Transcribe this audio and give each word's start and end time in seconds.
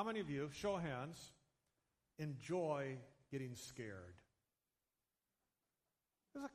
how 0.00 0.04
many 0.04 0.20
of 0.20 0.30
you, 0.30 0.48
show 0.54 0.78
hands, 0.78 1.30
enjoy 2.18 2.96
getting 3.30 3.54
scared? 3.54 4.14
A, 6.34 6.48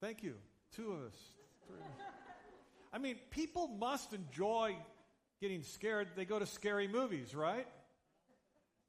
thank 0.00 0.22
you. 0.22 0.36
Two 0.76 0.92
of 0.92 1.08
us. 1.08 1.16
Three. 1.66 1.78
I 2.92 2.98
mean, 2.98 3.16
people 3.30 3.66
must 3.66 4.12
enjoy 4.12 4.76
getting 5.40 5.64
scared. 5.64 6.10
They 6.14 6.24
go 6.24 6.38
to 6.38 6.46
scary 6.46 6.86
movies, 6.86 7.34
right? 7.34 7.66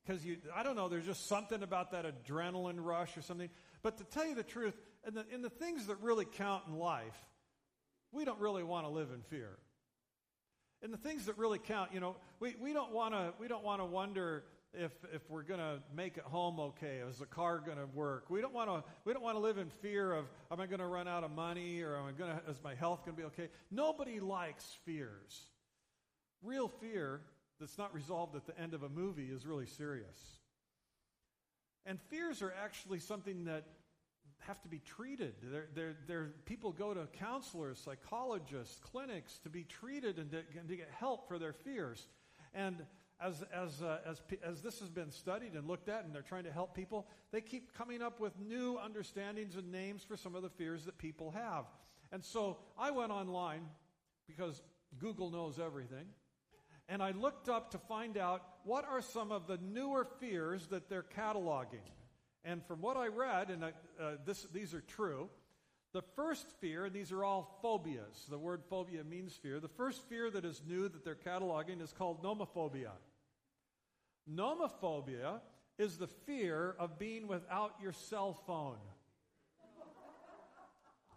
Because 0.05 0.23
you, 0.23 0.37
I 0.55 0.61
don't 0.61 0.75
know, 0.75 0.89
there's 0.89 1.07
just 1.07 1.27
something 1.27 1.63
about 1.63 1.93
that 1.93 2.05
adrenaline 2.05 2.85
rush 2.85 3.17
or 3.17 3.23
something. 3.23 3.49
But 3.81 3.97
to 3.97 4.03
tell 4.03 4.27
you 4.27 4.35
the 4.35 4.43
truth, 4.43 4.75
in 5.07 5.15
the, 5.15 5.25
in 5.33 5.41
the 5.41 5.49
things 5.49 5.87
that 5.87 5.95
really 6.03 6.25
count 6.25 6.65
in 6.67 6.75
life, 6.75 7.17
we 8.11 8.25
don't 8.25 8.39
really 8.39 8.61
want 8.61 8.85
to 8.85 8.91
live 8.91 9.09
in 9.11 9.23
fear. 9.23 9.57
In 10.83 10.91
the 10.91 10.97
things 10.97 11.25
that 11.25 11.37
really 11.37 11.59
count, 11.59 11.91
you 11.93 11.99
know, 12.01 12.17
we, 12.39 12.55
we 12.61 12.73
don't 12.73 12.91
want 12.91 13.13
to 13.13 13.33
we 13.39 13.47
don't 13.47 13.63
want 13.63 13.81
to 13.81 13.85
wonder 13.85 14.43
if 14.73 14.91
if 15.13 15.21
we're 15.29 15.43
going 15.43 15.59
to 15.59 15.79
make 15.95 16.17
it 16.17 16.23
home 16.23 16.59
okay. 16.59 16.97
Is 17.09 17.19
the 17.19 17.25
car 17.25 17.61
going 17.65 17.77
to 17.77 17.85
work? 17.85 18.29
We 18.29 18.41
don't 18.41 18.53
want 18.53 18.69
to 18.69 18.83
we 19.05 19.13
don't 19.13 19.23
want 19.23 19.37
to 19.37 19.39
live 19.39 19.57
in 19.57 19.69
fear 19.81 20.11
of 20.11 20.25
am 20.51 20.59
I 20.59 20.65
going 20.65 20.79
to 20.79 20.87
run 20.87 21.07
out 21.07 21.23
of 21.23 21.31
money 21.31 21.81
or 21.81 21.95
am 21.95 22.05
I 22.07 22.11
going 22.11 22.37
to 22.37 22.51
is 22.51 22.59
my 22.63 22.75
health 22.75 23.05
going 23.05 23.15
to 23.15 23.21
be 23.21 23.27
okay? 23.27 23.49
Nobody 23.71 24.19
likes 24.19 24.65
fears. 24.85 25.43
Real 26.41 26.67
fear 26.67 27.21
that's 27.59 27.77
not 27.77 27.93
resolved 27.93 28.35
at 28.35 28.45
the 28.45 28.59
end 28.59 28.73
of 28.73 28.83
a 28.83 28.89
movie 28.89 29.29
is 29.33 29.45
really 29.45 29.67
serious. 29.67 30.17
And 31.85 31.99
fears 32.09 32.41
are 32.41 32.53
actually 32.61 32.99
something 32.99 33.45
that 33.45 33.63
have 34.47 34.61
to 34.61 34.67
be 34.67 34.79
treated. 34.79 35.33
They're, 35.41 35.67
they're, 35.73 35.95
they're, 36.07 36.33
people 36.45 36.71
go 36.71 36.93
to 36.93 37.07
counselors, 37.17 37.79
psychologists, 37.79 38.79
clinics 38.79 39.39
to 39.39 39.49
be 39.49 39.63
treated 39.63 40.19
and 40.19 40.31
to, 40.31 40.43
and 40.59 40.67
to 40.67 40.75
get 40.75 40.89
help 40.97 41.27
for 41.27 41.39
their 41.39 41.53
fears. 41.53 42.07
And 42.53 42.77
as, 43.21 43.43
as, 43.53 43.81
uh, 43.81 43.99
as, 44.05 44.21
as 44.45 44.61
this 44.61 44.79
has 44.79 44.89
been 44.89 45.11
studied 45.11 45.53
and 45.53 45.67
looked 45.67 45.87
at, 45.89 46.03
and 46.03 46.13
they're 46.13 46.21
trying 46.21 46.43
to 46.43 46.51
help 46.51 46.75
people, 46.75 47.07
they 47.31 47.41
keep 47.41 47.73
coming 47.73 48.01
up 48.01 48.19
with 48.19 48.33
new 48.39 48.77
understandings 48.83 49.55
and 49.55 49.71
names 49.71 50.03
for 50.03 50.17
some 50.17 50.35
of 50.35 50.41
the 50.41 50.49
fears 50.49 50.85
that 50.85 50.97
people 50.97 51.31
have. 51.31 51.65
And 52.11 52.23
so 52.23 52.57
I 52.77 52.91
went 52.91 53.11
online 53.11 53.61
because 54.27 54.61
Google 54.99 55.29
knows 55.29 55.59
everything. 55.59 56.05
And 56.89 57.01
I 57.01 57.11
looked 57.11 57.47
up 57.47 57.71
to 57.71 57.77
find 57.77 58.17
out 58.17 58.43
what 58.65 58.85
are 58.85 59.01
some 59.01 59.31
of 59.31 59.47
the 59.47 59.57
newer 59.57 60.05
fears 60.19 60.67
that 60.67 60.89
they're 60.89 61.05
cataloging. 61.17 61.87
And 62.45 62.63
from 62.65 62.81
what 62.81 62.97
I 62.97 63.07
read, 63.07 63.49
and 63.49 63.63
uh, 63.63 63.69
this, 64.25 64.45
these 64.53 64.73
are 64.73 64.81
true, 64.81 65.29
the 65.93 66.01
first 66.15 66.47
fear, 66.59 66.85
and 66.85 66.93
these 66.93 67.11
are 67.11 67.23
all 67.23 67.59
phobias. 67.61 68.25
The 68.29 68.37
word 68.37 68.63
phobia 68.69 69.03
means 69.03 69.35
fear. 69.35 69.59
The 69.59 69.67
first 69.67 70.01
fear 70.09 70.29
that 70.31 70.43
is 70.43 70.61
new 70.67 70.89
that 70.89 71.05
they're 71.05 71.15
cataloging 71.15 71.81
is 71.81 71.93
called 71.93 72.23
nomophobia. 72.23 72.91
Nomophobia 74.29 75.39
is 75.77 75.97
the 75.97 76.07
fear 76.07 76.75
of 76.79 76.99
being 76.99 77.27
without 77.27 77.75
your 77.81 77.93
cell 77.93 78.33
phone. 78.47 78.77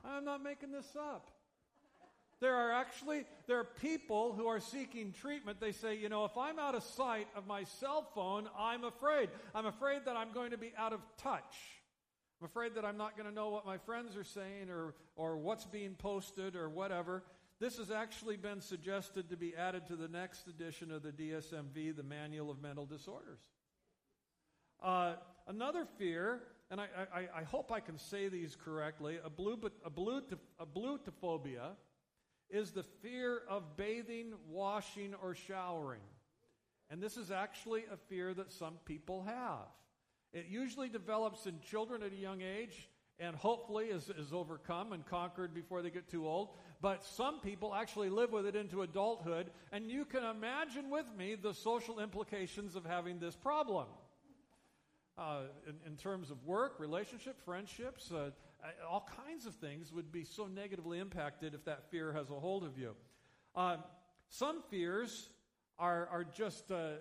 I'm 0.04 0.24
not 0.24 0.42
making 0.42 0.70
this 0.70 0.94
up. 0.96 1.30
There 2.40 2.54
are 2.54 2.72
actually 2.72 3.24
there 3.46 3.58
are 3.58 3.64
people 3.64 4.34
who 4.34 4.46
are 4.46 4.60
seeking 4.60 5.12
treatment. 5.12 5.60
They 5.60 5.72
say, 5.72 5.96
you 5.96 6.08
know, 6.08 6.24
if 6.24 6.36
I'm 6.36 6.58
out 6.58 6.74
of 6.74 6.82
sight 6.82 7.28
of 7.34 7.46
my 7.46 7.64
cell 7.64 8.06
phone, 8.14 8.48
I'm 8.58 8.84
afraid. 8.84 9.30
I'm 9.54 9.66
afraid 9.66 10.02
that 10.04 10.16
I'm 10.16 10.32
going 10.32 10.50
to 10.50 10.58
be 10.58 10.72
out 10.76 10.92
of 10.92 11.00
touch. 11.16 11.56
I'm 12.40 12.46
afraid 12.46 12.74
that 12.74 12.84
I'm 12.84 12.98
not 12.98 13.16
going 13.16 13.28
to 13.28 13.34
know 13.34 13.48
what 13.48 13.64
my 13.64 13.78
friends 13.78 14.16
are 14.16 14.24
saying 14.24 14.68
or 14.70 14.94
or 15.16 15.38
what's 15.38 15.64
being 15.64 15.94
posted 15.94 16.56
or 16.56 16.68
whatever. 16.68 17.22
This 17.58 17.78
has 17.78 17.90
actually 17.90 18.36
been 18.36 18.60
suggested 18.60 19.30
to 19.30 19.36
be 19.36 19.56
added 19.56 19.86
to 19.86 19.96
the 19.96 20.08
next 20.08 20.46
edition 20.46 20.92
of 20.92 21.02
the 21.02 21.12
DSMV, 21.12 21.96
the 21.96 22.02
Manual 22.02 22.50
of 22.50 22.60
Mental 22.60 22.84
Disorders. 22.84 23.40
Uh, 24.82 25.14
another 25.48 25.86
fear, 25.98 26.42
and 26.70 26.78
I, 26.78 26.88
I, 27.14 27.28
I, 27.34 27.44
hope 27.44 27.72
I 27.72 27.80
can 27.80 27.96
say 27.96 28.28
these 28.28 28.54
correctly, 28.62 29.18
a, 29.24 29.30
is 32.50 32.70
the 32.70 32.84
fear 33.02 33.42
of 33.48 33.76
bathing, 33.76 34.32
washing, 34.48 35.14
or 35.22 35.34
showering. 35.34 36.00
And 36.90 37.02
this 37.02 37.16
is 37.16 37.30
actually 37.30 37.84
a 37.92 37.96
fear 37.96 38.32
that 38.34 38.52
some 38.52 38.74
people 38.84 39.24
have. 39.24 39.66
It 40.32 40.46
usually 40.48 40.88
develops 40.88 41.46
in 41.46 41.60
children 41.60 42.02
at 42.02 42.12
a 42.12 42.16
young 42.16 42.42
age 42.42 42.88
and 43.18 43.34
hopefully 43.34 43.86
is, 43.86 44.10
is 44.10 44.32
overcome 44.32 44.92
and 44.92 45.04
conquered 45.06 45.54
before 45.54 45.80
they 45.80 45.90
get 45.90 46.08
too 46.08 46.26
old. 46.26 46.50
But 46.82 47.02
some 47.02 47.40
people 47.40 47.74
actually 47.74 48.10
live 48.10 48.30
with 48.30 48.46
it 48.46 48.54
into 48.54 48.82
adulthood, 48.82 49.50
and 49.72 49.90
you 49.90 50.04
can 50.04 50.22
imagine 50.22 50.90
with 50.90 51.06
me 51.16 51.34
the 51.34 51.54
social 51.54 51.98
implications 51.98 52.76
of 52.76 52.84
having 52.84 53.18
this 53.18 53.34
problem. 53.34 53.86
Uh, 55.16 55.44
in, 55.66 55.74
in, 55.90 55.96
terms 55.96 56.30
of 56.30 56.44
work, 56.44 56.78
relationship, 56.78 57.40
friendships, 57.42 58.12
uh, 58.12 58.28
all 58.88 59.08
kinds 59.26 59.46
of 59.46 59.54
things 59.54 59.92
would 59.92 60.10
be 60.12 60.24
so 60.24 60.46
negatively 60.46 60.98
impacted 60.98 61.54
if 61.54 61.64
that 61.64 61.90
fear 61.90 62.12
has 62.12 62.30
a 62.30 62.34
hold 62.34 62.64
of 62.64 62.78
you. 62.78 62.94
Uh, 63.54 63.76
some 64.28 64.62
fears 64.70 65.28
are, 65.78 66.08
are 66.10 66.24
just 66.24 66.70
uh, 66.70 66.92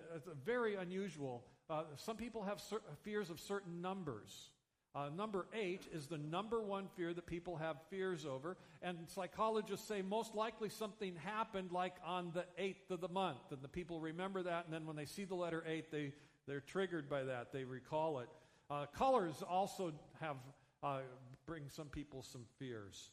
very 0.44 0.76
unusual. 0.76 1.44
Uh, 1.68 1.82
some 1.96 2.16
people 2.16 2.42
have 2.42 2.60
cer- 2.60 2.82
fears 3.02 3.30
of 3.30 3.40
certain 3.40 3.80
numbers. 3.80 4.50
Uh, 4.94 5.10
number 5.14 5.46
eight 5.52 5.86
is 5.92 6.06
the 6.06 6.16
number 6.16 6.62
one 6.62 6.86
fear 6.96 7.12
that 7.12 7.26
people 7.26 7.56
have 7.56 7.76
fears 7.90 8.24
over. 8.24 8.56
And 8.80 8.96
psychologists 9.08 9.86
say 9.86 10.00
most 10.00 10.34
likely 10.34 10.70
something 10.70 11.16
happened 11.16 11.70
like 11.70 11.96
on 12.04 12.30
the 12.32 12.46
eighth 12.56 12.90
of 12.90 13.00
the 13.02 13.08
month. 13.08 13.50
And 13.50 13.60
the 13.60 13.68
people 13.68 14.00
remember 14.00 14.42
that. 14.42 14.64
And 14.64 14.72
then 14.72 14.86
when 14.86 14.96
they 14.96 15.04
see 15.04 15.24
the 15.24 15.34
letter 15.34 15.62
eight, 15.66 15.90
they, 15.90 16.12
they're 16.46 16.60
triggered 16.60 17.10
by 17.10 17.24
that. 17.24 17.52
They 17.52 17.64
recall 17.64 18.20
it. 18.20 18.28
Uh, 18.70 18.86
colors 18.86 19.42
also 19.46 19.92
have 20.18 20.36
uh, 20.82 21.00
bring 21.46 21.68
some 21.68 21.86
people 21.86 22.22
some 22.22 22.44
fears. 22.58 23.10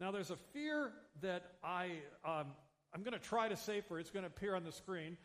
Now, 0.00 0.10
there's 0.10 0.30
a 0.30 0.36
fear 0.52 0.92
that 1.22 1.44
I, 1.62 1.90
um, 2.24 2.46
I'm 2.94 3.02
going 3.02 3.12
to 3.12 3.18
try 3.18 3.48
to 3.48 3.56
say 3.56 3.80
for 3.80 3.98
it's 3.98 4.10
going 4.10 4.22
to 4.22 4.28
appear 4.28 4.54
on 4.54 4.64
the 4.64 4.72
screen. 4.72 5.16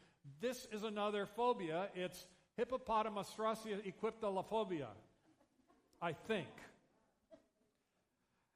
This 0.42 0.68
is 0.72 0.84
another 0.84 1.26
phobia. 1.26 1.90
It's 1.96 2.26
hippopotomonstrosesquippedaliophobia, 2.60 4.88
I 6.02 6.14
think. 6.14 6.48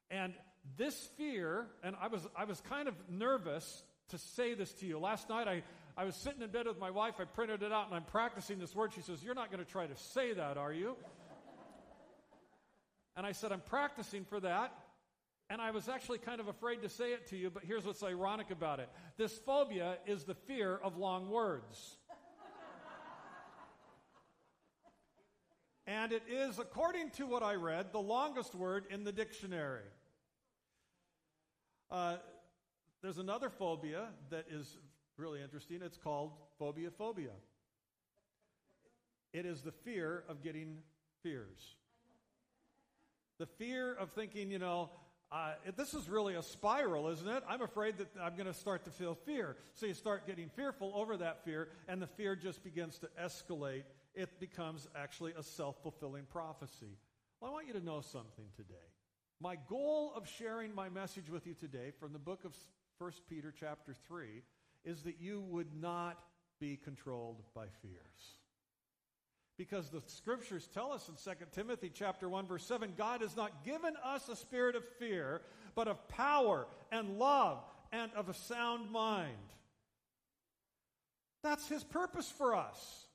And 0.09 0.33
this 0.77 0.95
fear, 1.17 1.67
and 1.83 1.95
I 2.01 2.07
was, 2.07 2.25
I 2.35 2.45
was 2.45 2.59
kind 2.61 2.87
of 2.87 2.95
nervous 3.09 3.83
to 4.09 4.17
say 4.17 4.55
this 4.55 4.73
to 4.73 4.85
you. 4.85 4.99
Last 4.99 5.29
night 5.29 5.47
I, 5.47 5.63
I 5.95 6.03
was 6.05 6.15
sitting 6.15 6.41
in 6.41 6.49
bed 6.49 6.67
with 6.67 6.79
my 6.79 6.89
wife. 6.89 7.15
I 7.19 7.25
printed 7.25 7.63
it 7.63 7.71
out 7.71 7.87
and 7.87 7.95
I'm 7.95 8.03
practicing 8.03 8.59
this 8.59 8.75
word. 8.75 8.93
She 8.93 9.01
says, 9.01 9.23
You're 9.23 9.35
not 9.35 9.51
going 9.51 9.63
to 9.63 9.71
try 9.71 9.85
to 9.85 9.95
say 9.95 10.33
that, 10.33 10.57
are 10.57 10.73
you? 10.73 10.95
And 13.15 13.25
I 13.25 13.31
said, 13.31 13.51
I'm 13.51 13.61
practicing 13.61 14.25
for 14.25 14.39
that. 14.39 14.73
And 15.49 15.61
I 15.61 15.71
was 15.71 15.89
actually 15.89 16.19
kind 16.19 16.39
of 16.39 16.47
afraid 16.47 16.83
to 16.83 16.89
say 16.89 17.11
it 17.11 17.27
to 17.27 17.37
you, 17.37 17.49
but 17.49 17.63
here's 17.63 17.83
what's 17.83 18.03
ironic 18.03 18.51
about 18.51 18.79
it 18.79 18.89
this 19.17 19.37
phobia 19.39 19.97
is 20.05 20.23
the 20.23 20.35
fear 20.35 20.75
of 20.75 20.97
long 20.97 21.29
words. 21.29 21.97
and 25.87 26.11
it 26.11 26.23
is, 26.29 26.59
according 26.59 27.09
to 27.11 27.25
what 27.25 27.41
I 27.41 27.55
read, 27.55 27.91
the 27.91 27.99
longest 27.99 28.53
word 28.53 28.85
in 28.91 29.03
the 29.03 29.11
dictionary. 29.11 29.81
Uh, 31.89 32.17
there's 33.01 33.17
another 33.17 33.49
phobia 33.49 34.09
that 34.29 34.45
is 34.51 34.77
really 35.17 35.41
interesting. 35.41 35.79
It's 35.81 35.97
called 35.97 36.33
phobia 36.59 36.91
phobia. 36.91 37.31
It 39.33 39.45
is 39.45 39.61
the 39.61 39.71
fear 39.71 40.23
of 40.29 40.43
getting 40.43 40.77
fears. 41.23 41.75
The 43.39 43.45
fear 43.45 43.93
of 43.93 44.11
thinking, 44.11 44.51
you 44.51 44.59
know, 44.59 44.89
uh, 45.31 45.53
this 45.77 45.93
is 45.93 46.09
really 46.09 46.35
a 46.35 46.43
spiral, 46.43 47.07
isn't 47.07 47.27
it? 47.27 47.41
I'm 47.47 47.61
afraid 47.61 47.97
that 47.99 48.07
I'm 48.21 48.35
going 48.35 48.47
to 48.47 48.53
start 48.53 48.83
to 48.83 48.89
feel 48.89 49.15
fear. 49.15 49.55
So 49.75 49.85
you 49.85 49.93
start 49.93 50.27
getting 50.27 50.49
fearful 50.49 50.91
over 50.93 51.15
that 51.17 51.45
fear, 51.45 51.69
and 51.87 52.01
the 52.01 52.07
fear 52.07 52.35
just 52.35 52.63
begins 52.63 52.97
to 52.99 53.09
escalate. 53.21 53.83
It 54.13 54.39
becomes 54.41 54.87
actually 54.93 55.33
a 55.37 55.43
self 55.43 55.81
fulfilling 55.83 56.25
prophecy. 56.25 56.97
Well, 57.39 57.51
I 57.51 57.53
want 57.53 57.67
you 57.67 57.73
to 57.73 57.85
know 57.85 58.01
something 58.01 58.45
today. 58.57 58.75
My 59.39 59.55
goal 59.69 60.11
of 60.15 60.27
sharing 60.27 60.75
my 60.75 60.89
message 60.89 61.29
with 61.29 61.47
you 61.47 61.53
today 61.53 61.91
from 61.97 62.11
the 62.11 62.19
book 62.19 62.43
of 62.43 62.53
1 62.97 63.11
Peter, 63.29 63.53
chapter 63.57 63.95
3, 64.07 64.41
is 64.83 65.03
that 65.03 65.21
you 65.21 65.39
would 65.39 65.73
not 65.79 66.17
be 66.59 66.75
controlled 66.75 67.41
by 67.55 67.67
fears. 67.81 68.38
Because 69.59 69.89
the 69.89 70.01
scriptures 70.05 70.69
tell 70.73 70.93
us 70.93 71.09
in 71.09 71.15
2 71.15 71.37
Timothy 71.51 71.91
chapter 71.93 72.29
1 72.29 72.47
verse 72.47 72.63
7, 72.63 72.93
God 72.97 73.19
has 73.19 73.35
not 73.35 73.65
given 73.65 73.93
us 74.05 74.29
a 74.29 74.35
spirit 74.37 74.77
of 74.77 74.85
fear, 74.99 75.41
but 75.75 75.89
of 75.89 76.07
power 76.07 76.65
and 76.93 77.19
love 77.19 77.61
and 77.91 78.09
of 78.15 78.29
a 78.29 78.33
sound 78.33 78.89
mind. 78.89 79.35
That's 81.43 81.67
his 81.67 81.83
purpose 81.83 82.31
for 82.31 82.55
us. 82.55 83.07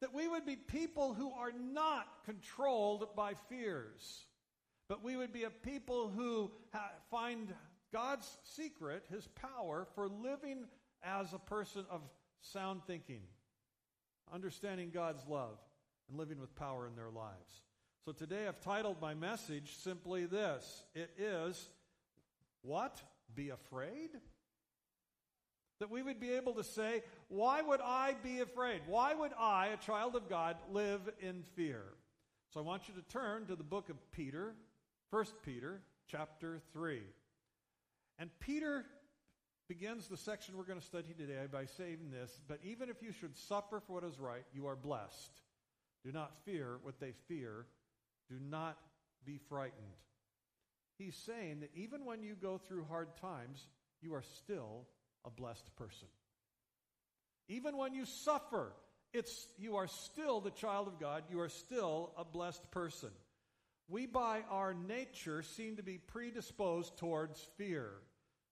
That 0.00 0.12
we 0.12 0.26
would 0.26 0.44
be 0.44 0.56
people 0.56 1.14
who 1.14 1.30
are 1.30 1.52
not 1.52 2.08
controlled 2.24 3.14
by 3.14 3.34
fears, 3.48 4.26
but 4.88 5.04
we 5.04 5.16
would 5.16 5.32
be 5.32 5.44
a 5.44 5.50
people 5.50 6.08
who 6.08 6.50
ha- 6.74 6.90
find 7.08 7.54
God's 7.92 8.26
secret, 8.42 9.04
his 9.12 9.28
power, 9.28 9.86
for 9.94 10.08
living 10.08 10.64
as 11.04 11.32
a 11.32 11.38
person 11.38 11.84
of 11.88 12.00
sound 12.40 12.80
thinking 12.84 13.20
understanding 14.32 14.90
God's 14.92 15.26
love, 15.26 15.58
and 16.08 16.18
living 16.18 16.40
with 16.40 16.54
power 16.54 16.86
in 16.86 16.94
their 16.94 17.10
lives. 17.10 17.62
So 18.04 18.12
today 18.12 18.46
I've 18.46 18.60
titled 18.60 18.96
my 19.00 19.14
message 19.14 19.76
simply 19.76 20.26
this 20.26 20.84
it 20.94 21.10
is 21.18 21.68
what? 22.62 23.00
Be 23.34 23.50
afraid? 23.50 24.10
That 25.80 25.90
we 25.90 26.02
would 26.02 26.18
be 26.18 26.32
able 26.32 26.54
to 26.54 26.64
say, 26.64 27.02
Why 27.28 27.62
would 27.62 27.80
I 27.80 28.16
be 28.22 28.40
afraid? 28.40 28.82
Why 28.86 29.14
would 29.14 29.32
I, 29.38 29.68
a 29.68 29.76
child 29.76 30.16
of 30.16 30.28
God, 30.28 30.56
live 30.72 31.02
in 31.20 31.44
fear? 31.54 31.82
So 32.52 32.60
I 32.60 32.62
want 32.62 32.88
you 32.88 32.94
to 32.94 33.02
turn 33.02 33.46
to 33.46 33.56
the 33.56 33.62
book 33.62 33.90
of 33.90 33.96
Peter, 34.10 34.54
1 35.10 35.24
Peter, 35.44 35.80
chapter 36.10 36.60
3. 36.72 37.02
And 38.18 38.30
Peter 38.40 38.86
begins 39.68 40.08
the 40.08 40.16
section 40.16 40.56
we're 40.56 40.64
going 40.64 40.80
to 40.80 40.84
study 40.84 41.14
today 41.16 41.46
by 41.52 41.66
saying 41.66 42.10
this 42.10 42.40
But 42.48 42.58
even 42.64 42.88
if 42.88 43.02
you 43.02 43.12
should 43.12 43.36
suffer 43.36 43.80
for 43.86 43.94
what 43.94 44.04
is 44.04 44.18
right, 44.18 44.44
you 44.54 44.66
are 44.66 44.76
blessed. 44.76 45.30
Do 46.08 46.14
not 46.14 46.34
fear 46.46 46.78
what 46.84 47.00
they 47.00 47.12
fear, 47.26 47.66
do 48.30 48.36
not 48.40 48.78
be 49.26 49.38
frightened. 49.50 49.74
He's 50.96 51.14
saying 51.14 51.60
that 51.60 51.70
even 51.74 52.06
when 52.06 52.22
you 52.22 52.34
go 52.34 52.56
through 52.56 52.86
hard 52.86 53.14
times, 53.18 53.66
you 54.00 54.14
are 54.14 54.22
still 54.22 54.86
a 55.26 55.30
blessed 55.30 55.76
person. 55.76 56.08
Even 57.50 57.76
when 57.76 57.92
you 57.92 58.06
suffer, 58.06 58.72
it's 59.12 59.48
you 59.58 59.76
are 59.76 59.86
still 59.86 60.40
the 60.40 60.50
child 60.50 60.88
of 60.88 60.98
God, 60.98 61.24
you 61.30 61.40
are 61.40 61.50
still 61.50 62.14
a 62.16 62.24
blessed 62.24 62.70
person. 62.70 63.10
We 63.86 64.06
by 64.06 64.44
our 64.50 64.72
nature 64.72 65.42
seem 65.42 65.76
to 65.76 65.82
be 65.82 65.98
predisposed 65.98 66.96
towards 66.96 67.46
fear. 67.58 67.90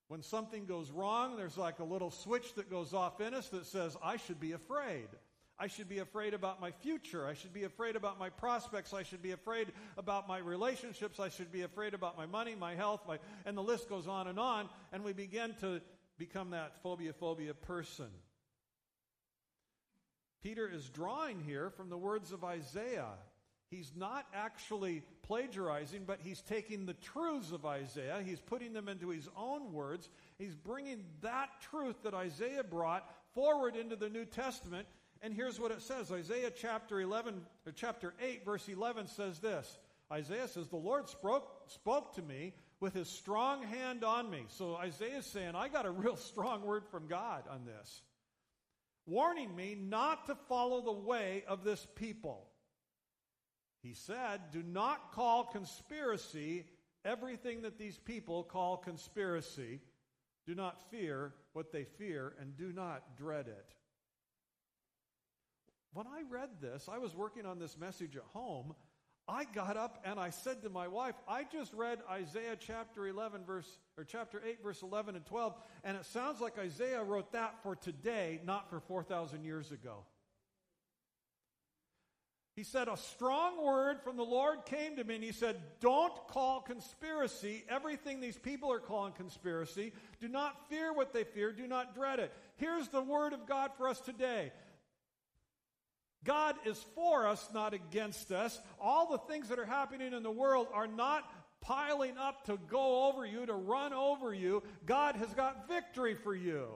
When 0.09 0.21
something 0.21 0.67
goes 0.67 0.91
wrong, 0.91 1.39
there's 1.39 1.57
like 1.57 1.79
a 1.79 1.85
little 1.85 2.11
switch 2.11 2.53
that 2.57 2.69
goes 2.69 2.93
off 2.93 3.23
in 3.23 3.33
us 3.33 3.49
that 3.49 3.65
says, 3.65 3.97
I 4.05 4.19
should 4.19 4.41
be 4.41 4.53
afraid. 4.53 5.09
I 5.59 5.69
should 5.69 5.89
be 5.89 5.99
afraid 5.99 6.35
about 6.35 6.61
my 6.61 6.71
future. 6.71 7.27
I 7.27 7.35
should 7.35 7.55
be 7.55 7.65
afraid 7.65 7.97
about 7.97 8.19
my 8.19 8.29
prospects. 8.29 8.93
I 8.93 9.03
should 9.03 9.23
be 9.23 9.33
afraid 9.33 9.73
about 9.97 10.29
my 10.29 10.39
relationships. 10.39 11.19
I 11.19 11.31
should 11.31 11.51
be 11.51 11.63
afraid 11.63 11.95
about 11.95 12.19
my 12.19 12.27
money, 12.27 12.55
my 12.55 12.75
health, 12.75 13.01
my, 13.09 13.19
and 13.47 13.57
the 13.57 13.63
list 13.63 13.89
goes 13.89 14.07
on 14.07 14.27
and 14.27 14.39
on. 14.39 14.69
And 14.93 15.03
we 15.03 15.15
begin 15.15 15.55
to 15.61 15.81
become 16.19 16.51
that 16.51 16.83
phobia 16.83 17.13
phobia 17.15 17.55
person. 17.55 18.09
Peter 20.43 20.69
is 20.69 20.89
drawing 20.91 21.41
here 21.41 21.71
from 21.71 21.89
the 21.89 21.99
words 21.99 22.33
of 22.33 22.45
Isaiah. 22.45 23.15
He's 23.71 23.91
not 23.97 24.27
actually 24.33 25.03
plagiarizing, 25.23 26.05
but 26.07 26.21
he's 26.23 26.41
taking 26.43 26.87
the 26.87 26.95
truths 26.95 27.51
of 27.51 27.67
Isaiah, 27.67 28.23
he's 28.25 28.41
putting 28.41 28.73
them 28.73 28.89
into 28.89 29.09
his 29.09 29.29
own 29.37 29.73
words. 29.73 30.09
He's 30.39 30.55
bringing 30.55 31.03
that 31.23 31.49
truth 31.63 31.97
that 32.05 32.15
Isaiah 32.15 32.63
brought 32.63 33.11
forward 33.35 33.75
into 33.75 33.97
the 33.97 34.09
New 34.09 34.25
Testament. 34.25 34.87
And 35.27 35.35
here's 35.35 35.59
what 35.59 35.73
it 35.73 35.83
says 35.83 36.13
Isaiah 36.13 36.53
chapter 36.53 37.01
11, 37.01 37.41
or 37.67 37.73
chapter 37.73 38.15
8, 38.23 38.45
verse 38.45 38.69
11 38.69 39.09
says 39.09 39.41
this 39.41 39.77
Isaiah 40.13 40.47
says, 40.47 40.69
The 40.69 40.77
Lord 40.77 41.09
spoke, 41.09 41.63
spoke 41.67 42.15
to 42.15 42.23
me 42.23 42.55
with 42.79 42.95
his 42.95 43.09
strong 43.09 43.65
hand 43.65 44.05
on 44.05 44.31
me. 44.31 44.45
So 44.47 44.77
Isaiah 44.77 45.19
is 45.19 45.27
saying, 45.27 45.57
I 45.57 45.67
got 45.67 45.85
a 45.85 45.91
real 45.91 46.15
strong 46.15 46.63
word 46.63 46.85
from 46.93 47.09
God 47.09 47.43
on 47.51 47.65
this, 47.65 48.03
warning 49.05 49.57
me 49.57 49.75
not 49.75 50.27
to 50.27 50.37
follow 50.49 50.81
the 50.81 50.93
way 50.93 51.43
of 51.49 51.65
this 51.65 51.85
people. 51.97 52.47
He 53.83 53.95
said, 53.95 54.43
Do 54.53 54.63
not 54.63 55.11
call 55.11 55.43
conspiracy 55.43 56.67
everything 57.05 57.63
that 57.63 57.79
these 57.79 57.99
people 57.99 58.45
call 58.45 58.77
conspiracy. 58.77 59.81
Do 60.47 60.55
not 60.55 60.89
fear 60.89 61.35
what 61.53 61.73
they 61.73 61.83
fear, 61.83 62.37
and 62.41 62.57
do 62.57 62.73
not 62.73 63.17
dread 63.17 63.49
it. 63.49 63.75
When 65.97 66.07
I 66.07 66.25
read 66.29 66.51
this, 66.61 66.91
I 66.93 66.99
was 66.99 67.17
working 67.17 67.47
on 67.47 67.59
this 67.59 67.79
message 67.79 68.17
at 68.17 68.23
home. 68.35 68.75
I 69.27 69.45
got 69.45 69.79
up 69.79 69.99
and 70.05 70.21
I 70.21 70.29
said 70.29 70.61
to 70.65 70.69
my 70.69 70.87
wife, 70.89 71.15
I 71.27 71.45
just 71.45 71.73
read 71.73 72.01
Isaiah 72.11 72.55
chapter 72.61 73.07
11 73.07 73.47
verse 73.47 73.67
or 73.97 74.05
chapter 74.05 74.43
8 74.47 74.63
verse 74.63 74.83
11 74.83 75.17
and 75.17 75.25
12 75.25 75.55
and 75.85 75.97
it 75.97 76.05
sounds 76.05 76.43
like 76.43 76.59
Isaiah 76.59 77.03
wrote 77.03 77.33
that 77.33 77.63
for 77.63 77.75
today, 77.75 78.43
not 78.45 78.69
for 78.69 78.81
4000 78.81 79.43
years 79.43 79.73
ago. 79.73 80.05
He 82.57 82.65
said, 82.65 82.89
A 82.89 82.97
strong 82.97 83.65
word 83.65 84.03
from 84.03 84.17
the 84.17 84.23
Lord 84.23 84.65
came 84.65 84.97
to 84.97 85.05
me, 85.05 85.17
and 85.17 85.25
he 85.25 85.33
said, 85.33 85.63
Don't 85.81 86.15
call 86.29 86.63
conspiracy 86.63 87.65
everything 87.69 88.21
these 88.21 88.39
people 88.39 88.73
are 88.73 88.81
calling 88.81 89.13
conspiracy. 89.13 89.93
Do 90.21 90.29
not 90.29 90.69
fear 90.71 90.93
what 90.93 91.13
they 91.13 91.25
fear, 91.25 91.53
do 91.53 91.67
not 91.67 91.95
dread 91.95 92.19
it. 92.19 92.33
Here's 92.57 92.89
the 92.89 93.03
word 93.03 93.35
of 93.35 93.47
God 93.47 93.73
for 93.77 93.89
us 93.89 94.01
today 94.01 94.53
God 96.27 96.57
is 96.67 96.85
for 96.95 97.27
us, 97.27 97.49
not 97.55 97.73
against 97.73 98.33
us. 98.33 98.61
All 98.81 99.11
the 99.11 99.33
things 99.33 99.49
that 99.49 99.59
are 99.59 99.65
happening 99.65 100.13
in 100.13 100.23
the 100.23 100.31
world 100.31 100.67
are 100.75 100.89
not 100.89 101.25
piling 101.61 102.19
up 102.19 102.45
to 102.47 102.59
go 102.69 103.09
over 103.09 103.25
you, 103.25 103.47
to 103.47 103.55
run 103.55 103.93
over 103.93 104.35
you. 104.35 104.63
God 104.85 105.17
has 105.17 105.33
got 105.35 105.69
victory 105.69 106.15
for 106.15 106.35
you. 106.35 106.67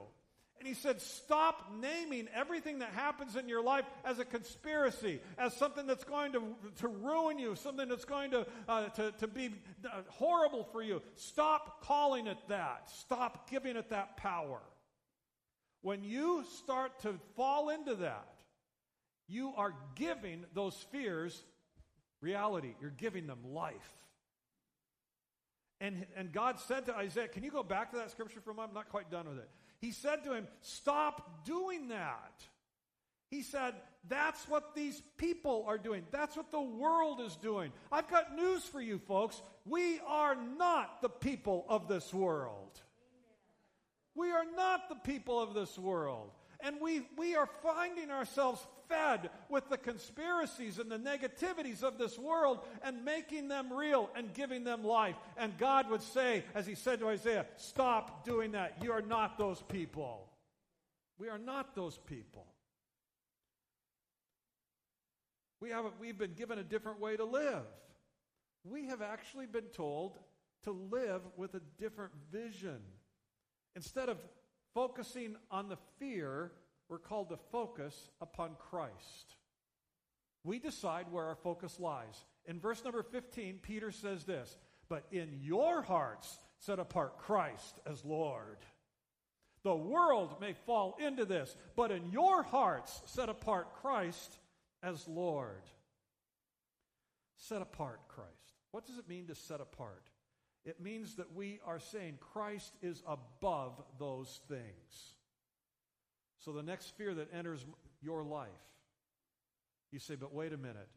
And 0.61 0.69
he 0.69 0.75
said, 0.75 1.00
Stop 1.00 1.73
naming 1.80 2.28
everything 2.35 2.80
that 2.80 2.90
happens 2.90 3.35
in 3.35 3.49
your 3.49 3.62
life 3.62 3.87
as 4.04 4.19
a 4.19 4.25
conspiracy, 4.26 5.21
as 5.38 5.57
something 5.57 5.87
that's 5.87 6.04
going 6.04 6.33
to, 6.33 6.42
to 6.76 6.88
ruin 6.88 7.38
you, 7.38 7.57
something 7.57 7.88
that's 7.88 8.04
going 8.04 8.30
to, 8.33 8.47
uh, 8.69 8.88
to, 8.90 9.12
to 9.12 9.26
be 9.26 9.54
uh, 9.87 10.02
horrible 10.09 10.64
for 10.64 10.83
you. 10.83 11.00
Stop 11.16 11.83
calling 11.83 12.26
it 12.26 12.37
that. 12.49 12.90
Stop 12.90 13.50
giving 13.50 13.76
it 13.76 13.88
that 13.88 14.19
power. 14.19 14.61
When 15.80 16.04
you 16.04 16.45
start 16.59 17.00
to 17.00 17.14
fall 17.37 17.71
into 17.71 17.95
that, 17.97 18.39
you 19.31 19.53
are 19.57 19.75
giving 19.95 20.45
those 20.55 20.75
fears 20.91 21.43
reality. 22.21 22.75
You're 22.81 22.91
giving 22.91 23.27
them 23.27 23.39
life. 23.45 23.75
And, 25.81 26.05
and 26.17 26.33
God 26.33 26.59
said 26.61 26.87
to 26.87 26.95
Isaiah, 26.95 27.29
can 27.29 27.43
you 27.43 27.51
go 27.51 27.63
back 27.63 27.93
to 27.93 27.97
that 27.99 28.11
scripture 28.11 28.41
for 28.41 28.51
a 28.51 28.55
moment? 28.55 28.73
I'm 28.73 28.75
not 28.75 28.91
quite 28.91 29.11
done 29.11 29.29
with 29.29 29.39
it. 29.39 29.49
He 29.81 29.93
said 29.93 30.25
to 30.25 30.35
him, 30.35 30.47
Stop 30.61 31.47
doing 31.47 31.89
that. 31.89 32.45
He 33.31 33.43
said, 33.43 33.75
That's 34.09 34.47
what 34.47 34.75
these 34.75 35.01
people 35.17 35.65
are 35.67 35.79
doing. 35.79 36.05
That's 36.11 36.37
what 36.37 36.53
the 36.53 36.61
world 36.61 37.23
is 37.23 37.37
doing. 37.37 37.73
I've 37.91 38.09
got 38.09 38.37
news 38.37 38.63
for 38.65 38.81
you, 38.83 38.99
folks. 38.99 39.41
We 39.65 40.01
are 40.07 40.37
not 40.59 41.01
the 41.01 41.09
people 41.09 41.65
of 41.69 41.89
this 41.89 42.13
world. 42.13 42.79
We 44.15 44.31
are 44.33 44.45
not 44.55 44.91
the 44.91 44.97
people 44.97 45.41
of 45.41 45.55
this 45.55 45.79
world. 45.79 46.31
And 46.63 46.77
we, 46.79 47.03
we 47.17 47.37
are 47.37 47.49
finding 47.63 48.11
ourselves 48.11 48.67
fed 48.90 49.30
with 49.49 49.68
the 49.70 49.78
conspiracies 49.78 50.78
and 50.78 50.90
the 50.90 50.99
negativities 50.99 51.82
of 51.82 51.97
this 51.97 52.18
world 52.18 52.59
and 52.82 53.04
making 53.04 53.49
them 53.49 53.73
real 53.73 54.11
and 54.14 54.35
giving 54.35 54.64
them 54.64 54.85
life. 54.85 55.16
And 55.37 55.56
God 55.56 55.88
would 55.88 56.02
say, 56.02 56.44
as 56.54 56.66
he 56.66 56.75
said 56.75 56.99
to 56.99 57.09
Isaiah, 57.09 57.47
stop 57.56 58.25
doing 58.25 58.52
that. 58.52 58.76
You 58.82 58.92
are 58.92 59.00
not 59.00 59.38
those 59.38 59.62
people. 59.62 60.28
We 61.18 61.28
are 61.28 61.38
not 61.38 61.75
those 61.75 61.99
people. 62.06 62.47
We 65.61 65.70
have, 65.70 65.85
we've 66.00 66.18
been 66.18 66.35
given 66.35 66.59
a 66.59 66.62
different 66.62 67.00
way 67.00 67.16
to 67.16 67.25
live. 67.25 67.64
We 68.64 68.87
have 68.87 69.02
actually 69.02 69.47
been 69.47 69.68
told 69.75 70.18
to 70.64 70.73
live 70.73 71.23
with 71.37 71.54
a 71.54 71.61
different 71.78 72.12
vision. 72.32 72.78
Instead 73.76 74.09
of 74.09 74.18
focusing 74.75 75.37
on 75.50 75.68
the 75.68 75.78
fear, 75.99 76.52
we're 76.90 76.99
called 76.99 77.30
to 77.30 77.38
focus 77.52 78.11
upon 78.20 78.56
Christ. 78.59 79.37
We 80.42 80.59
decide 80.59 81.06
where 81.11 81.26
our 81.26 81.37
focus 81.37 81.78
lies. 81.78 82.25
In 82.47 82.59
verse 82.59 82.82
number 82.82 83.04
15, 83.04 83.61
Peter 83.62 83.92
says 83.92 84.25
this 84.25 84.56
But 84.88 85.04
in 85.12 85.38
your 85.40 85.82
hearts, 85.82 86.38
set 86.59 86.80
apart 86.80 87.18
Christ 87.18 87.78
as 87.87 88.04
Lord. 88.04 88.59
The 89.62 89.75
world 89.75 90.40
may 90.40 90.54
fall 90.66 90.97
into 90.99 91.25
this, 91.25 91.54
but 91.76 91.92
in 91.92 92.11
your 92.11 92.42
hearts, 92.42 93.02
set 93.06 93.28
apart 93.28 93.75
Christ 93.80 94.38
as 94.82 95.06
Lord. 95.06 95.62
Set 97.37 97.62
apart 97.62 98.00
Christ. 98.09 98.30
What 98.73 98.87
does 98.87 98.99
it 98.99 99.09
mean 99.09 99.26
to 99.28 99.35
set 99.35 99.61
apart? 99.61 100.02
It 100.64 100.80
means 100.80 101.16
that 101.16 101.35
we 101.35 101.61
are 101.66 101.78
saying 101.78 102.18
Christ 102.32 102.73
is 102.82 103.02
above 103.06 103.80
those 103.99 104.40
things. 104.49 105.14
So 106.44 106.52
the 106.52 106.62
next 106.62 106.97
fear 106.97 107.14
that 107.14 107.32
enters 107.35 107.64
your 108.02 108.23
life, 108.23 108.49
you 109.92 109.99
say, 109.99 110.14
but 110.14 110.35
wait 110.35 110.52
a 110.52 110.56
minute. 110.56 110.88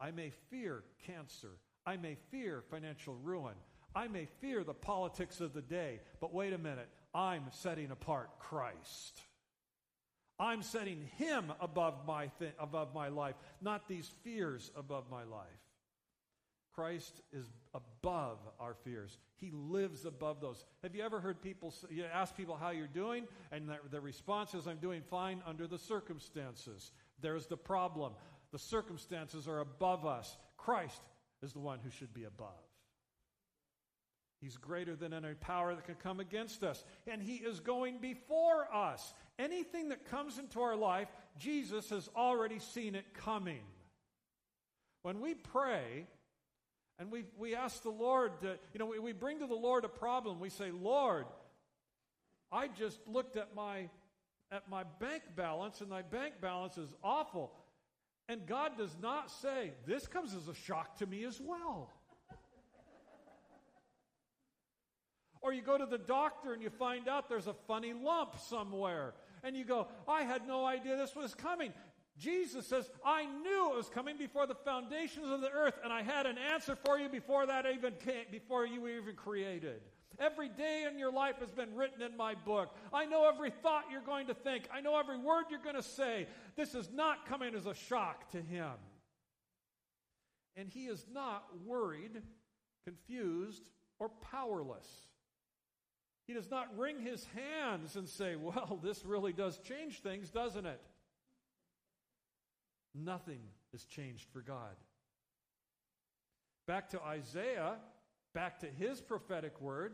I 0.00 0.10
may 0.10 0.32
fear 0.50 0.82
cancer. 1.06 1.50
I 1.86 1.96
may 1.96 2.16
fear 2.30 2.62
financial 2.70 3.16
ruin. 3.22 3.54
I 3.94 4.08
may 4.08 4.26
fear 4.40 4.64
the 4.64 4.74
politics 4.74 5.40
of 5.40 5.54
the 5.54 5.62
day. 5.62 6.00
But 6.20 6.34
wait 6.34 6.52
a 6.52 6.58
minute. 6.58 6.88
I'm 7.14 7.44
setting 7.50 7.90
apart 7.90 8.38
Christ. 8.38 9.20
I'm 10.38 10.62
setting 10.62 11.08
him 11.16 11.52
above 11.60 12.06
my, 12.06 12.30
th- 12.38 12.52
above 12.60 12.94
my 12.94 13.08
life, 13.08 13.34
not 13.60 13.88
these 13.88 14.08
fears 14.22 14.70
above 14.76 15.04
my 15.10 15.24
life. 15.24 15.46
Christ 16.78 17.22
is 17.32 17.50
above 17.74 18.38
our 18.60 18.72
fears. 18.84 19.18
He 19.38 19.50
lives 19.50 20.04
above 20.04 20.40
those. 20.40 20.64
Have 20.84 20.94
you 20.94 21.02
ever 21.02 21.18
heard 21.18 21.42
people 21.42 21.72
say, 21.72 21.88
you 21.90 22.04
ask 22.04 22.36
people 22.36 22.54
how 22.54 22.70
you're 22.70 22.86
doing, 22.86 23.26
and 23.50 23.68
the 23.90 24.00
response 24.00 24.54
is, 24.54 24.68
I'm 24.68 24.76
doing 24.76 25.02
fine 25.02 25.42
under 25.44 25.66
the 25.66 25.76
circumstances. 25.76 26.92
There's 27.20 27.46
the 27.46 27.56
problem. 27.56 28.12
The 28.52 28.60
circumstances 28.60 29.48
are 29.48 29.58
above 29.58 30.06
us. 30.06 30.36
Christ 30.56 31.02
is 31.42 31.52
the 31.52 31.58
one 31.58 31.80
who 31.82 31.90
should 31.90 32.14
be 32.14 32.22
above. 32.22 32.62
He's 34.40 34.56
greater 34.56 34.94
than 34.94 35.12
any 35.12 35.34
power 35.34 35.74
that 35.74 35.84
can 35.84 35.96
come 35.96 36.20
against 36.20 36.62
us. 36.62 36.84
And 37.08 37.20
He 37.20 37.38
is 37.38 37.58
going 37.58 37.98
before 37.98 38.72
us. 38.72 39.14
Anything 39.36 39.88
that 39.88 40.04
comes 40.04 40.38
into 40.38 40.60
our 40.60 40.76
life, 40.76 41.08
Jesus 41.40 41.90
has 41.90 42.08
already 42.14 42.60
seen 42.60 42.94
it 42.94 43.14
coming. 43.14 43.62
When 45.02 45.20
we 45.20 45.34
pray 45.34 46.06
and 46.98 47.12
we, 47.12 47.24
we 47.38 47.54
ask 47.54 47.82
the 47.82 47.90
Lord, 47.90 48.40
to, 48.42 48.58
you 48.72 48.78
know, 48.78 48.86
we, 48.86 48.98
we 48.98 49.12
bring 49.12 49.38
to 49.38 49.46
the 49.46 49.54
Lord 49.54 49.84
a 49.84 49.88
problem, 49.88 50.40
we 50.40 50.50
say, 50.50 50.70
Lord, 50.70 51.26
I 52.50 52.68
just 52.68 52.98
looked 53.06 53.36
at 53.36 53.54
my, 53.54 53.88
at 54.50 54.68
my 54.68 54.84
bank 55.00 55.22
balance 55.36 55.80
and 55.80 55.88
my 55.88 56.02
bank 56.02 56.34
balance 56.40 56.76
is 56.76 56.88
awful. 57.04 57.52
And 58.28 58.46
God 58.46 58.76
does 58.76 58.94
not 59.00 59.30
say, 59.30 59.72
This 59.86 60.06
comes 60.06 60.34
as 60.34 60.48
a 60.48 60.54
shock 60.54 60.98
to 60.98 61.06
me 61.06 61.24
as 61.24 61.40
well. 61.40 61.90
Or 65.40 65.52
you 65.52 65.62
go 65.62 65.78
to 65.78 65.86
the 65.86 65.98
doctor 65.98 66.52
and 66.52 66.62
you 66.62 66.68
find 66.68 67.08
out 67.08 67.28
there's 67.28 67.46
a 67.46 67.54
funny 67.66 67.92
lump 67.92 68.38
somewhere. 68.38 69.14
And 69.44 69.56
you 69.56 69.64
go, 69.64 69.86
I 70.08 70.22
had 70.22 70.46
no 70.48 70.66
idea 70.66 70.96
this 70.96 71.14
was 71.14 71.34
coming. 71.34 71.72
Jesus 72.18 72.66
says, 72.66 72.90
I 73.04 73.24
knew 73.24 73.72
it 73.72 73.76
was 73.76 73.88
coming 73.88 74.18
before 74.18 74.46
the 74.46 74.54
foundations 74.54 75.30
of 75.30 75.40
the 75.40 75.50
earth, 75.50 75.78
and 75.84 75.92
I 75.92 76.02
had 76.02 76.26
an 76.26 76.36
answer 76.36 76.76
for 76.84 76.98
you 76.98 77.08
before 77.08 77.46
that 77.46 77.64
even 77.66 77.92
came, 78.04 78.24
before 78.30 78.66
you 78.66 78.80
were 78.80 78.90
even 78.90 79.14
created. 79.14 79.80
Every 80.18 80.48
day 80.48 80.86
in 80.90 80.98
your 80.98 81.12
life 81.12 81.36
has 81.38 81.50
been 81.50 81.76
written 81.76 82.02
in 82.02 82.16
my 82.16 82.34
book. 82.34 82.76
I 82.92 83.06
know 83.06 83.28
every 83.32 83.50
thought 83.50 83.84
you're 83.90 84.00
going 84.00 84.26
to 84.26 84.34
think. 84.34 84.68
I 84.74 84.80
know 84.80 84.98
every 84.98 85.16
word 85.16 85.44
you're 85.48 85.62
going 85.62 85.76
to 85.76 85.82
say. 85.82 86.26
This 86.56 86.74
is 86.74 86.90
not 86.92 87.26
coming 87.26 87.54
as 87.54 87.66
a 87.66 87.74
shock 87.74 88.28
to 88.32 88.40
him. 88.40 88.72
And 90.56 90.68
he 90.68 90.86
is 90.86 91.06
not 91.12 91.44
worried, 91.64 92.20
confused, 92.84 93.62
or 94.00 94.08
powerless. 94.08 94.88
He 96.26 96.34
does 96.34 96.50
not 96.50 96.76
wring 96.76 97.00
his 97.00 97.24
hands 97.34 97.94
and 97.94 98.08
say, 98.08 98.34
Well, 98.34 98.80
this 98.82 99.04
really 99.04 99.32
does 99.32 99.58
change 99.58 100.00
things, 100.00 100.30
doesn't 100.30 100.66
it? 100.66 100.80
Nothing 102.94 103.40
has 103.72 103.84
changed 103.84 104.26
for 104.32 104.40
God. 104.40 104.76
Back 106.66 106.90
to 106.90 107.02
Isaiah, 107.02 107.76
back 108.34 108.60
to 108.60 108.66
his 108.66 109.00
prophetic 109.00 109.60
word, 109.60 109.92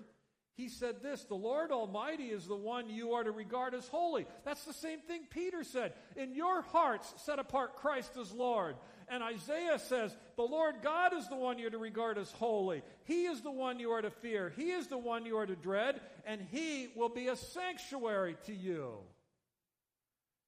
he 0.56 0.68
said 0.68 1.02
this 1.02 1.24
The 1.24 1.34
Lord 1.34 1.72
Almighty 1.72 2.24
is 2.24 2.46
the 2.46 2.56
one 2.56 2.88
you 2.88 3.12
are 3.12 3.24
to 3.24 3.32
regard 3.32 3.74
as 3.74 3.88
holy. 3.88 4.26
That's 4.44 4.64
the 4.64 4.72
same 4.72 5.00
thing 5.00 5.22
Peter 5.28 5.64
said. 5.64 5.94
In 6.16 6.34
your 6.34 6.62
hearts, 6.62 7.12
set 7.18 7.38
apart 7.38 7.76
Christ 7.76 8.16
as 8.20 8.32
Lord. 8.32 8.76
And 9.08 9.22
Isaiah 9.22 9.78
says, 9.78 10.16
The 10.36 10.42
Lord 10.42 10.76
God 10.82 11.12
is 11.12 11.28
the 11.28 11.36
one 11.36 11.58
you're 11.58 11.70
to 11.70 11.78
regard 11.78 12.18
as 12.18 12.30
holy. 12.30 12.82
He 13.04 13.24
is 13.24 13.40
the 13.42 13.50
one 13.50 13.80
you 13.80 13.90
are 13.90 14.02
to 14.02 14.10
fear. 14.10 14.52
He 14.56 14.70
is 14.70 14.86
the 14.86 14.98
one 14.98 15.26
you 15.26 15.36
are 15.38 15.46
to 15.46 15.56
dread, 15.56 16.00
and 16.24 16.40
He 16.52 16.88
will 16.94 17.08
be 17.08 17.28
a 17.28 17.36
sanctuary 17.36 18.36
to 18.46 18.54
you. 18.54 18.94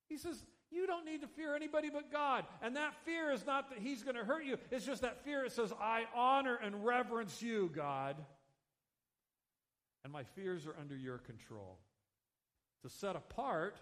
He 0.09 0.19
says, 0.19 0.41
You 0.71 0.87
don't 0.87 1.05
need 1.05 1.21
to 1.21 1.29
fear 1.29 1.55
anybody 1.55 1.91
but 1.91 2.11
God. 2.11 2.45
And 2.63 2.77
that 2.77 2.95
fear 3.05 3.31
is 3.31 3.47
not 3.47 3.71
that 3.71 3.79
He's 3.79 4.03
going 4.03 4.17
to 4.17 4.25
hurt 4.25 4.45
you, 4.45 4.59
it's 4.71 4.85
just 4.85 5.03
that 5.03 5.25
fear. 5.25 5.45
It 5.45 5.53
says, 5.53 5.73
I 5.81 6.05
honor 6.15 6.59
and 6.63 6.85
reverence 6.85 7.41
you, 7.43 7.71
God. 7.75 8.17
And 10.05 10.13
my 10.13 10.23
fears 10.23 10.67
are 10.67 10.77
under 10.81 10.97
your 10.97 11.19
control. 11.19 11.79
To 12.83 12.89
set 12.89 13.17
apart 13.17 13.81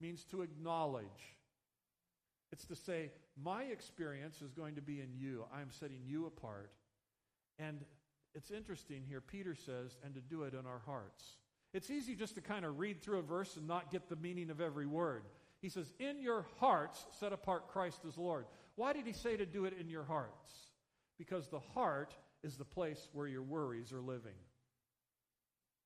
means 0.00 0.24
to 0.26 0.42
acknowledge. 0.42 1.34
It's 2.52 2.66
to 2.66 2.76
say, 2.76 3.10
my 3.42 3.64
experience 3.64 4.40
is 4.42 4.52
going 4.52 4.76
to 4.76 4.82
be 4.82 5.00
in 5.00 5.08
you. 5.12 5.44
I'm 5.52 5.70
setting 5.70 6.00
you 6.06 6.26
apart. 6.26 6.70
And 7.58 7.84
it's 8.34 8.50
interesting 8.50 9.02
here, 9.08 9.20
Peter 9.20 9.54
says, 9.54 9.96
and 10.04 10.14
to 10.14 10.20
do 10.20 10.44
it 10.44 10.54
in 10.54 10.66
our 10.66 10.80
hearts. 10.86 11.24
It's 11.74 11.90
easy 11.90 12.14
just 12.14 12.36
to 12.36 12.40
kind 12.40 12.64
of 12.64 12.78
read 12.78 13.02
through 13.02 13.18
a 13.18 13.22
verse 13.22 13.56
and 13.56 13.66
not 13.66 13.90
get 13.90 14.08
the 14.08 14.16
meaning 14.16 14.50
of 14.50 14.60
every 14.60 14.86
word. 14.86 15.24
He 15.60 15.68
says, 15.68 15.92
In 15.98 16.20
your 16.20 16.46
hearts, 16.58 17.06
set 17.18 17.32
apart 17.32 17.68
Christ 17.68 18.00
as 18.06 18.18
Lord. 18.18 18.46
Why 18.76 18.92
did 18.92 19.06
he 19.06 19.12
say 19.12 19.36
to 19.36 19.46
do 19.46 19.64
it 19.64 19.74
in 19.78 19.88
your 19.88 20.04
hearts? 20.04 20.52
Because 21.18 21.48
the 21.48 21.60
heart 21.60 22.14
is 22.42 22.56
the 22.56 22.64
place 22.64 23.08
where 23.12 23.26
your 23.26 23.42
worries 23.42 23.92
are 23.92 24.00
living. 24.00 24.34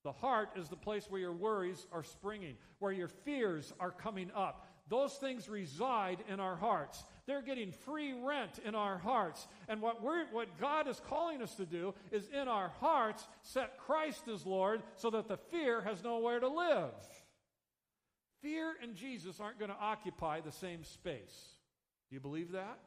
The 0.02 0.12
heart 0.12 0.50
is 0.56 0.68
the 0.68 0.76
place 0.76 1.06
where 1.08 1.20
your 1.20 1.32
worries 1.32 1.86
are 1.92 2.02
springing, 2.02 2.56
where 2.78 2.92
your 2.92 3.08
fears 3.08 3.72
are 3.78 3.90
coming 3.90 4.30
up. 4.34 4.66
Those 4.88 5.12
things 5.14 5.48
reside 5.48 6.24
in 6.28 6.40
our 6.40 6.56
hearts. 6.56 7.04
They're 7.26 7.42
getting 7.42 7.70
free 7.70 8.12
rent 8.12 8.58
in 8.64 8.74
our 8.74 8.98
hearts. 8.98 9.46
And 9.68 9.80
what, 9.80 10.02
we're, 10.02 10.26
what 10.32 10.58
God 10.58 10.88
is 10.88 11.00
calling 11.08 11.42
us 11.42 11.54
to 11.56 11.66
do 11.66 11.94
is 12.10 12.28
in 12.28 12.48
our 12.48 12.72
hearts 12.80 13.28
set 13.42 13.78
Christ 13.78 14.26
as 14.26 14.44
Lord 14.44 14.82
so 14.96 15.10
that 15.10 15.28
the 15.28 15.36
fear 15.36 15.80
has 15.82 16.02
nowhere 16.02 16.40
to 16.40 16.48
live. 16.48 16.90
Fear 18.42 18.74
and 18.82 18.94
Jesus 18.94 19.40
aren't 19.40 19.58
going 19.58 19.70
to 19.70 19.76
occupy 19.80 20.40
the 20.40 20.52
same 20.52 20.84
space. 20.84 21.54
Do 22.08 22.14
you 22.14 22.20
believe 22.20 22.52
that? 22.52 22.78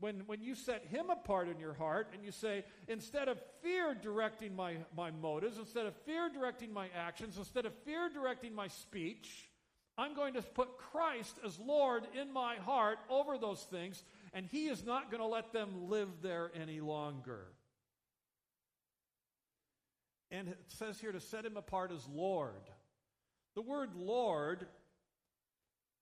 When, 0.00 0.24
when 0.26 0.42
you 0.42 0.56
set 0.56 0.84
him 0.86 1.10
apart 1.10 1.48
in 1.48 1.60
your 1.60 1.74
heart 1.74 2.08
and 2.12 2.24
you 2.24 2.32
say, 2.32 2.64
instead 2.88 3.28
of 3.28 3.38
fear 3.62 3.94
directing 3.94 4.56
my, 4.56 4.74
my 4.96 5.12
motives, 5.12 5.58
instead 5.58 5.86
of 5.86 5.94
fear 6.04 6.28
directing 6.28 6.72
my 6.72 6.88
actions, 6.96 7.38
instead 7.38 7.66
of 7.66 7.74
fear 7.84 8.08
directing 8.08 8.52
my 8.52 8.66
speech, 8.66 9.48
I'm 9.96 10.14
going 10.14 10.34
to 10.34 10.42
put 10.42 10.76
Christ 10.76 11.38
as 11.46 11.56
Lord 11.60 12.04
in 12.20 12.32
my 12.32 12.56
heart 12.56 12.98
over 13.08 13.38
those 13.38 13.62
things, 13.62 14.02
and 14.32 14.44
He 14.46 14.66
is 14.66 14.84
not 14.84 15.10
going 15.10 15.20
to 15.20 15.26
let 15.28 15.52
them 15.52 15.88
live 15.88 16.08
there 16.20 16.50
any 16.60 16.80
longer. 16.80 17.46
And 20.32 20.48
it 20.48 20.58
says 20.66 20.98
here 20.98 21.12
to 21.12 21.20
set 21.20 21.44
Him 21.44 21.56
apart 21.56 21.92
as 21.92 22.08
Lord. 22.08 22.62
The 23.54 23.62
word 23.62 23.90
Lord, 23.94 24.66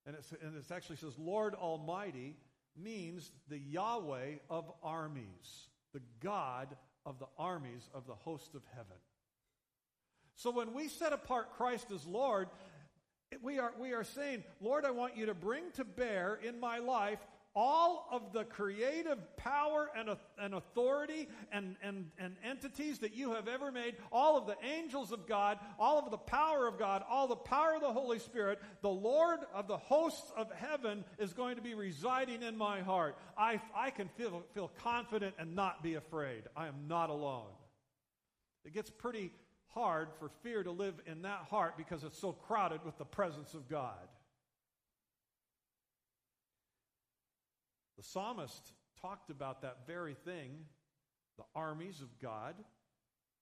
and, 0.07 0.17
and 0.43 0.57
it 0.57 0.71
actually 0.73 0.97
says 0.97 1.19
Lord 1.19 1.55
Almighty, 1.55 2.37
means 2.77 3.31
the 3.49 3.59
Yahweh 3.59 4.37
of 4.49 4.71
armies, 4.83 5.69
the 5.93 6.01
God 6.21 6.69
of 7.05 7.19
the 7.19 7.29
armies 7.39 7.89
of 7.95 8.07
the 8.07 8.15
host 8.15 8.55
of 8.55 8.63
heaven. 8.75 8.97
So 10.37 10.51
when 10.51 10.73
we 10.73 10.89
set 10.89 11.13
apart 11.13 11.57
Christ 11.57 11.91
as 11.91 12.07
Lord, 12.07 12.49
we 13.43 13.59
are, 13.59 13.73
we 13.79 13.93
are 13.93 14.05
saying, 14.05 14.43
Lord, 14.61 14.85
I 14.85 14.91
want 14.91 15.17
you 15.17 15.27
to 15.27 15.35
bring 15.35 15.65
to 15.75 15.85
bear 15.85 16.39
in 16.43 16.59
my 16.59 16.79
life 16.79 17.19
all 17.55 18.07
of 18.13 18.33
the 18.33 18.45
creative 18.45 19.19
power 19.37 19.91
and, 19.97 20.09
and 20.41 20.55
authority 20.55 21.29
and, 21.53 21.77
and, 21.83 22.07
and 22.19 22.37
entities 22.45 23.01
that 23.01 23.15
you 23.15 23.33
have 23.33 23.49
ever 23.49 23.73
made, 23.73 23.97
all 24.13 24.37
of 24.39 24.47
the 24.47 24.57
angels 24.65 25.13
of 25.13 25.27
God, 25.27 25.59
all 25.79 25.99
of 25.99 26.11
the 26.11 26.19
power 26.19 26.67
of 26.67 26.79
God, 26.79 27.03
all 27.09 27.27
the 27.27 27.37
power 27.37 27.75
of 27.75 27.81
the 27.81 27.93
Holy 27.93 28.19
Spirit, 28.19 28.61
the 28.83 28.89
Lord 28.89 29.41
of 29.53 29.67
the 29.67 29.77
hosts 29.77 30.33
of 30.37 30.51
heaven 30.53 31.05
is 31.19 31.33
going 31.33 31.57
to 31.57 31.63
be 31.63 31.75
residing 31.75 32.43
in 32.43 32.57
my 32.57 32.81
heart. 32.81 33.17
I, 33.37 33.61
I 33.75 33.91
can 33.91 34.09
feel, 34.09 34.45
feel 34.55 34.71
confident 34.83 35.35
and 35.39 35.57
not 35.57 35.83
be 35.83 35.95
afraid. 35.95 36.45
I 36.57 36.69
am 36.69 36.87
not 36.87 37.11
alone. 37.11 37.51
It 38.65 38.75
gets 38.75 38.91
pretty 38.91 39.33
hard 39.69 40.09
for 40.19 40.31
fear 40.43 40.63
to 40.63 40.71
live 40.71 40.95
in 41.07 41.23
that 41.23 41.47
heart 41.51 41.77
because 41.77 42.05
it's 42.05 42.19
so 42.19 42.33
crowded 42.33 42.85
with 42.85 42.99
the 42.99 43.05
presence 43.05 43.55
of 43.55 43.69
God. 43.69 44.09
The 48.01 48.07
psalmist 48.07 48.73
talked 49.03 49.29
about 49.29 49.61
that 49.61 49.87
very 49.87 50.15
thing, 50.15 50.53
the 51.37 51.45
armies 51.55 52.01
of 52.01 52.09
God, 52.19 52.55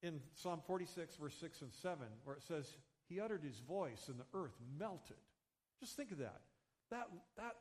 in 0.02 0.18
Psalm 0.34 0.62
46, 0.66 1.14
verse 1.14 1.36
6 1.40 1.62
and 1.62 1.72
7, 1.72 1.98
where 2.24 2.34
it 2.34 2.42
says, 2.42 2.76
He 3.08 3.20
uttered 3.20 3.44
His 3.44 3.60
voice 3.60 4.08
and 4.08 4.18
the 4.18 4.26
earth 4.34 4.56
melted. 4.76 5.16
Just 5.78 5.94
think 5.94 6.10
of 6.10 6.18
that. 6.18 6.40
That, 6.90 7.06
that, 7.36 7.54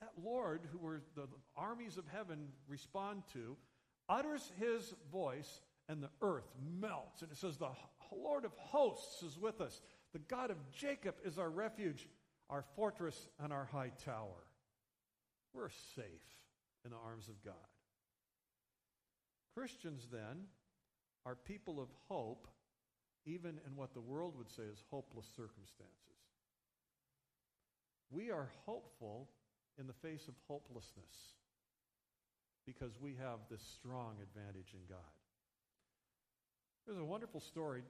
that 0.00 0.12
Lord, 0.22 0.60
who 0.70 0.78
were 0.78 1.02
the 1.16 1.26
armies 1.56 1.96
of 1.98 2.04
heaven 2.06 2.50
respond 2.68 3.24
to, 3.32 3.56
utters 4.08 4.52
His 4.60 4.94
voice 5.10 5.60
and 5.88 6.00
the 6.00 6.10
earth 6.20 6.54
melts. 6.80 7.22
And 7.22 7.32
it 7.32 7.36
says, 7.36 7.56
The 7.56 7.70
Lord 8.12 8.44
of 8.44 8.52
hosts 8.58 9.24
is 9.24 9.40
with 9.40 9.60
us. 9.60 9.80
The 10.12 10.20
God 10.20 10.52
of 10.52 10.58
Jacob 10.70 11.16
is 11.24 11.36
our 11.36 11.50
refuge, 11.50 12.06
our 12.48 12.62
fortress, 12.76 13.26
and 13.42 13.52
our 13.52 13.64
high 13.64 13.90
tower. 14.04 14.46
We're 15.54 15.70
safe 15.94 16.04
in 16.84 16.90
the 16.90 16.96
arms 16.96 17.28
of 17.28 17.42
God. 17.44 17.54
Christians, 19.54 20.08
then, 20.10 20.46
are 21.26 21.34
people 21.34 21.80
of 21.80 21.88
hope, 22.08 22.48
even 23.26 23.60
in 23.66 23.76
what 23.76 23.94
the 23.94 24.00
world 24.00 24.34
would 24.36 24.50
say 24.50 24.62
is 24.62 24.82
hopeless 24.90 25.26
circumstances. 25.36 25.96
We 28.10 28.30
are 28.30 28.50
hopeful 28.66 29.28
in 29.78 29.86
the 29.86 29.92
face 29.92 30.28
of 30.28 30.34
hopelessness 30.48 31.34
because 32.66 32.92
we 33.00 33.16
have 33.20 33.38
this 33.50 33.62
strong 33.74 34.16
advantage 34.22 34.74
in 34.74 34.80
God. 34.88 35.12
There's 36.86 36.98
a 36.98 37.04
wonderful 37.04 37.40
story 37.40 37.82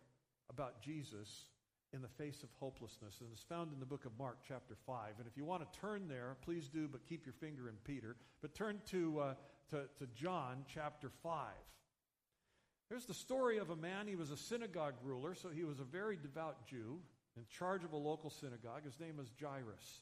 about 0.50 0.83
Jesus 0.83 1.47
in 1.94 2.00
the 2.00 2.08
face 2.08 2.42
of 2.42 2.49
hopelessness, 2.58 3.20
and 3.20 3.28
it's 3.32 3.42
found 3.42 3.72
in 3.72 3.78
the 3.78 3.87
book 3.87 4.06
of 4.06 4.12
Mark, 4.18 4.38
chapter 4.46 4.75
5. 4.87 4.96
And 5.18 5.26
if 5.26 5.37
you 5.37 5.44
want 5.44 5.62
to 5.70 5.80
turn 5.80 6.08
there, 6.08 6.37
please 6.42 6.68
do, 6.68 6.88
but 6.88 7.06
keep 7.06 7.26
your 7.26 7.34
finger 7.34 7.68
in 7.68 7.75
Peter. 7.84 8.16
But 8.40 8.54
turn 8.54 8.80
to, 8.90 9.20
uh, 9.20 9.34
to, 9.70 9.82
to 9.99 10.06
John, 10.14 10.64
chapter 10.72 11.11
5. 11.22 11.49
Here's 12.88 13.04
the 13.04 13.14
story 13.14 13.58
of 13.58 13.70
a 13.70 13.76
man. 13.76 14.06
He 14.06 14.16
was 14.16 14.30
a 14.30 14.37
synagogue 14.37 14.94
ruler, 15.02 15.34
so 15.34 15.50
he 15.50 15.64
was 15.64 15.80
a 15.80 15.84
very 15.84 16.16
devout 16.16 16.66
Jew 16.66 16.99
in 17.37 17.44
charge 17.58 17.84
of 17.84 17.92
a 17.92 17.96
local 17.96 18.30
synagogue. 18.30 18.84
His 18.84 18.99
name 18.99 19.16
was 19.18 19.30
Jairus. 19.40 20.00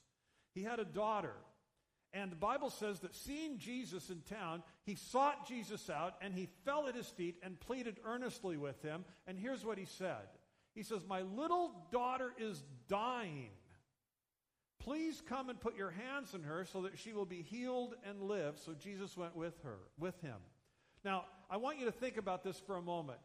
He 0.55 0.63
had 0.63 0.79
a 0.79 0.85
daughter. 0.85 1.35
And 2.13 2.33
the 2.33 2.37
Bible 2.37 2.71
says 2.71 3.01
that 3.01 3.15
seeing 3.15 3.59
Jesus 3.59 4.11
in 4.11 4.21
town, 4.23 4.63
he 4.85 4.97
sought 4.97 5.47
Jesus 5.47 5.89
out 5.89 6.15
and 6.21 6.35
he 6.35 6.49
fell 6.65 6.89
at 6.89 6.97
his 6.97 7.07
feet 7.07 7.37
and 7.43 7.59
pleaded 7.61 7.99
earnestly 8.05 8.57
with 8.57 8.83
him. 8.83 9.05
And 9.29 9.39
here's 9.39 9.65
what 9.65 9.79
he 9.79 9.85
said 9.85 10.27
He 10.81 10.85
says, 10.85 11.05
My 11.07 11.21
little 11.21 11.73
daughter 11.93 12.33
is 12.39 12.65
dying. 12.89 13.51
Please 14.79 15.21
come 15.29 15.51
and 15.51 15.61
put 15.61 15.77
your 15.77 15.91
hands 15.91 16.35
on 16.35 16.43
her 16.45 16.65
so 16.65 16.81
that 16.81 16.99
she 16.99 17.13
will 17.13 17.27
be 17.27 17.43
healed 17.43 17.97
and 18.03 18.23
live. 18.23 18.59
So 18.59 18.73
Jesus 18.73 19.15
went 19.15 19.37
with 19.37 19.53
her, 19.63 19.77
with 19.99 20.19
him. 20.23 20.39
Now, 21.05 21.27
I 21.51 21.59
want 21.59 21.79
you 21.79 21.85
to 21.85 21.93
think 21.93 22.17
about 22.17 22.43
this 22.43 22.59
for 22.59 22.77
a 22.77 22.81
moment. 22.81 23.19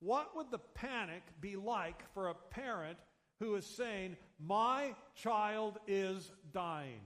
What 0.00 0.34
would 0.34 0.50
the 0.50 0.60
panic 0.72 1.22
be 1.38 1.56
like 1.56 2.02
for 2.14 2.28
a 2.28 2.34
parent 2.34 2.96
who 3.40 3.56
is 3.56 3.66
saying, 3.66 4.16
My 4.40 4.94
child 5.14 5.80
is 5.86 6.32
dying? 6.50 7.02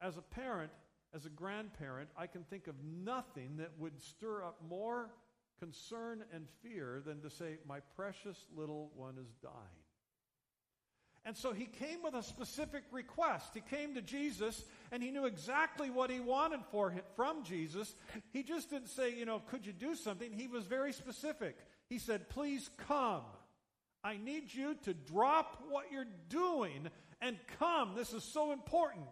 As 0.00 0.16
a 0.16 0.22
parent, 0.22 0.70
as 1.14 1.26
a 1.26 1.28
grandparent, 1.30 2.08
I 2.16 2.28
can 2.28 2.44
think 2.44 2.66
of 2.66 2.76
nothing 2.82 3.58
that 3.58 3.72
would 3.78 4.02
stir 4.02 4.42
up 4.42 4.56
more 4.66 5.10
concern 5.58 6.24
and 6.32 6.46
fear 6.62 7.02
than 7.04 7.20
to 7.22 7.30
say, 7.30 7.58
My 7.66 7.80
precious 7.96 8.38
little 8.56 8.90
one 8.96 9.16
is 9.18 9.32
dying. 9.42 9.84
And 11.26 11.36
so 11.36 11.52
he 11.52 11.64
came 11.64 12.02
with 12.02 12.14
a 12.14 12.22
specific 12.22 12.82
request. 12.92 13.52
He 13.54 13.62
came 13.62 13.94
to 13.94 14.02
Jesus 14.02 14.62
and 14.92 15.02
he 15.02 15.10
knew 15.10 15.24
exactly 15.24 15.88
what 15.88 16.10
he 16.10 16.20
wanted 16.20 16.60
for 16.70 16.90
him, 16.90 17.02
from 17.16 17.44
Jesus. 17.44 17.94
He 18.32 18.42
just 18.42 18.68
didn't 18.68 18.90
say, 18.90 19.14
you 19.14 19.24
know, 19.24 19.40
could 19.50 19.64
you 19.64 19.72
do 19.72 19.94
something? 19.94 20.30
He 20.30 20.48
was 20.48 20.66
very 20.66 20.92
specific. 20.92 21.56
He 21.88 21.98
said, 21.98 22.28
please 22.28 22.68
come. 22.88 23.22
I 24.02 24.18
need 24.18 24.52
you 24.52 24.74
to 24.82 24.92
drop 24.92 25.64
what 25.70 25.86
you're 25.90 26.04
doing 26.28 26.88
and 27.22 27.38
come. 27.58 27.94
This 27.96 28.12
is 28.12 28.22
so 28.22 28.52
important. 28.52 29.06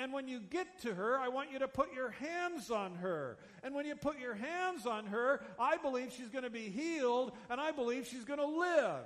And 0.00 0.14
when 0.14 0.28
you 0.28 0.40
get 0.40 0.80
to 0.80 0.94
her, 0.94 1.18
I 1.18 1.28
want 1.28 1.52
you 1.52 1.58
to 1.58 1.68
put 1.68 1.92
your 1.92 2.08
hands 2.08 2.70
on 2.70 2.94
her. 2.96 3.36
And 3.62 3.74
when 3.74 3.84
you 3.84 3.94
put 3.94 4.18
your 4.18 4.34
hands 4.34 4.86
on 4.86 5.04
her, 5.08 5.42
I 5.58 5.76
believe 5.76 6.10
she's 6.16 6.30
going 6.30 6.44
to 6.44 6.50
be 6.50 6.70
healed 6.70 7.32
and 7.50 7.60
I 7.60 7.70
believe 7.70 8.06
she's 8.06 8.24
going 8.24 8.38
to 8.38 8.46
live. 8.46 9.04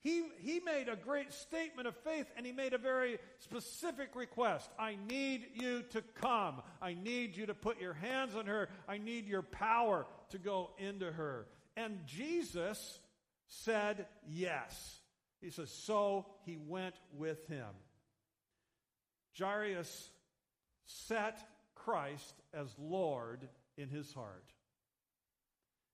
He, 0.00 0.22
he 0.38 0.60
made 0.60 0.88
a 0.88 0.94
great 0.94 1.32
statement 1.32 1.88
of 1.88 1.96
faith 1.96 2.26
and 2.36 2.46
he 2.46 2.52
made 2.52 2.72
a 2.72 2.78
very 2.78 3.18
specific 3.38 4.10
request. 4.14 4.70
I 4.78 4.96
need 5.08 5.46
you 5.54 5.82
to 5.90 6.02
come. 6.20 6.62
I 6.80 6.94
need 6.94 7.36
you 7.36 7.46
to 7.46 7.54
put 7.54 7.80
your 7.80 7.94
hands 7.94 8.36
on 8.36 8.46
her. 8.46 8.68
I 8.86 8.98
need 8.98 9.26
your 9.26 9.42
power 9.42 10.06
to 10.30 10.38
go 10.38 10.70
into 10.78 11.10
her. 11.10 11.46
And 11.76 11.98
Jesus 12.06 13.00
said 13.48 14.06
yes. 14.28 15.00
He 15.40 15.50
says, 15.50 15.72
so 15.72 16.26
he 16.44 16.58
went 16.58 16.94
with 17.12 17.48
him. 17.48 17.66
Jairus 19.38 20.10
set 20.86 21.38
Christ 21.74 22.34
as 22.52 22.74
Lord 22.78 23.48
in 23.76 23.88
his 23.88 24.12
heart. 24.12 24.52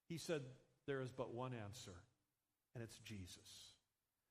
He 0.08 0.18
said, 0.18 0.42
There 0.86 1.00
is 1.00 1.10
but 1.10 1.32
one 1.32 1.52
answer, 1.52 1.94
and 2.74 2.82
it's 2.82 2.98
Jesus. 2.98 3.72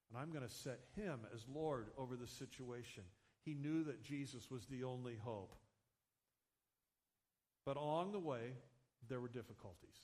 And 0.10 0.20
I'm 0.22 0.32
going 0.32 0.48
to 0.48 0.54
set 0.54 0.80
him 0.96 1.20
as 1.34 1.46
Lord 1.54 1.88
over 1.98 2.16
the 2.16 2.28
situation. 2.28 3.04
He 3.46 3.54
knew 3.54 3.84
that 3.86 4.04
Jesus 4.04 4.50
was 4.50 4.66
the 4.66 4.84
only 4.84 5.16
hope. 5.16 5.56
But 7.66 7.78
along 7.78 8.12
the 8.12 8.20
way, 8.20 8.54
there 9.08 9.22
were 9.22 9.28
difficulties. 9.28 9.96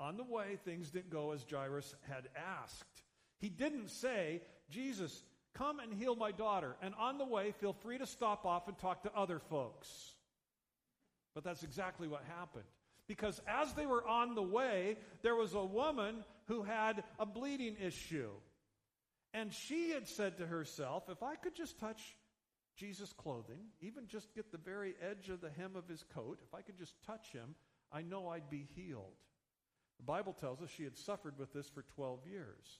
On 0.00 0.16
the 0.16 0.24
way, 0.24 0.58
things 0.64 0.90
didn't 0.90 1.10
go 1.10 1.32
as 1.32 1.44
Jairus 1.48 1.94
had 2.08 2.28
asked. 2.62 3.02
He 3.38 3.48
didn't 3.48 3.90
say, 3.90 4.42
Jesus, 4.70 5.22
come 5.56 5.80
and 5.80 5.92
heal 5.92 6.16
my 6.16 6.32
daughter. 6.32 6.76
And 6.82 6.94
on 6.98 7.18
the 7.18 7.24
way, 7.24 7.52
feel 7.52 7.72
free 7.72 7.98
to 7.98 8.06
stop 8.06 8.44
off 8.44 8.68
and 8.68 8.78
talk 8.78 9.02
to 9.02 9.12
other 9.14 9.38
folks. 9.38 9.88
But 11.34 11.44
that's 11.44 11.62
exactly 11.62 12.08
what 12.08 12.22
happened. 12.36 12.64
Because 13.06 13.40
as 13.46 13.72
they 13.74 13.86
were 13.86 14.06
on 14.06 14.34
the 14.34 14.42
way, 14.42 14.96
there 15.22 15.36
was 15.36 15.54
a 15.54 15.64
woman 15.64 16.24
who 16.46 16.62
had 16.62 17.04
a 17.18 17.26
bleeding 17.26 17.76
issue. 17.80 18.30
And 19.32 19.52
she 19.52 19.90
had 19.90 20.08
said 20.08 20.38
to 20.38 20.46
herself, 20.46 21.04
if 21.08 21.22
I 21.22 21.34
could 21.34 21.54
just 21.54 21.78
touch 21.78 22.00
Jesus' 22.76 23.12
clothing, 23.12 23.58
even 23.80 24.06
just 24.06 24.34
get 24.34 24.52
the 24.52 24.58
very 24.58 24.94
edge 25.02 25.28
of 25.28 25.40
the 25.40 25.50
hem 25.50 25.76
of 25.76 25.88
his 25.88 26.04
coat, 26.14 26.38
if 26.46 26.54
I 26.54 26.62
could 26.62 26.78
just 26.78 26.94
touch 27.06 27.32
him, 27.32 27.54
I 27.92 28.02
know 28.02 28.28
I'd 28.28 28.50
be 28.50 28.66
healed. 28.74 29.18
The 29.98 30.04
Bible 30.04 30.32
tells 30.32 30.62
us 30.62 30.70
she 30.70 30.84
had 30.84 30.96
suffered 30.96 31.38
with 31.38 31.52
this 31.52 31.68
for 31.68 31.82
12 31.94 32.26
years. 32.26 32.78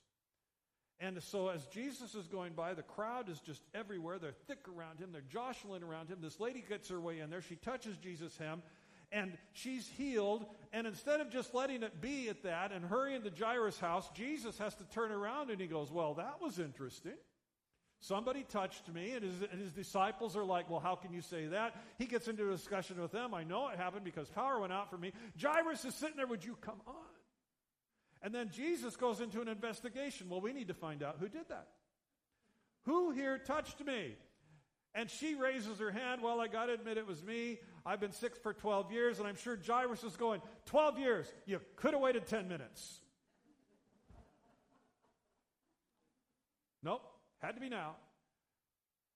And 1.01 1.21
so, 1.23 1.49
as 1.49 1.67
Jesus 1.67 2.15
is 2.15 2.27
going 2.29 2.53
by, 2.53 2.75
the 2.75 2.83
crowd 2.83 3.29
is 3.29 3.41
just 3.41 3.63
everywhere. 3.75 4.19
They're 4.19 4.33
thick 4.47 4.67
around 4.69 5.01
him, 5.01 5.11
they're 5.13 5.23
jostling 5.23 5.83
around 5.83 6.09
him. 6.09 6.19
This 6.21 6.39
lady 6.39 6.65
gets 6.67 6.89
her 6.89 7.01
way 7.01 7.21
in 7.21 7.31
there. 7.31 7.43
She 7.43 7.57
touches 7.57 7.97
Jesus' 7.97 8.37
hem, 8.39 8.63
and 9.11 9.37
she's 9.53 9.89
healed. 9.89 10.47
And 10.73 10.87
instead 10.87 11.21
of 11.21 11.31
just 11.31 11.53
letting 11.53 11.83
it 11.83 12.01
be 12.01 12.29
at 12.29 12.45
that 12.45 12.71
and 12.73 12.85
hurrying 12.85 13.23
to 13.23 13.31
Jairus' 13.31 13.79
house, 13.79 14.09
Jesus 14.15 14.57
has 14.59 14.75
to 14.77 14.85
turn 14.85 15.11
around 15.11 15.51
and 15.51 15.61
he 15.61 15.67
goes, 15.67 15.91
Well, 15.91 16.15
that 16.15 16.41
was 16.41 16.59
interesting. 16.59 17.15
Somebody 18.01 18.43
touched 18.43 18.87
me, 18.93 19.13
and 19.13 19.25
his, 19.25 19.35
and 19.51 19.59
his, 19.61 19.73
disciples 19.73 20.37
are 20.37 20.45
like, 20.45 20.69
Well, 20.69 20.81
how 20.81 20.95
can 20.95 21.13
you 21.13 21.23
say 21.23 21.47
that? 21.47 21.75
He 21.99 22.07
gets 22.07 22.29
into 22.29 22.49
a 22.49 22.53
discussion 22.53 23.01
with 23.01 23.13
them. 23.13 23.35
I 23.35 23.45
know 23.45 23.69
it 23.69 23.79
happened 23.79 24.05
because 24.05 24.29
power 24.29 24.61
went 24.61 24.73
out 24.73 24.91
from 24.91 25.01
me. 25.01 25.13
Jairus 25.41 25.85
is 25.85 25.95
sitting 25.95 26.17
there, 26.17 26.27
Would 26.27 26.45
you 26.45 26.57
come 26.61 26.81
on? 26.87 26.95
And 28.25 28.35
then 28.35 28.49
Jesus 28.49 28.97
goes 28.97 29.21
into 29.21 29.43
an 29.43 29.49
investigation. 29.49 30.31
Well, 30.31 30.41
we 30.41 30.55
need 30.55 30.69
to 30.69 30.75
find 30.75 31.03
out 31.03 31.17
who 31.21 31.29
did 31.29 31.47
that. 31.51 31.69
Who 32.87 33.11
here 33.11 33.37
touched 33.37 33.85
me? 33.85 34.17
And 34.95 35.11
she 35.11 35.35
raises 35.35 35.79
her 35.79 35.91
hand. 35.91 36.23
Well, 36.23 36.41
I 36.41 36.49
got 36.49 36.67
to 36.67 36.73
admit 36.73 36.97
it 36.97 37.07
was 37.07 37.23
me. 37.23 37.59
I've 37.85 38.01
been 38.01 38.13
sick 38.13 38.35
for 38.37 38.55
12 38.55 38.91
years, 38.91 39.19
and 39.19 39.29
I'm 39.29 39.37
sure 39.37 39.59
Jairus 39.65 40.05
is 40.05 40.17
going, 40.17 40.41
12 40.67 40.99
years? 40.99 41.33
You 41.45 41.61
could 41.77 41.93
have 41.93 42.01
waited 42.01 42.27
10 42.27 42.49
minutes. 42.49 43.01
Nope, 46.83 47.03
had 47.41 47.55
to 47.57 47.61
be 47.61 47.69
now. 47.69 47.97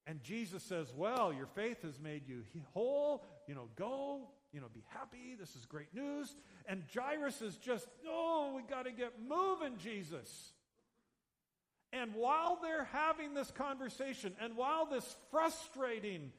And 0.07 0.23
Jesus 0.23 0.62
says, 0.62 0.92
Well, 0.94 1.33
your 1.33 1.47
faith 1.47 1.83
has 1.83 1.99
made 1.99 2.27
you 2.27 2.42
whole. 2.73 3.25
You 3.47 3.55
know, 3.55 3.68
go, 3.77 4.31
you 4.53 4.61
know, 4.61 4.67
be 4.73 4.85
happy. 4.89 5.37
This 5.39 5.55
is 5.57 5.67
great 5.67 5.95
news. 5.95 6.35
And 6.67 6.83
Jairus 6.95 7.43
is 7.43 7.57
just, 7.57 7.89
Oh, 8.09 8.53
we 8.57 8.63
got 8.63 8.85
to 8.85 8.93
get 8.93 9.15
moving, 9.29 9.79
Jesus. 9.79 10.53
And 11.93 12.15
while 12.15 12.59
they're 12.61 12.89
having 12.93 13.35
this 13.35 13.51
conversation, 13.51 14.35
and 14.41 14.57
while 14.57 14.87
this 14.87 15.17
frustrating 15.31 16.33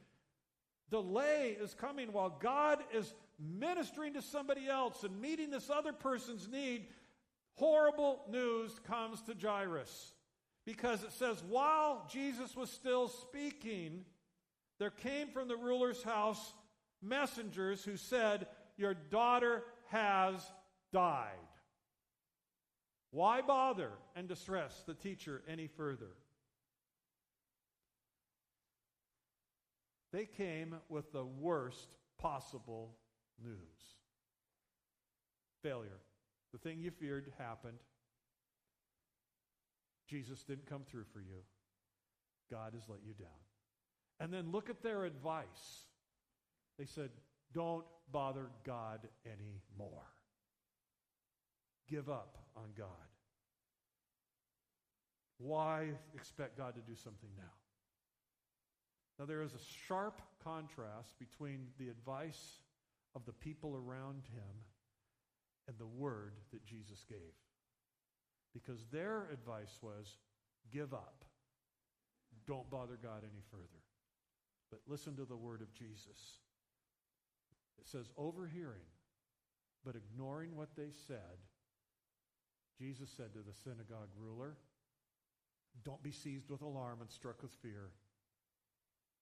delay 0.90 1.56
is 1.60 1.74
coming, 1.74 2.12
while 2.12 2.36
God 2.40 2.78
is 2.94 3.12
ministering 3.38 4.14
to 4.14 4.22
somebody 4.22 4.68
else 4.68 5.02
and 5.02 5.20
meeting 5.20 5.50
this 5.50 5.70
other 5.70 5.92
person's 5.92 6.48
need, 6.48 6.86
horrible 7.54 8.22
news 8.30 8.78
comes 8.86 9.20
to 9.22 9.34
Jairus. 9.34 10.12
Because 10.64 11.02
it 11.02 11.12
says, 11.12 11.42
while 11.48 12.06
Jesus 12.10 12.54
was 12.54 12.70
still 12.70 13.08
speaking, 13.08 14.04
there 14.78 14.90
came 14.90 15.28
from 15.28 15.48
the 15.48 15.56
ruler's 15.56 16.02
house 16.02 16.54
messengers 17.02 17.84
who 17.84 17.96
said, 17.96 18.46
Your 18.76 18.94
daughter 18.94 19.64
has 19.88 20.44
died. 20.92 21.28
Why 23.10 23.40
bother 23.40 23.90
and 24.14 24.28
distress 24.28 24.82
the 24.86 24.94
teacher 24.94 25.42
any 25.48 25.66
further? 25.66 26.12
They 30.12 30.26
came 30.26 30.76
with 30.88 31.12
the 31.12 31.24
worst 31.24 31.96
possible 32.18 32.96
news 33.42 33.56
failure. 35.62 36.00
The 36.52 36.58
thing 36.58 36.80
you 36.80 36.90
feared 36.90 37.32
happened. 37.38 37.78
Jesus 40.08 40.42
didn't 40.42 40.66
come 40.66 40.82
through 40.82 41.04
for 41.12 41.20
you. 41.20 41.42
God 42.50 42.72
has 42.74 42.88
let 42.88 43.00
you 43.06 43.12
down. 43.12 43.28
And 44.18 44.32
then 44.32 44.50
look 44.50 44.68
at 44.68 44.82
their 44.82 45.04
advice. 45.04 45.86
They 46.80 46.86
said, 46.86 47.10
Don't 47.52 47.84
bother 48.10 48.46
God 48.64 49.06
anymore. 49.26 50.06
Give 51.86 52.08
up 52.08 52.38
on 52.56 52.70
God. 52.74 52.86
Why 55.36 55.88
expect 56.14 56.56
God 56.56 56.74
to 56.76 56.80
do 56.80 56.96
something 56.96 57.28
now? 57.36 57.52
Now, 59.18 59.26
there 59.26 59.42
is 59.42 59.52
a 59.52 59.86
sharp 59.86 60.22
contrast 60.42 61.18
between 61.18 61.66
the 61.78 61.90
advice 61.90 62.60
of 63.14 63.26
the 63.26 63.32
people 63.34 63.76
around 63.76 64.22
him 64.32 64.64
and 65.68 65.76
the 65.76 65.86
word 65.86 66.32
that 66.52 66.64
Jesus 66.64 67.04
gave. 67.06 67.18
because 68.54 68.86
their 68.90 69.28
advice 69.32 69.78
was 69.82 70.16
give 70.72 70.94
up. 70.94 71.24
Don't 72.46 72.68
bother 72.70 72.98
God 73.00 73.22
any 73.22 73.42
further. 73.50 73.84
But 74.70 74.80
listen 74.88 75.14
to 75.16 75.24
the 75.24 75.36
word 75.36 75.60
of 75.60 75.72
Jesus. 75.74 76.38
It 77.80 77.88
says, 77.88 78.10
overhearing, 78.16 78.86
but 79.84 79.96
ignoring 79.96 80.54
what 80.54 80.76
they 80.76 80.90
said, 81.06 81.40
Jesus 82.78 83.10
said 83.16 83.32
to 83.32 83.40
the 83.40 83.54
synagogue 83.64 84.10
ruler, 84.18 84.56
Don't 85.84 86.02
be 86.02 86.10
seized 86.10 86.50
with 86.50 86.62
alarm 86.62 86.98
and 87.00 87.10
struck 87.10 87.42
with 87.42 87.52
fear. 87.62 87.90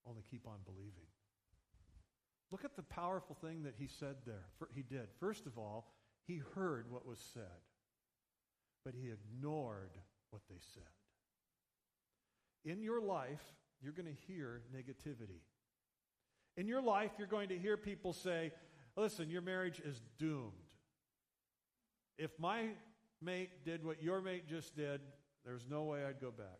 Only 0.07 0.23
keep 0.31 0.47
on 0.47 0.59
believing. 0.65 1.07
Look 2.51 2.65
at 2.65 2.77
the 2.77 2.83
powerful 2.83 3.37
thing 3.41 3.63
that 3.65 3.75
he 3.79 3.87
said 3.87 4.17
there. 4.27 4.47
He 4.75 4.83
did. 4.83 5.09
First 5.21 5.47
of 5.47 5.59
all, 5.59 5.93
he 6.27 6.41
heard 6.55 6.91
what 6.91 7.07
was 7.07 7.21
said, 7.35 7.63
but 8.85 8.95
he 8.95 9.11
ignored 9.11 9.91
what 10.31 10.43
they 10.49 10.59
said. 10.75 10.83
In 12.65 12.83
your 12.83 13.01
life, 13.01 13.43
you're 13.83 13.93
going 13.93 14.13
to 14.13 14.33
hear 14.33 14.63
negativity. 14.75 15.43
In 16.59 16.67
your 16.67 16.83
life, 16.83 17.13
you're 17.19 17.29
going 17.29 17.51
to 17.51 17.57
hear 17.57 17.77
people 17.77 18.13
say, 18.13 18.51
listen, 18.97 19.31
your 19.31 19.43
marriage 19.43 19.79
is 19.79 20.03
doomed. 20.19 20.51
If 22.19 22.33
my 22.37 22.71
mate 23.23 23.65
did 23.65 23.85
what 23.85 24.03
your 24.03 24.21
mate 24.21 24.49
just 24.49 24.75
did, 24.75 25.01
there's 25.45 25.65
no 25.71 25.85
way 25.85 26.05
I'd 26.05 26.21
go 26.21 26.33
back. 26.33 26.59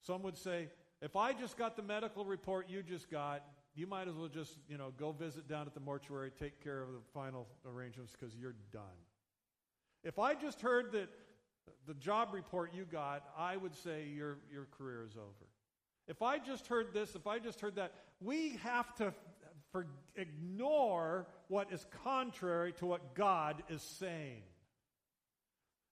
Some 0.00 0.22
would 0.22 0.38
say, 0.38 0.68
if 1.02 1.16
I 1.16 1.32
just 1.32 1.58
got 1.58 1.74
the 1.74 1.82
medical 1.82 2.24
report 2.24 2.70
you 2.70 2.84
just 2.84 3.10
got, 3.10 3.42
you 3.74 3.88
might 3.88 4.06
as 4.06 4.14
well 4.14 4.28
just, 4.28 4.58
you 4.68 4.78
know, 4.78 4.92
go 4.96 5.10
visit 5.10 5.48
down 5.48 5.66
at 5.66 5.74
the 5.74 5.80
mortuary, 5.80 6.30
take 6.30 6.62
care 6.62 6.80
of 6.80 6.92
the 6.92 7.00
final 7.12 7.48
arrangements 7.66 8.12
because 8.12 8.32
you're 8.36 8.54
done. 8.72 8.82
If 10.04 10.20
I 10.20 10.36
just 10.36 10.60
heard 10.60 10.92
that 10.92 11.08
the 11.88 11.94
job 11.94 12.28
report 12.32 12.72
you 12.72 12.84
got, 12.84 13.24
I 13.36 13.56
would 13.56 13.74
say 13.74 14.04
your, 14.06 14.38
your 14.52 14.68
career 14.78 15.04
is 15.04 15.16
over. 15.16 15.47
If 16.08 16.22
I 16.22 16.38
just 16.38 16.66
heard 16.66 16.94
this, 16.94 17.14
if 17.14 17.26
I 17.26 17.38
just 17.38 17.60
heard 17.60 17.76
that, 17.76 17.92
we 18.20 18.56
have 18.62 18.94
to 18.96 19.14
for, 19.72 19.86
ignore 20.16 21.26
what 21.48 21.72
is 21.72 21.84
contrary 22.04 22.72
to 22.74 22.86
what 22.86 23.14
God 23.14 23.62
is 23.68 23.82
saying. 23.82 24.42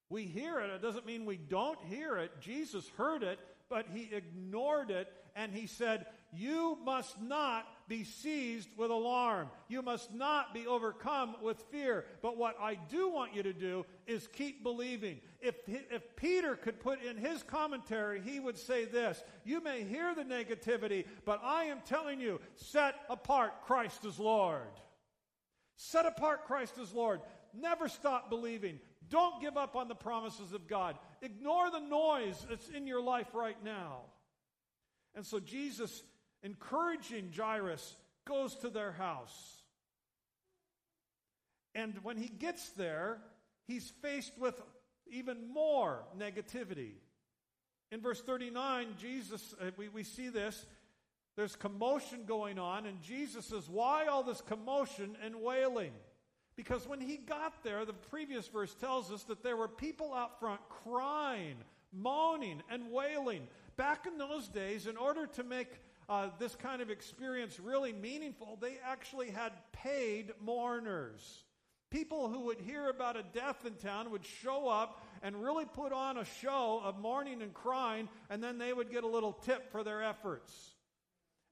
We 0.09 0.25
hear 0.25 0.61
it. 0.61 0.71
It 0.71 0.83
doesn't 0.83 1.07
mean 1.07 1.27
we 1.27 1.37
don't 1.37 1.79
hear 1.85 2.17
it. 2.17 2.41
Jesus 2.41 2.89
heard 2.97 3.23
it, 3.23 3.39
but 3.69 3.87
he 3.93 4.09
ignored 4.13 4.91
it 4.91 5.13
and 5.35 5.53
he 5.53 5.67
said, 5.67 6.07
You 6.33 6.79
must 6.85 7.21
not 7.21 7.67
be 7.89 8.05
seized 8.05 8.69
with 8.77 8.91
alarm. 8.91 9.49
You 9.69 9.83
must 9.83 10.13
not 10.13 10.53
be 10.53 10.67
overcome 10.67 11.37
with 11.43 11.63
fear. 11.71 12.05
But 12.23 12.37
what 12.37 12.57
I 12.61 12.75
do 12.75 13.09
want 13.09 13.35
you 13.35 13.43
to 13.43 13.53
do 13.53 13.87
is 14.07 14.27
keep 14.27 14.63
believing. 14.63 15.21
If, 15.41 15.55
if 15.69 16.17
Peter 16.17 16.57
could 16.57 16.81
put 16.81 17.03
in 17.03 17.17
his 17.17 17.43
commentary, 17.43 18.21
he 18.21 18.41
would 18.41 18.59
say 18.59 18.85
this 18.85 19.23
You 19.45 19.63
may 19.63 19.85
hear 19.85 20.15
the 20.15 20.25
negativity, 20.25 21.05
but 21.25 21.41
I 21.45 21.65
am 21.65 21.79
telling 21.85 22.21
you, 22.21 22.41
set 22.57 22.97
apart 23.09 23.63
Christ 23.63 24.05
as 24.05 24.19
Lord. 24.19 24.63
Set 25.77 26.07
apart 26.07 26.47
Christ 26.47 26.79
as 26.81 26.93
Lord. 26.93 27.21
Never 27.55 27.89
stop 27.89 28.31
believing. 28.31 28.81
Don't 29.09 29.41
give 29.41 29.57
up 29.57 29.77
on 29.77 29.89
the 29.89 29.95
promises 29.95 30.53
of 30.53 30.67
God. 30.67 30.97
Ignore 31.23 31.71
the 31.71 31.81
noise 31.81 32.45
that's 32.49 32.69
in 32.69 32.87
your 32.87 33.01
life 33.01 33.29
right 33.35 33.63
now. 33.63 34.01
And 35.15 35.25
so 35.25 35.39
Jesus, 35.41 36.03
encouraging 36.43 37.33
Jairus, 37.37 37.97
goes 38.27 38.55
to 38.57 38.69
their 38.69 38.93
house. 38.93 39.63
And 41.75 41.95
when 42.03 42.17
he 42.17 42.29
gets 42.29 42.71
there, 42.71 43.19
he's 43.67 43.93
faced 44.03 44.33
with 44.39 44.61
even 45.11 45.53
more 45.53 46.05
negativity. 46.19 46.93
In 47.93 48.01
verse 48.01 48.21
39, 48.21 48.89
Jesus, 48.99 49.55
uh, 49.61 49.71
we, 49.77 49.89
we 49.89 50.03
see 50.03 50.29
this. 50.29 50.67
There's 51.37 51.55
commotion 51.55 52.25
going 52.27 52.59
on, 52.59 52.87
and 52.87 53.03
Jesus 53.03 53.45
says, 53.47 53.69
Why 53.69 54.07
all 54.07 54.23
this 54.23 54.41
commotion 54.41 55.17
and 55.23 55.37
wailing? 55.43 55.93
Because 56.57 56.89
when 56.89 57.01
he 57.01 57.19
got 57.19 57.63
there, 57.63 57.85
the 57.85 57.93
previous 57.93 58.49
verse 58.49 58.75
tells 58.75 59.13
us 59.13 59.25
that 59.25 59.43
there 59.43 59.57
were 59.57 59.69
people 59.69 60.15
out 60.15 60.41
front 60.41 60.61
crying, 60.71 61.57
moaning, 61.93 62.63
and 62.71 62.91
wailing. 62.91 63.47
Back 63.77 64.07
in 64.07 64.17
those 64.17 64.49
days, 64.49 64.87
in 64.87 64.97
order 64.97 65.27
to 65.27 65.45
make 65.45 65.69
uh, 66.09 66.31
this 66.39 66.55
kind 66.55 66.81
of 66.81 66.91
experience 66.91 67.59
really 67.59 67.93
meaningful, 67.93 68.59
they 68.61 68.79
actually 68.85 69.31
had 69.31 69.53
paid 69.73 70.33
mourners. 70.41 71.45
People 71.91 72.29
who 72.29 72.41
would 72.47 72.61
hear 72.61 72.89
about 72.89 73.17
a 73.17 73.23
death 73.23 73.65
in 73.65 73.75
town 73.75 74.11
would 74.11 74.25
show 74.25 74.69
up 74.69 75.05
and 75.23 75.43
really 75.43 75.65
put 75.65 75.93
on 75.93 76.19
a 76.19 76.25
show 76.25 76.81
of 76.85 76.99
mourning 76.99 77.43
and 77.43 77.55
crying, 77.55 78.09
and 78.29 78.43
then 78.43 78.59
they 78.59 78.73
would 78.73 78.91
get 78.91 79.05
a 79.05 79.09
little 79.09 79.33
tip 79.33 79.71
for 79.71 79.85
their 79.85 80.03
efforts. 80.03 80.53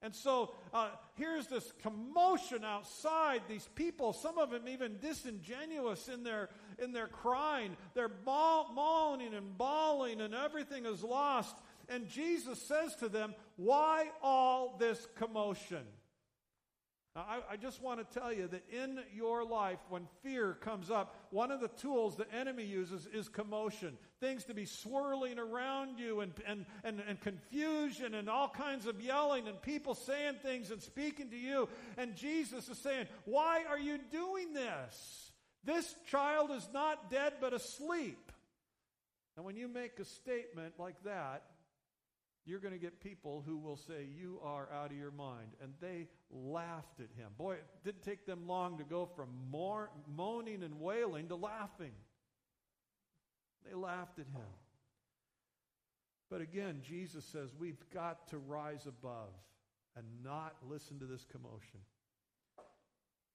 And 0.01 0.13
so 0.13 0.53
uh, 0.73 0.89
here's 1.15 1.47
this 1.47 1.73
commotion 1.81 2.63
outside. 2.63 3.41
These 3.49 3.67
people, 3.75 4.13
some 4.13 4.37
of 4.37 4.51
them 4.51 4.67
even 4.67 4.97
disingenuous 4.99 6.09
in 6.09 6.23
their 6.23 6.49
in 6.77 6.91
their 6.91 7.07
crying. 7.07 7.75
They're 7.95 8.11
moaning 8.25 9.33
and 9.33 9.57
bawling, 9.57 10.21
and 10.21 10.35
everything 10.35 10.85
is 10.85 11.01
lost. 11.01 11.55
And 11.89 12.07
Jesus 12.07 12.61
says 12.61 12.95
to 12.97 13.09
them, 13.09 13.35
"Why 13.55 14.09
all 14.21 14.77
this 14.77 15.07
commotion?" 15.15 15.85
Now, 17.15 17.25
I, 17.29 17.53
I, 17.53 17.55
just 17.55 17.81
want 17.81 17.99
to 17.99 18.19
tell 18.19 18.33
you 18.33 18.47
that 18.47 18.63
in 18.69 18.99
your 19.13 19.45
life, 19.45 19.79
when 19.87 20.05
fear 20.21 20.53
comes 20.53 20.91
up, 20.91 21.15
one 21.29 21.49
of 21.49 21.61
the 21.61 21.69
tools 21.69 22.17
the 22.17 22.29
enemy 22.33 22.65
uses 22.65 23.07
is 23.13 23.29
commotion. 23.29 23.97
Things 24.19 24.43
to 24.45 24.53
be 24.53 24.65
swirling 24.65 25.39
around 25.39 25.97
you 25.97 26.19
and, 26.19 26.33
and, 26.45 26.65
and, 26.83 27.01
and 27.07 27.21
confusion 27.21 28.15
and 28.15 28.29
all 28.29 28.49
kinds 28.49 28.85
of 28.85 28.99
yelling 28.99 29.47
and 29.47 29.61
people 29.61 29.95
saying 29.95 30.35
things 30.43 30.71
and 30.71 30.81
speaking 30.81 31.29
to 31.29 31.37
you. 31.37 31.69
And 31.97 32.17
Jesus 32.17 32.67
is 32.67 32.77
saying, 32.79 33.07
Why 33.23 33.63
are 33.69 33.79
you 33.79 33.97
doing 34.11 34.53
this? 34.53 35.31
This 35.63 35.95
child 36.11 36.51
is 36.51 36.67
not 36.73 37.09
dead 37.09 37.35
but 37.39 37.53
asleep. 37.53 38.33
And 39.37 39.45
when 39.45 39.55
you 39.55 39.69
make 39.69 39.99
a 39.99 40.05
statement 40.05 40.73
like 40.77 41.01
that, 41.05 41.43
you're 42.45 42.59
going 42.59 42.73
to 42.73 42.79
get 42.79 43.01
people 43.01 43.43
who 43.45 43.57
will 43.57 43.77
say, 43.77 44.07
You 44.15 44.39
are 44.43 44.69
out 44.71 44.91
of 44.91 44.97
your 44.97 45.11
mind. 45.11 45.53
And 45.61 45.73
they 45.81 46.07
laughed 46.29 46.99
at 46.99 47.09
him. 47.17 47.31
Boy, 47.37 47.53
it 47.53 47.65
didn't 47.83 48.03
take 48.03 48.25
them 48.25 48.47
long 48.47 48.77
to 48.77 48.83
go 48.83 49.09
from 49.15 49.29
moaning 49.51 50.63
and 50.63 50.79
wailing 50.79 51.27
to 51.29 51.35
laughing. 51.35 51.93
They 53.67 53.75
laughed 53.75 54.19
at 54.19 54.27
him. 54.27 54.47
But 56.29 56.41
again, 56.41 56.81
Jesus 56.83 57.25
says 57.25 57.49
we've 57.57 57.83
got 57.91 58.27
to 58.29 58.37
rise 58.37 58.85
above 58.85 59.33
and 59.95 60.05
not 60.23 60.55
listen 60.67 60.99
to 60.99 61.05
this 61.05 61.25
commotion. 61.31 61.79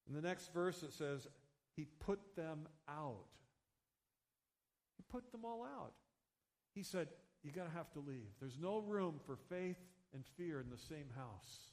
In 0.08 0.14
the 0.14 0.22
next 0.22 0.52
verse, 0.52 0.82
it 0.82 0.92
says, 0.92 1.26
He 1.74 1.86
put 1.98 2.20
them 2.36 2.68
out. 2.88 3.26
He 4.96 5.04
put 5.10 5.32
them 5.32 5.44
all 5.44 5.64
out. 5.64 5.92
He 6.74 6.82
said, 6.82 7.08
you're 7.42 7.54
going 7.54 7.68
to 7.68 7.76
have 7.76 7.90
to 7.92 8.00
leave. 8.00 8.28
There's 8.40 8.58
no 8.60 8.78
room 8.78 9.20
for 9.24 9.36
faith 9.36 9.78
and 10.14 10.24
fear 10.36 10.60
in 10.60 10.70
the 10.70 10.78
same 10.78 11.06
house. 11.16 11.70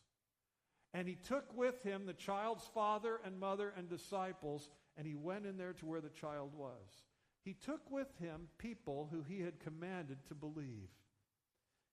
And 0.93 1.07
he 1.07 1.15
took 1.15 1.45
with 1.55 1.83
him 1.83 2.05
the 2.05 2.13
child's 2.13 2.65
father 2.73 3.19
and 3.25 3.39
mother 3.39 3.73
and 3.77 3.89
disciples, 3.89 4.69
and 4.97 5.05
he 5.05 5.15
went 5.15 5.45
in 5.45 5.57
there 5.57 5.73
to 5.73 5.85
where 5.85 6.01
the 6.01 6.09
child 6.09 6.51
was. 6.55 7.03
He 7.43 7.53
took 7.53 7.81
with 7.91 8.07
him 8.19 8.47
people 8.57 9.09
who 9.11 9.23
he 9.23 9.41
had 9.41 9.59
commanded 9.59 10.17
to 10.27 10.35
believe. 10.35 10.89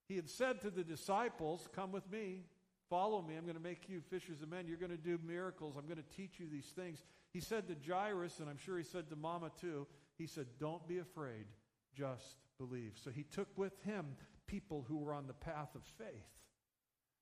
He 0.07 0.15
had 0.15 0.29
said 0.29 0.61
to 0.61 0.69
the 0.69 0.83
disciples, 0.83 1.67
Come 1.75 1.91
with 1.91 2.09
me, 2.09 2.43
follow 2.89 3.21
me. 3.21 3.35
I'm 3.35 3.43
going 3.43 3.55
to 3.55 3.61
make 3.61 3.89
you 3.89 4.01
fishers 4.09 4.41
of 4.41 4.49
men. 4.49 4.67
You're 4.67 4.77
going 4.77 4.91
to 4.91 4.97
do 4.97 5.19
miracles. 5.25 5.75
I'm 5.77 5.85
going 5.85 5.97
to 5.97 6.15
teach 6.15 6.39
you 6.39 6.47
these 6.49 6.71
things. 6.75 7.03
He 7.31 7.39
said 7.39 7.67
to 7.67 7.75
Jairus, 7.87 8.39
and 8.39 8.49
I'm 8.49 8.57
sure 8.57 8.77
he 8.77 8.83
said 8.83 9.09
to 9.09 9.15
Mama 9.15 9.51
too, 9.59 9.87
he 10.17 10.27
said, 10.27 10.45
Don't 10.59 10.87
be 10.87 10.99
afraid, 10.99 11.45
just 11.93 12.44
believe. 12.57 12.93
So 13.03 13.09
he 13.09 13.23
took 13.23 13.47
with 13.57 13.73
him 13.83 14.05
people 14.47 14.85
who 14.87 14.97
were 14.97 15.13
on 15.13 15.27
the 15.27 15.33
path 15.33 15.75
of 15.75 15.83
faith. 15.97 16.07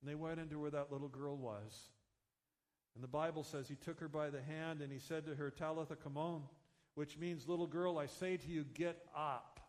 And 0.02 0.10
they 0.10 0.16
went 0.16 0.40
into 0.40 0.60
where 0.60 0.72
that 0.72 0.92
little 0.92 1.08
girl 1.08 1.38
was. 1.38 1.90
And 2.96 3.04
the 3.04 3.08
Bible 3.08 3.44
says 3.44 3.68
he 3.68 3.76
took 3.76 4.00
her 4.00 4.10
by 4.10 4.30
the 4.30 4.42
hand 4.42 4.82
and 4.82 4.92
he 4.92 5.00
said 5.00 5.26
to 5.26 5.36
her, 5.36 5.50
Talitha 5.50 5.96
Kamon, 5.96 6.42
which 6.96 7.18
means, 7.18 7.48
little 7.48 7.68
girl, 7.68 7.98
I 7.98 8.06
say 8.06 8.38
to 8.38 8.48
you, 8.48 8.66
get 8.74 9.06
up. 9.16 9.60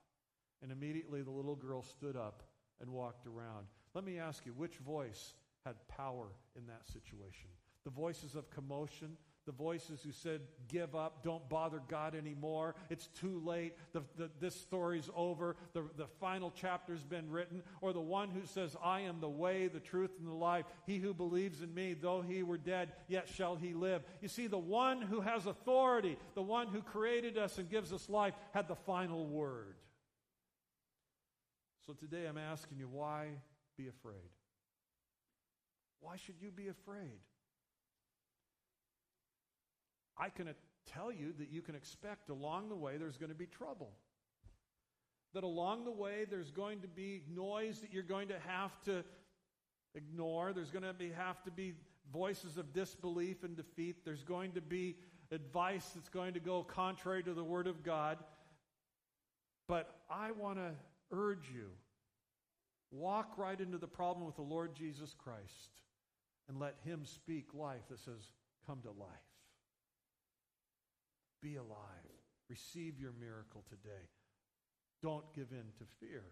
And 0.63 0.73
immediately 0.73 1.23
the 1.23 1.31
little 1.31 1.57
girl 1.57 1.83
stood 1.83 2.17
up 2.17 2.43
and 2.81 2.91
walked 2.91 3.27
around. 3.27 3.67
Let 3.95 4.05
me 4.05 4.19
ask 4.19 4.45
you, 4.45 4.53
which 4.53 4.77
voice 4.77 5.35
had 5.65 5.77
power 5.89 6.27
in 6.57 6.67
that 6.67 6.87
situation? 6.87 7.49
The 7.85 7.91
voices 7.91 8.35
of 8.35 8.51
commotion, 8.51 9.17
the 9.47 9.53
voices 9.53 10.01
who 10.05 10.13
said, 10.13 10.41
Give 10.69 10.95
up, 10.95 11.23
don't 11.23 11.49
bother 11.49 11.81
God 11.89 12.15
anymore, 12.15 12.75
it's 12.91 13.09
too 13.21 13.43
late, 13.45 13.75
the, 13.93 14.03
the, 14.17 14.31
this 14.41 14.55
story's 14.55 15.11
over, 15.15 15.57
the, 15.73 15.85
the 15.97 16.07
final 16.21 16.51
chapter's 16.51 17.03
been 17.03 17.31
written, 17.31 17.63
or 17.81 17.93
the 17.93 18.01
one 18.01 18.31
who 18.31 18.47
says, 18.47 18.77
I 18.83 19.01
am 19.01 19.21
the 19.21 19.29
way, 19.29 19.69
the 19.69 19.81
truth, 19.81 20.11
and 20.19 20.29
the 20.29 20.33
life. 20.33 20.65
He 20.87 20.99
who 20.99 21.15
believes 21.15 21.61
in 21.61 21.73
me, 21.75 21.95
though 21.95 22.23
he 22.23 22.43
were 22.43 22.59
dead, 22.59 22.93
yet 23.09 23.29
shall 23.29 23.57
he 23.57 23.75
live. 23.75 24.03
You 24.21 24.29
see, 24.29 24.47
the 24.47 24.59
one 24.59 25.03
who 25.03 25.21
has 25.21 25.47
authority, 25.47 26.17
the 26.35 26.43
one 26.43 26.69
who 26.69 26.83
created 26.83 27.37
us 27.39 27.59
and 27.59 27.69
gives 27.69 27.93
us 27.93 28.09
life, 28.09 28.35
had 28.53 28.69
the 28.69 28.77
final 28.77 29.27
word. 29.27 29.77
So 31.87 31.93
today 31.93 32.27
I'm 32.27 32.39
asking 32.39 32.79
you, 32.79 32.89
why 32.91 33.29
be 33.77 33.89
afraid? 33.89 34.31
Why 36.01 36.17
should 36.17 36.37
you 36.41 36.51
be 36.51 36.69
afraid? 36.69 37.21
I 40.19 40.29
can 40.29 40.49
tell 40.87 41.13
you 41.13 41.33
that 41.39 41.51
you 41.51 41.63
can 41.63 41.75
expect 41.75 42.31
along 42.31 42.69
the 42.69 42.77
way 42.77 42.97
there's 42.97 43.17
going 43.17 43.31
to 43.31 43.37
be 43.37 43.47
trouble. 43.47 43.91
That 45.33 45.45
along 45.45 45.85
the 45.85 45.91
way 45.91 46.27
there's 46.29 46.51
going 46.51 46.81
to 46.81 46.89
be 46.89 47.23
noise 47.35 47.81
that 47.81 47.93
you're 47.93 48.03
going 48.03 48.29
to 48.29 48.39
have 48.47 48.81
to 48.83 49.05
ignore. 49.95 50.53
There's 50.53 50.71
going 50.71 50.85
to 50.85 50.93
be, 50.93 51.11
have 51.11 51.43
to 51.45 51.51
be 51.51 51.75
voices 52.13 52.57
of 52.57 52.73
disbelief 52.73 53.43
and 53.43 53.57
defeat. 53.57 54.05
There's 54.05 54.23
going 54.23 54.53
to 54.53 54.61
be 54.61 54.97
advice 55.31 55.91
that's 55.95 56.09
going 56.09 56.35
to 56.35 56.41
go 56.41 56.63
contrary 56.63 57.23
to 57.25 57.35
the 57.35 57.43
Word 57.43 57.67
of 57.67 57.83
God. 57.83 58.19
But 59.67 59.91
I 60.11 60.31
want 60.33 60.59
to 60.59 60.71
urge 61.11 61.49
you 61.53 61.71
walk 62.95 63.33
right 63.37 63.61
into 63.61 63.79
the 63.79 63.89
problem 63.89 64.25
with 64.25 64.37
the 64.37 64.43
Lord 64.43 64.75
Jesus 64.75 65.15
Christ 65.19 65.81
and 66.49 66.61
let 66.61 66.77
Him 66.85 67.05
speak 67.05 67.47
life 67.55 67.83
that 67.91 67.99
says, 67.99 68.33
Come 68.67 68.81
to 68.83 68.91
life. 68.91 69.09
Be 71.45 71.57
alive. 71.57 71.77
Receive 72.49 72.99
your 72.99 73.13
miracle 73.21 73.65
today. 73.69 74.09
Don't 75.03 75.31
give 75.35 75.49
in 75.51 75.67
to 75.79 75.85
fear. 76.01 76.25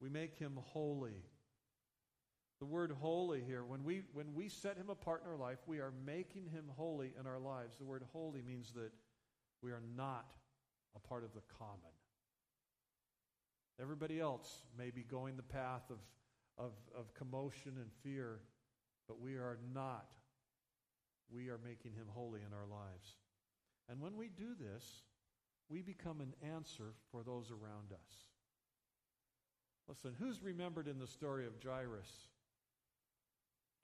We 0.00 0.08
make 0.08 0.38
him 0.38 0.60
holy. 0.62 1.24
The 2.60 2.66
word 2.66 2.92
holy 3.00 3.42
here, 3.44 3.64
when 3.64 3.82
we, 3.82 4.02
when 4.12 4.32
we 4.32 4.48
set 4.48 4.76
him 4.76 4.90
apart 4.90 5.22
in 5.24 5.30
our 5.30 5.36
life, 5.36 5.58
we 5.66 5.80
are 5.80 5.92
making 6.06 6.46
him 6.46 6.66
holy 6.76 7.14
in 7.18 7.26
our 7.26 7.40
lives. 7.40 7.76
The 7.76 7.84
word 7.84 8.04
holy 8.12 8.42
means 8.42 8.70
that 8.74 8.92
we 9.60 9.72
are 9.72 9.82
not 9.96 10.26
a 10.94 11.00
part 11.00 11.24
of 11.24 11.34
the 11.34 11.42
common. 11.58 11.80
Everybody 13.80 14.20
else 14.20 14.66
may 14.78 14.90
be 14.90 15.02
going 15.02 15.36
the 15.36 15.42
path 15.42 15.90
of, 15.90 15.98
of, 16.64 16.74
of 16.96 17.12
commotion 17.14 17.72
and 17.76 17.90
fear, 18.04 18.38
but 19.08 19.20
we 19.20 19.34
are 19.34 19.58
not. 19.74 20.06
We 21.28 21.48
are 21.48 21.58
making 21.64 21.94
him 21.94 22.06
holy 22.14 22.38
in 22.46 22.54
our 22.54 22.68
lives. 22.70 23.16
And 23.88 24.00
when 24.00 24.16
we 24.16 24.28
do 24.28 24.54
this, 24.58 25.02
we 25.68 25.82
become 25.82 26.20
an 26.20 26.34
answer 26.54 26.94
for 27.10 27.22
those 27.22 27.50
around 27.50 27.92
us. 27.92 28.12
Listen, 29.88 30.14
who's 30.18 30.42
remembered 30.42 30.88
in 30.88 30.98
the 30.98 31.06
story 31.06 31.46
of 31.46 31.52
Jairus? 31.62 32.10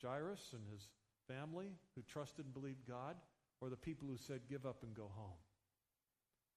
Jairus 0.02 0.54
and 0.54 0.62
his 0.72 0.88
family 1.28 1.72
who 1.94 2.02
trusted 2.02 2.46
and 2.46 2.54
believed 2.54 2.88
God, 2.88 3.16
or 3.60 3.68
the 3.68 3.76
people 3.76 4.08
who 4.08 4.16
said, 4.16 4.40
give 4.48 4.64
up 4.64 4.82
and 4.82 4.94
go 4.94 5.10
home? 5.14 5.36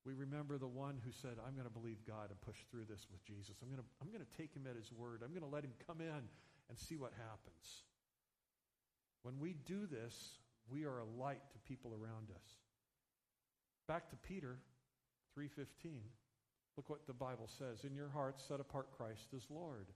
We 0.05 0.13
remember 0.13 0.57
the 0.57 0.67
one 0.67 0.99
who 1.03 1.11
said, 1.11 1.35
I'm 1.45 1.53
going 1.53 1.67
to 1.67 1.73
believe 1.73 2.05
God 2.07 2.29
and 2.29 2.39
push 2.41 2.57
through 2.71 2.85
this 2.89 3.07
with 3.11 3.23
Jesus. 3.23 3.55
I'm 3.61 3.69
going 3.69 3.81
to, 3.81 3.87
I'm 4.01 4.11
going 4.11 4.23
to 4.23 4.37
take 4.37 4.53
him 4.53 4.67
at 4.69 4.75
his 4.75 4.91
word. 4.91 5.21
I'm 5.23 5.31
going 5.31 5.47
to 5.47 5.53
let 5.53 5.63
him 5.63 5.73
come 5.87 6.01
in 6.01 6.27
and 6.69 6.77
see 6.77 6.95
what 6.95 7.11
happens. 7.15 7.83
When 9.23 9.39
we 9.39 9.55
do 9.65 9.87
this, 9.87 10.39
we 10.69 10.83
are 10.83 10.99
a 10.99 11.05
light 11.05 11.41
to 11.51 11.59
people 11.67 11.91
around 11.91 12.31
us. 12.31 12.62
Back 13.87 14.09
to 14.09 14.15
Peter 14.15 14.59
3:15. 15.37 16.11
Look 16.77 16.89
what 16.89 17.05
the 17.05 17.13
Bible 17.13 17.47
says, 17.47 17.83
"In 17.83 17.95
your 17.95 18.09
hearts 18.09 18.43
set 18.43 18.59
apart 18.59 18.91
Christ 18.91 19.33
as 19.33 19.49
Lord. 19.49 19.93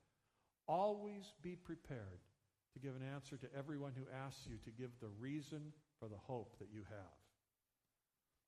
Always 0.67 1.33
be 1.41 1.55
prepared 1.55 2.21
to 2.73 2.79
give 2.79 2.95
an 2.95 3.01
answer 3.01 3.37
to 3.37 3.53
everyone 3.53 3.95
who 3.95 4.07
asks 4.09 4.45
you 4.45 4.57
to 4.59 4.71
give 4.71 4.99
the 4.99 5.09
reason 5.09 5.73
for 5.99 6.07
the 6.07 6.17
hope 6.17 6.57
that 6.59 6.69
you 6.69 6.83
have." 6.83 7.17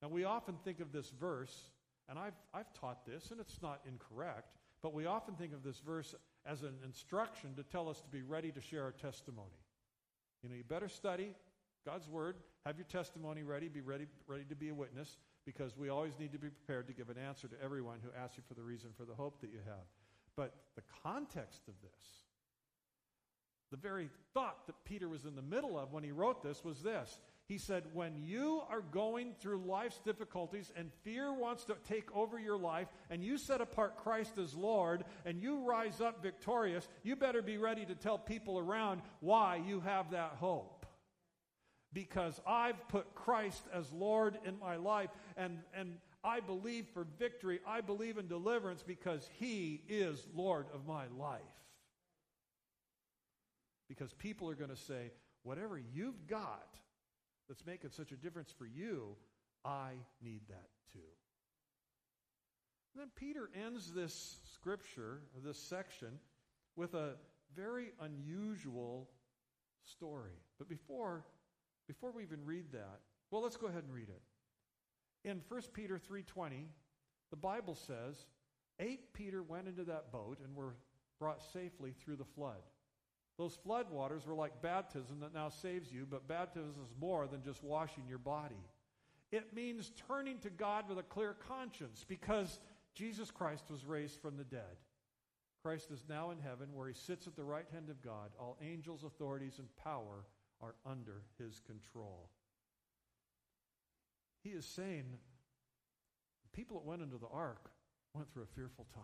Now 0.02 0.10
we 0.10 0.26
often 0.26 0.58
think 0.60 0.80
of 0.80 0.92
this 0.92 1.10
verse, 1.10 1.72
and 2.08 2.20
I've 2.20 2.40
I've 2.54 2.72
taught 2.74 3.06
this 3.06 3.32
and 3.32 3.40
it's 3.40 3.62
not 3.62 3.86
incorrect, 3.86 4.58
but 4.82 4.94
we 4.94 5.06
often 5.06 5.36
think 5.36 5.54
of 5.54 5.64
this 5.64 5.80
verse 5.80 6.14
as 6.46 6.64
an 6.64 6.84
instruction 6.84 7.56
to 7.56 7.64
tell 7.64 7.90
us 7.90 8.02
to 8.02 8.10
be 8.10 8.22
ready 8.22 8.52
to 8.52 8.62
share 8.62 8.84
our 8.84 8.92
testimony. 8.92 9.64
You 10.42 10.50
know, 10.50 10.56
you 10.56 10.64
better 10.64 10.90
study 10.90 11.36
God's 11.86 12.08
word, 12.08 12.44
have 12.66 12.78
your 12.78 12.88
testimony 12.88 13.44
ready, 13.44 13.70
be 13.70 13.82
ready 13.82 14.08
ready 14.28 14.46
to 14.46 14.56
be 14.56 14.70
a 14.70 14.76
witness 14.76 15.18
because 15.46 15.78
we 15.78 15.90
always 15.90 16.20
need 16.20 16.32
to 16.32 16.40
be 16.40 16.50
prepared 16.50 16.88
to 16.88 16.94
give 16.94 17.10
an 17.10 17.18
answer 17.18 17.48
to 17.48 17.56
everyone 17.64 18.00
who 18.04 18.10
asks 18.20 18.38
you 18.38 18.44
for 18.48 18.54
the 18.54 18.64
reason 18.64 18.90
for 18.98 19.06
the 19.06 19.16
hope 19.16 19.42
that 19.42 19.52
you 19.52 19.60
have. 19.66 19.86
But 20.36 20.54
the 20.76 20.84
context 21.04 21.68
of 21.68 21.74
this, 21.82 22.24
the 23.72 23.78
very 23.78 24.10
thought 24.34 24.66
that 24.68 24.84
Peter 24.84 25.08
was 25.08 25.26
in 25.26 25.36
the 25.36 25.42
middle 25.42 25.78
of 25.78 25.92
when 25.92 26.04
he 26.04 26.12
wrote 26.12 26.42
this 26.42 26.64
was 26.64 26.82
this. 26.82 27.20
He 27.48 27.58
said, 27.58 27.84
When 27.94 28.16
you 28.16 28.62
are 28.70 28.82
going 28.82 29.34
through 29.40 29.64
life's 29.66 30.00
difficulties 30.00 30.72
and 30.76 30.92
fear 31.04 31.34
wants 31.34 31.66
to 31.66 31.76
take 31.88 32.16
over 32.16 32.40
your 32.40 32.58
life, 32.58 32.88
and 33.10 33.24
you 33.24 33.38
set 33.38 33.62
apart 33.62 33.98
Christ 33.98 34.38
as 34.38 34.56
Lord, 34.56 35.04
and 35.26 35.42
you 35.42 35.68
rise 35.68 36.02
up 36.02 36.22
victorious, 36.22 36.88
you 37.04 37.16
better 37.16 37.42
be 37.42 37.58
ready 37.58 37.86
to 37.86 37.96
tell 37.96 38.18
people 38.18 38.60
around 38.60 39.02
why 39.20 39.62
you 39.68 39.80
have 39.82 40.12
that 40.12 40.38
hope 40.40 40.79
because 41.94 42.40
I've 42.46 42.88
put 42.90 43.16
Christ 43.16 43.64
as 43.74 43.92
Lord 43.92 44.38
in 44.46 44.60
my 44.60 44.76
life 44.76 45.10
and, 45.38 45.60
and 45.74 45.98
I 46.24 46.40
believe 46.40 46.86
for 46.94 47.06
victory. 47.18 47.60
I 47.66 47.82
believe 47.82 48.18
in 48.18 48.28
deliverance 48.28 48.84
because 48.86 49.30
He 49.40 49.82
is 49.88 50.28
Lord 50.36 50.68
of 50.74 50.86
my 50.86 51.06
life. 51.18 51.42
Because 53.88 54.14
people 54.14 54.50
are 54.50 54.56
going 54.56 54.70
to 54.70 54.76
say, 54.76 55.12
whatever 55.44 55.82
you've 55.94 56.28
got 56.28 56.76
that's 57.48 57.66
making 57.66 57.90
such 57.90 58.12
a 58.12 58.16
difference 58.16 58.54
for 58.56 58.66
you, 58.66 59.16
I 59.66 59.94
need 60.22 60.42
that 60.50 60.68
too. 60.94 61.00
And 62.94 63.02
then 63.02 63.10
Peter 63.16 63.50
ends 63.66 63.92
this 63.92 64.38
scripture, 64.54 65.22
this 65.44 65.58
section, 65.58 66.20
with 66.76 66.94
a 66.94 67.16
very 67.56 67.92
unusual 68.02 69.10
story. 69.84 70.38
But 70.58 70.70
before 70.70 71.24
before 71.90 72.12
we 72.12 72.22
even 72.22 72.46
read 72.46 72.72
that, 72.72 73.00
well, 73.32 73.42
let's 73.42 73.58
go 73.58 73.66
ahead 73.66 73.84
and 73.84 73.92
read 73.92 74.10
it. 74.10 74.22
In 75.28 75.42
1 75.42 75.74
Peter 75.74 75.98
3:20, 75.98 76.70
the 77.32 77.36
Bible 77.36 77.74
says, 77.74 78.28
"Eight 78.78 79.12
Peter 79.12 79.42
went 79.42 79.68
into 79.68 79.84
that 79.86 80.12
boat 80.12 80.40
and 80.40 80.56
were 80.56 80.76
brought 81.18 81.42
safely 81.42 81.92
through 81.92 82.18
the 82.18 82.24
flood." 82.24 82.62
Those 83.38 83.56
flood 83.56 83.90
waters 83.90 84.28
were 84.28 84.36
like 84.36 84.62
baptism 84.62 85.20
that 85.22 85.34
now 85.34 85.50
saves 85.50 85.92
you, 85.92 86.06
but 86.06 86.28
baptism 86.28 86.80
is 86.80 86.94
more 86.96 87.28
than 87.28 87.42
just 87.42 87.64
washing 87.64 88.08
your 88.08 88.20
body. 88.20 88.64
It 89.32 89.52
means 89.52 89.90
turning 89.90 90.40
to 90.42 90.52
God 90.52 90.88
with 90.88 91.00
a 91.00 91.04
clear 91.04 91.34
conscience 91.34 92.04
because 92.04 92.60
Jesus 92.94 93.32
Christ 93.32 93.72
was 93.72 93.84
raised 93.84 94.20
from 94.20 94.38
the 94.38 94.44
dead. 94.44 94.78
Christ 95.64 95.90
is 95.90 96.08
now 96.08 96.30
in 96.30 96.38
heaven 96.38 96.76
where 96.76 96.88
he 96.88 96.94
sits 96.94 97.26
at 97.26 97.36
the 97.36 97.44
right 97.44 97.68
hand 97.70 97.90
of 97.90 98.04
God. 98.04 98.36
All 98.38 98.60
angels, 98.62 99.04
authorities, 99.04 99.58
and 99.58 99.76
power 99.76 100.28
are 100.62 100.76
under 100.86 101.24
his 101.38 101.62
control. 101.66 102.30
He 104.44 104.50
is 104.50 104.66
saying 104.66 105.06
the 106.44 106.58
people 106.58 106.78
that 106.80 106.86
went 106.86 107.02
into 107.02 107.18
the 107.18 107.28
ark 107.32 107.70
went 108.14 108.32
through 108.32 108.44
a 108.44 108.56
fearful 108.56 108.86
time. 108.94 109.04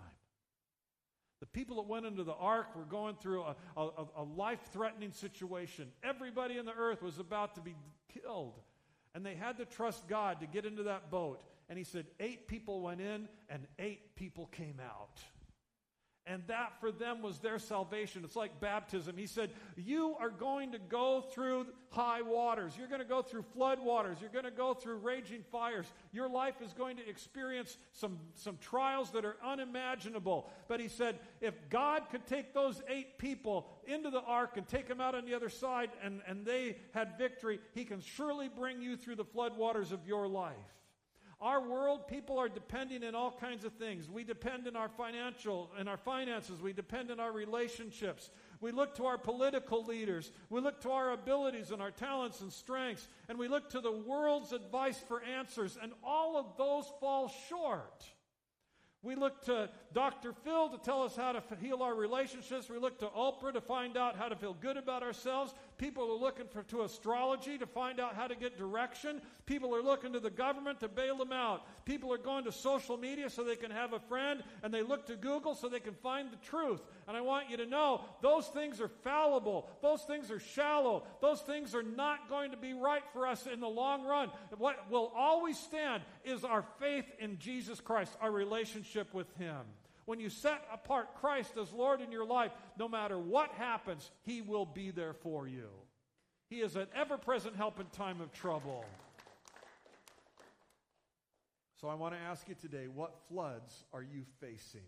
The 1.41 1.45
people 1.45 1.75
that 1.77 1.87
went 1.87 2.05
into 2.05 2.23
the 2.23 2.33
ark 2.33 2.75
were 2.75 2.85
going 2.85 3.15
through 3.15 3.43
a, 3.43 3.55
a, 3.77 3.89
a 4.17 4.23
life 4.23 4.61
threatening 4.71 5.11
situation. 5.11 5.91
Everybody 6.03 6.57
in 6.57 6.65
the 6.65 6.73
earth 6.73 7.01
was 7.01 7.19
about 7.19 7.55
to 7.55 7.61
be 7.61 7.75
killed. 8.21 8.59
And 9.13 9.25
they 9.25 9.35
had 9.35 9.57
to 9.57 9.65
trust 9.65 10.07
God 10.07 10.39
to 10.39 10.47
get 10.47 10.65
into 10.65 10.83
that 10.83 11.11
boat. 11.11 11.43
And 11.69 11.77
he 11.77 11.83
said, 11.83 12.05
eight 12.19 12.47
people 12.47 12.81
went 12.81 13.01
in 13.01 13.27
and 13.49 13.67
eight 13.79 14.15
people 14.15 14.47
came 14.47 14.79
out. 14.83 15.19
And 16.27 16.41
that 16.47 16.79
for 16.79 16.91
them 16.91 17.21
was 17.21 17.37
their 17.37 17.59
salvation. 17.59 18.23
It's 18.23 18.35
like 18.35 18.59
baptism. 18.59 19.15
He 19.15 19.27
said, 19.27 19.51
You 19.75 20.15
are 20.19 20.31
going 20.31 20.71
to 20.71 20.79
go 20.79 21.21
through 21.21 21.67
high 21.89 22.23
waters. 22.23 22.73
You're 22.75 22.87
going 22.87 22.99
to 23.01 23.05
go 23.05 23.21
through 23.21 23.43
flood 23.53 23.79
waters. 23.79 24.17
You're 24.19 24.31
going 24.31 24.45
to 24.45 24.51
go 24.51 24.73
through 24.73 24.97
raging 24.97 25.43
fires. 25.51 25.85
Your 26.11 26.27
life 26.27 26.55
is 26.63 26.73
going 26.73 26.97
to 26.97 27.07
experience 27.07 27.77
some, 27.93 28.17
some 28.33 28.57
trials 28.57 29.11
that 29.11 29.23
are 29.23 29.37
unimaginable. 29.45 30.49
But 30.67 30.79
he 30.79 30.87
said, 30.87 31.19
If 31.41 31.53
God 31.69 32.09
could 32.09 32.25
take 32.25 32.55
those 32.55 32.81
eight 32.89 33.19
people 33.19 33.67
into 33.85 34.09
the 34.09 34.21
ark 34.21 34.57
and 34.57 34.67
take 34.67 34.87
them 34.87 34.99
out 34.99 35.13
on 35.13 35.25
the 35.25 35.35
other 35.35 35.49
side 35.49 35.91
and, 36.03 36.21
and 36.27 36.43
they 36.43 36.77
had 36.95 37.19
victory, 37.19 37.59
he 37.75 37.85
can 37.85 38.01
surely 38.01 38.49
bring 38.49 38.81
you 38.81 38.97
through 38.97 39.17
the 39.17 39.25
flood 39.25 39.55
waters 39.55 39.91
of 39.91 40.07
your 40.07 40.27
life. 40.27 40.55
Our 41.41 41.61
world, 41.61 42.07
people 42.07 42.39
are 42.39 42.47
depending 42.47 43.03
in 43.03 43.13
all 43.13 43.31
kinds 43.31 43.65
of 43.65 43.73
things. 43.73 44.09
We 44.09 44.23
depend 44.23 44.67
in 44.67 44.75
our 44.75 44.87
financial, 44.87 45.69
and 45.77 45.89
our 45.89 45.97
finances. 45.97 46.61
We 46.61 46.71
depend 46.71 47.11
in 47.11 47.19
our 47.19 47.31
relationships. 47.31 48.29
We 48.61 48.71
look 48.71 48.95
to 48.95 49.05
our 49.05 49.17
political 49.17 49.83
leaders. 49.83 50.31
We 50.49 50.61
look 50.61 50.79
to 50.81 50.91
our 50.91 51.11
abilities 51.11 51.71
and 51.71 51.81
our 51.81 51.91
talents 51.91 52.39
and 52.39 52.51
strengths. 52.51 53.07
And 53.27 53.37
we 53.37 53.49
look 53.49 53.69
to 53.71 53.81
the 53.81 53.91
world's 53.91 54.53
advice 54.53 55.03
for 55.07 55.21
answers. 55.23 55.77
And 55.81 55.91
all 56.03 56.37
of 56.37 56.57
those 56.57 56.85
fall 57.01 57.31
short. 57.49 58.05
We 59.03 59.15
look 59.15 59.43
to 59.45 59.69
Dr. 59.95 60.33
Phil 60.43 60.67
to 60.67 60.77
tell 60.77 61.03
us 61.03 61.15
how 61.15 61.31
to 61.31 61.41
heal 61.61 61.81
our 61.81 61.95
relationships. 61.95 62.69
We 62.69 62.77
look 62.77 62.99
to 62.99 63.07
Oprah 63.07 63.53
to 63.53 63.61
find 63.61 63.95
out 63.95 64.17
how 64.17 64.27
to 64.27 64.35
feel 64.35 64.53
good 64.53 64.75
about 64.75 65.03
ourselves. 65.03 65.53
People 65.77 66.11
are 66.11 66.19
looking 66.19 66.47
for, 66.47 66.63
to 66.63 66.83
astrology 66.83 67.57
to 67.57 67.65
find 67.65 68.01
out 68.01 68.13
how 68.13 68.27
to 68.27 68.35
get 68.35 68.57
direction. 68.57 69.21
People 69.45 69.73
are 69.73 69.81
looking 69.81 70.11
to 70.11 70.19
the 70.19 70.29
government 70.29 70.81
to 70.81 70.89
bail 70.89 71.15
them 71.15 71.31
out. 71.31 71.65
People 71.85 72.11
are 72.11 72.17
going 72.17 72.43
to 72.43 72.51
social 72.51 72.97
media 72.97 73.29
so 73.29 73.41
they 73.41 73.55
can 73.55 73.71
have 73.71 73.93
a 73.93 73.99
friend, 73.99 74.43
and 74.63 74.73
they 74.73 74.81
look 74.81 75.07
to 75.07 75.15
Google 75.15 75.55
so 75.55 75.69
they 75.69 75.79
can 75.79 75.93
find 75.93 76.29
the 76.29 76.45
truth. 76.45 76.81
And 77.07 77.15
I 77.15 77.21
want 77.21 77.49
you 77.49 77.55
to 77.55 77.65
know 77.65 78.01
those 78.21 78.47
things 78.47 78.81
are 78.81 78.89
fallible. 78.89 79.69
Those 79.81 80.01
things 80.01 80.29
are 80.29 80.41
shallow. 80.41 81.07
Those 81.21 81.39
things 81.39 81.73
are 81.73 81.83
not 81.83 82.27
going 82.27 82.51
to 82.51 82.57
be 82.57 82.73
right 82.73 83.03
for 83.13 83.25
us 83.25 83.47
in 83.47 83.61
the 83.61 83.69
long 83.69 84.03
run. 84.03 84.29
What 84.57 84.91
will 84.91 85.13
always 85.15 85.57
stand 85.57 86.03
is 86.25 86.43
our 86.43 86.65
faith 86.81 87.05
in 87.17 87.39
Jesus 87.39 87.79
Christ, 87.79 88.11
our 88.19 88.31
relationship 88.31 89.13
with 89.13 89.33
Him. 89.37 89.61
When 90.05 90.19
you 90.19 90.29
set 90.29 90.61
apart 90.71 91.15
Christ 91.15 91.57
as 91.59 91.73
Lord 91.73 91.99
in 92.01 92.11
your 92.11 92.25
life, 92.25 92.51
no 92.77 92.87
matter 92.87 93.17
what 93.17 93.51
happens, 93.51 94.11
He 94.23 94.41
will 94.41 94.65
be 94.65 94.91
there 94.91 95.13
for 95.13 95.47
you. 95.47 95.69
He 96.49 96.61
is 96.61 96.75
an 96.75 96.87
ever 96.95 97.17
present 97.17 97.55
help 97.55 97.79
in 97.79 97.87
time 97.87 98.21
of 98.21 98.31
trouble. 98.31 98.85
So 101.81 101.87
I 101.87 101.95
want 101.95 102.13
to 102.13 102.19
ask 102.19 102.47
you 102.47 102.55
today 102.55 102.87
what 102.87 103.15
floods 103.27 103.83
are 103.93 104.03
you 104.03 104.23
facing? 104.39 104.87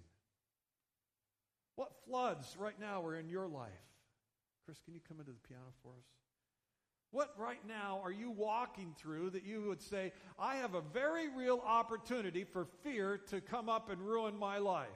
What 1.76 1.92
floods 2.08 2.56
right 2.60 2.80
now 2.80 3.04
are 3.06 3.16
in 3.16 3.28
your 3.30 3.48
life? 3.48 3.70
Chris, 4.66 4.80
can 4.84 4.94
you 4.94 5.00
come 5.08 5.20
into 5.20 5.32
the 5.32 5.48
piano 5.48 5.66
for 5.84 5.90
us? 5.90 6.17
What 7.12 7.34
right 7.38 7.66
now 7.68 8.02
are 8.04 8.12
you 8.12 8.32
walking 8.32 8.94
through 8.98 9.30
that 9.32 9.44
you 9.44 9.64
would 9.68 9.82
say, 9.82 10.12
I 10.38 10.58
have 10.58 10.74
a 10.74 10.82
very 10.82 11.30
real 11.30 11.62
opportunity 11.66 12.44
for 12.44 12.66
fear 12.84 13.18
to 13.30 13.40
come 13.40 13.70
up 13.70 13.90
and 13.90 14.02
ruin 14.02 14.38
my 14.38 14.58
life? 14.58 14.88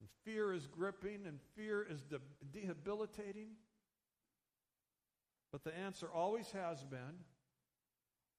And 0.00 0.08
fear 0.24 0.52
is 0.52 0.66
gripping 0.66 1.26
and 1.26 1.38
fear 1.54 1.86
is 1.88 2.02
de- 2.02 2.20
debilitating. 2.52 3.48
But 5.52 5.64
the 5.64 5.76
answer 5.76 6.08
always 6.12 6.50
has 6.52 6.82
been, 6.82 7.20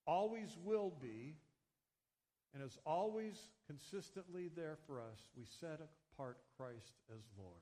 always 0.05 0.57
will 0.63 0.91
be, 1.01 1.35
and 2.53 2.63
is 2.63 2.77
always 2.85 3.49
consistently 3.67 4.49
there 4.55 4.77
for 4.87 4.99
us. 4.99 5.29
We 5.37 5.45
set 5.59 5.79
apart 6.13 6.37
Christ 6.57 6.93
as 7.13 7.21
Lord. 7.37 7.61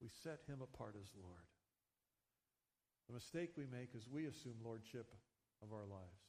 We 0.00 0.08
set 0.22 0.40
him 0.46 0.60
apart 0.62 0.94
as 1.00 1.08
Lord. 1.20 1.42
The 3.08 3.14
mistake 3.14 3.50
we 3.56 3.64
make 3.64 3.88
is 3.96 4.06
we 4.08 4.26
assume 4.26 4.54
lordship 4.62 5.12
of 5.62 5.72
our 5.72 5.86
lives. 5.88 6.28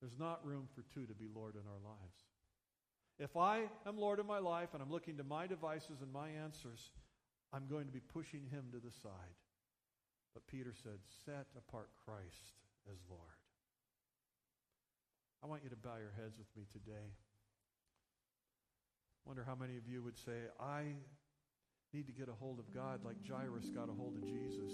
There's 0.00 0.18
not 0.18 0.46
room 0.46 0.68
for 0.74 0.82
two 0.94 1.06
to 1.06 1.14
be 1.14 1.26
Lord 1.32 1.54
in 1.54 1.62
our 1.66 1.82
lives. 1.82 2.18
If 3.18 3.36
I 3.36 3.68
am 3.86 3.98
Lord 3.98 4.18
of 4.18 4.26
my 4.26 4.38
life 4.38 4.70
and 4.72 4.82
I'm 4.82 4.90
looking 4.90 5.16
to 5.18 5.24
my 5.24 5.46
devices 5.46 6.00
and 6.00 6.12
my 6.12 6.28
answers, 6.30 6.90
I'm 7.52 7.66
going 7.68 7.86
to 7.86 7.92
be 7.92 8.00
pushing 8.00 8.46
him 8.50 8.66
to 8.72 8.78
the 8.78 8.92
side. 9.02 9.36
But 10.32 10.46
Peter 10.46 10.72
said, 10.82 10.98
Set 11.24 11.46
apart 11.56 11.90
Christ 12.04 12.54
as 12.90 12.98
Lord. 13.10 13.20
I 15.42 15.46
want 15.46 15.62
you 15.64 15.70
to 15.70 15.76
bow 15.76 15.98
your 16.00 16.14
heads 16.16 16.38
with 16.38 16.48
me 16.56 16.64
today. 16.72 17.14
Wonder 19.26 19.44
how 19.46 19.54
many 19.54 19.76
of 19.76 19.86
you 19.86 20.02
would 20.02 20.16
say, 20.16 20.50
I 20.58 20.84
need 21.92 22.06
to 22.06 22.12
get 22.12 22.28
a 22.28 22.32
hold 22.32 22.58
of 22.58 22.72
God 22.72 23.04
like 23.04 23.16
Jairus 23.28 23.68
got 23.68 23.88
a 23.88 23.92
hold 23.92 24.16
of 24.16 24.22
Jesus 24.22 24.72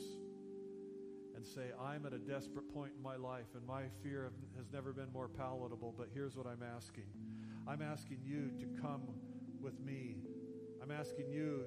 and 1.38 1.46
say, 1.46 1.70
I'm 1.80 2.04
at 2.04 2.12
a 2.12 2.18
desperate 2.18 2.68
point 2.74 2.90
in 2.96 3.00
my 3.00 3.14
life 3.14 3.46
and 3.54 3.64
my 3.64 3.84
fear 4.02 4.32
has 4.56 4.72
never 4.72 4.92
been 4.92 5.12
more 5.12 5.28
palatable, 5.28 5.94
but 5.96 6.08
here's 6.12 6.36
what 6.36 6.48
I'm 6.48 6.64
asking. 6.64 7.04
I'm 7.64 7.80
asking 7.80 8.18
you 8.24 8.50
to 8.58 8.82
come 8.82 9.02
with 9.60 9.78
me. 9.78 10.16
I'm 10.82 10.90
asking 10.90 11.30
you 11.30 11.62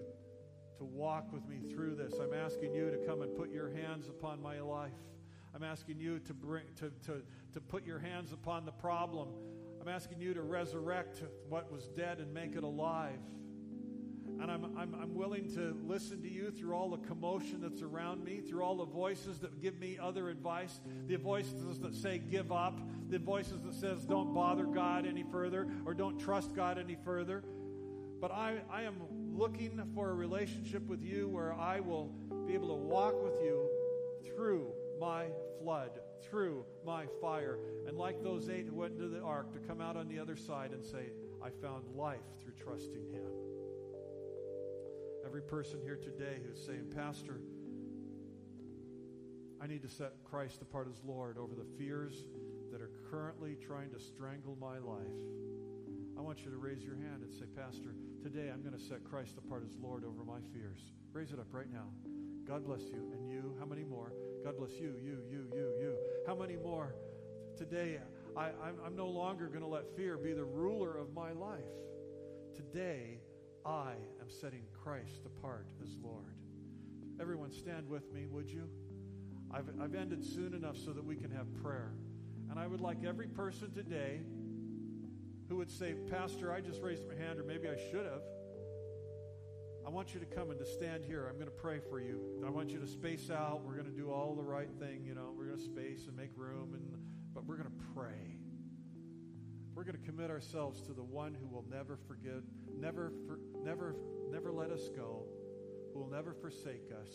to 0.78 0.84
walk 0.84 1.32
with 1.32 1.48
me 1.48 1.62
through 1.74 1.96
this. 1.96 2.16
I'm 2.22 2.34
asking 2.34 2.74
you 2.74 2.92
to 2.92 2.98
come 3.08 3.22
and 3.22 3.34
put 3.34 3.50
your 3.50 3.70
hands 3.70 4.10
upon 4.10 4.42
my 4.42 4.60
life. 4.60 4.92
I'm 5.56 5.64
asking 5.64 6.02
you 6.02 6.20
to 6.20 6.34
bring 6.34 6.64
to, 6.76 6.92
to, 7.06 7.22
to 7.54 7.62
put 7.62 7.86
your 7.86 8.00
hands 8.00 8.34
upon 8.34 8.66
the 8.66 8.74
problem. 8.74 9.30
I'm 9.80 9.88
asking 9.88 10.20
you 10.20 10.34
to 10.34 10.42
resurrect 10.42 11.24
what 11.48 11.72
was 11.72 11.88
dead 11.88 12.20
and 12.20 12.34
make 12.34 12.58
it 12.58 12.64
alive. 12.64 13.22
And 14.41 14.49
I'm, 14.49 14.65
I'm, 14.75 14.95
I'm 14.99 15.13
willing 15.13 15.54
to 15.54 15.77
listen 15.88 16.21
to 16.23 16.30
you 16.30 16.49
through 16.49 16.73
all 16.73 16.89
the 16.89 17.06
commotion 17.08 17.60
that's 17.62 17.84
around 17.84 18.23
me, 18.23 18.41
through 18.41 18.63
all 18.63 18.75
the 18.75 18.86
voices 18.86 19.38
that 19.39 19.62
give 19.62 19.80
me 19.80 19.99
other 20.01 20.30
advice, 20.30 20.80
the 21.08 21.17
voices 21.17 21.80
that 21.80 21.93
say 21.93 22.17
give 22.17 22.51
up, 22.51 22.80
the 23.10 23.19
voices 23.19 23.62
that 23.62 23.75
says 23.75 24.04
don't 24.04 24.34
bother 24.34 24.65
God 24.65 25.06
any 25.06 25.23
further 25.23 25.67
or 25.86 25.93
don't 25.93 26.19
trust 26.19 26.56
God 26.56 26.80
any 26.80 26.97
further. 27.06 27.43
But 28.19 28.32
I, 28.32 28.62
I 28.71 28.84
am 28.84 28.95
looking 29.32 29.80
for 29.93 30.10
a 30.10 30.13
relationship 30.13 30.88
with 30.88 31.04
you 31.04 31.27
where 31.27 31.54
I 31.54 31.80
will 31.80 32.12
be 32.47 32.54
able 32.56 32.69
to 32.69 32.73
walk 32.73 33.21
with 33.23 33.41
you 33.43 33.67
through 34.25 34.67
my 34.99 35.27
flood, 35.62 35.99
through 36.23 36.65
my 36.86 37.06
fire. 37.19 37.58
And 37.88 37.97
like 37.97 38.23
those 38.23 38.49
eight 38.49 38.67
who 38.67 38.75
went 38.75 38.93
into 38.93 39.08
the 39.08 39.21
ark, 39.21 39.54
to 39.54 39.60
come 39.60 39.82
out 39.82 39.97
on 39.97 40.08
the 40.08 40.19
other 40.19 40.36
side 40.36 40.71
and 40.71 40.84
say, 40.84 41.12
I 41.43 41.49
found 41.49 41.84
life 41.95 42.19
through 42.39 42.54
trusting 42.63 43.12
Him. 43.12 43.40
Every 45.32 45.44
person 45.44 45.80
here 45.82 45.96
today 45.96 46.41
who's 46.46 46.62
saying, 46.62 46.91
Pastor, 46.94 47.39
I 49.62 49.65
need 49.65 49.82
to 49.82 49.88
set 49.88 50.12
Christ 50.26 50.62
apart 50.62 50.89
as 50.91 51.02
Lord 51.06 51.38
over 51.38 51.56
the 51.56 51.63
fears 51.78 52.26
that 52.70 52.82
are 52.82 52.91
currently 53.10 53.56
trying 53.56 53.91
to 53.91 53.98
strangle 54.02 54.58
my 54.60 54.78
life. 54.80 55.15
I 56.17 56.22
want 56.22 56.39
you 56.39 56.52
to 56.52 56.58
raise 56.58 56.84
your 56.84 56.96
hand 56.96 57.24
and 57.24 57.32
say, 57.34 57.46
Pastor, 57.56 57.96
today 58.22 58.52
I'm 58.54 58.62
going 58.62 58.78
to 58.78 58.84
set 58.84 59.06
Christ 59.06 59.38
apart 59.38 59.63
as 59.65 59.78
Lord 59.82 60.04
over 60.04 60.26
my 60.26 60.39
fears. 60.52 60.91
Raise 61.13 61.32
it 61.32 61.39
up 61.39 61.54
right 61.54 61.72
now. 61.72 61.88
God 62.46 62.65
bless 62.65 62.82
you. 62.82 63.13
And 63.13 63.26
you, 63.26 63.56
how 63.58 63.65
many 63.65 63.86
more? 63.86 64.12
God 64.44 64.58
bless 64.58 64.74
you, 64.74 64.96
you, 65.02 65.20
you, 65.32 65.48
you, 65.56 65.72
you. 65.80 65.96
How 66.28 66.36
many 66.36 66.58
more? 66.58 66.94
Today, 67.58 68.00
I, 68.36 68.50
am 68.86 68.98
no 68.98 69.08
longer 69.08 69.48
going 69.48 69.63
to 69.63 69.67
let 69.67 69.96
fear 69.96 70.17
be 70.17 70.34
the 70.34 70.44
ruler 70.44 70.98
of 70.98 71.13
my 71.13 71.32
life. 71.32 71.63
Today, 72.54 73.22
I 73.65 73.94
setting 74.32 74.63
Christ 74.84 75.26
apart 75.26 75.67
as 75.84 75.96
Lord. 76.02 76.36
Everyone, 77.20 77.52
stand 77.52 77.88
with 77.88 78.12
me, 78.13 78.26
would 78.28 78.50
you? 78.50 78.67
I've, 79.52 79.70
I've 79.82 79.96
ended 79.96 80.24
soon 80.24 80.54
enough 80.54 80.78
so 80.78 80.91
that 80.91 81.04
we 81.04 81.15
can 81.15 81.30
have 81.32 81.54
prayer. 81.62 81.91
And 82.50 82.60
I 82.60 82.67
would 82.67 82.82
like 82.82 83.04
every 83.06 83.28
person 83.28 83.72
today 83.72 84.22
who 85.50 85.58
would 85.58 85.70
say, 85.70 85.94
Pastor, 86.10 86.52
I 86.52 86.62
just 86.62 86.82
raised 86.82 87.08
my 87.08 87.15
hand, 87.15 87.39
or 87.39 87.44
maybe 87.44 87.67
I 87.67 87.76
should 87.91 88.06
have. 88.06 88.22
I 89.86 89.89
want 89.89 90.13
you 90.13 90.20
to 90.20 90.26
come 90.26 90.52
and 90.52 90.60
to 90.60 90.65
stand 90.65 91.04
here. 91.04 91.28
I'm 91.28 91.36
going 91.36 91.48
to 91.48 91.52
pray 91.52 91.79
for 91.90 92.00
you. 92.00 92.42
I 92.46 92.50
want 92.50 92.69
you 92.69 92.79
to 92.79 92.88
space 92.88 93.29
out. 93.29 93.62
We're 93.65 93.73
going 93.73 93.92
to 93.92 93.98
do 93.98 94.12
all 94.12 94.36
the 94.36 94.44
right 94.44 94.69
thing. 94.79 95.04
You 95.06 95.15
know, 95.15 95.34
we're 95.38 95.46
going 95.46 95.58
to 95.58 95.63
space 95.63 96.08
and 96.08 96.15
make 96.15 96.29
room, 96.36 96.73
and 96.73 96.98
but 97.34 97.46
we're 97.46 97.58
going 97.58 97.69
to 97.69 97.86
pray. 97.94 98.38
We're 99.76 99.84
going 99.84 99.98
to 99.98 100.06
commit 100.06 100.30
ourselves 100.30 100.82
to 100.84 100.94
the 100.94 101.04
one 101.04 101.34
who 101.34 101.48
will 101.48 101.65
never 101.69 101.98
forgive, 102.08 102.44
never, 102.78 103.13
for, 103.26 103.40
never, 103.63 103.96
never 104.30 104.52
let 104.52 104.69
us 104.69 104.90
go, 104.96 105.24
who 105.94 106.00
will 106.00 106.10
never 106.10 106.34
forsake 106.34 106.92
us, 107.02 107.10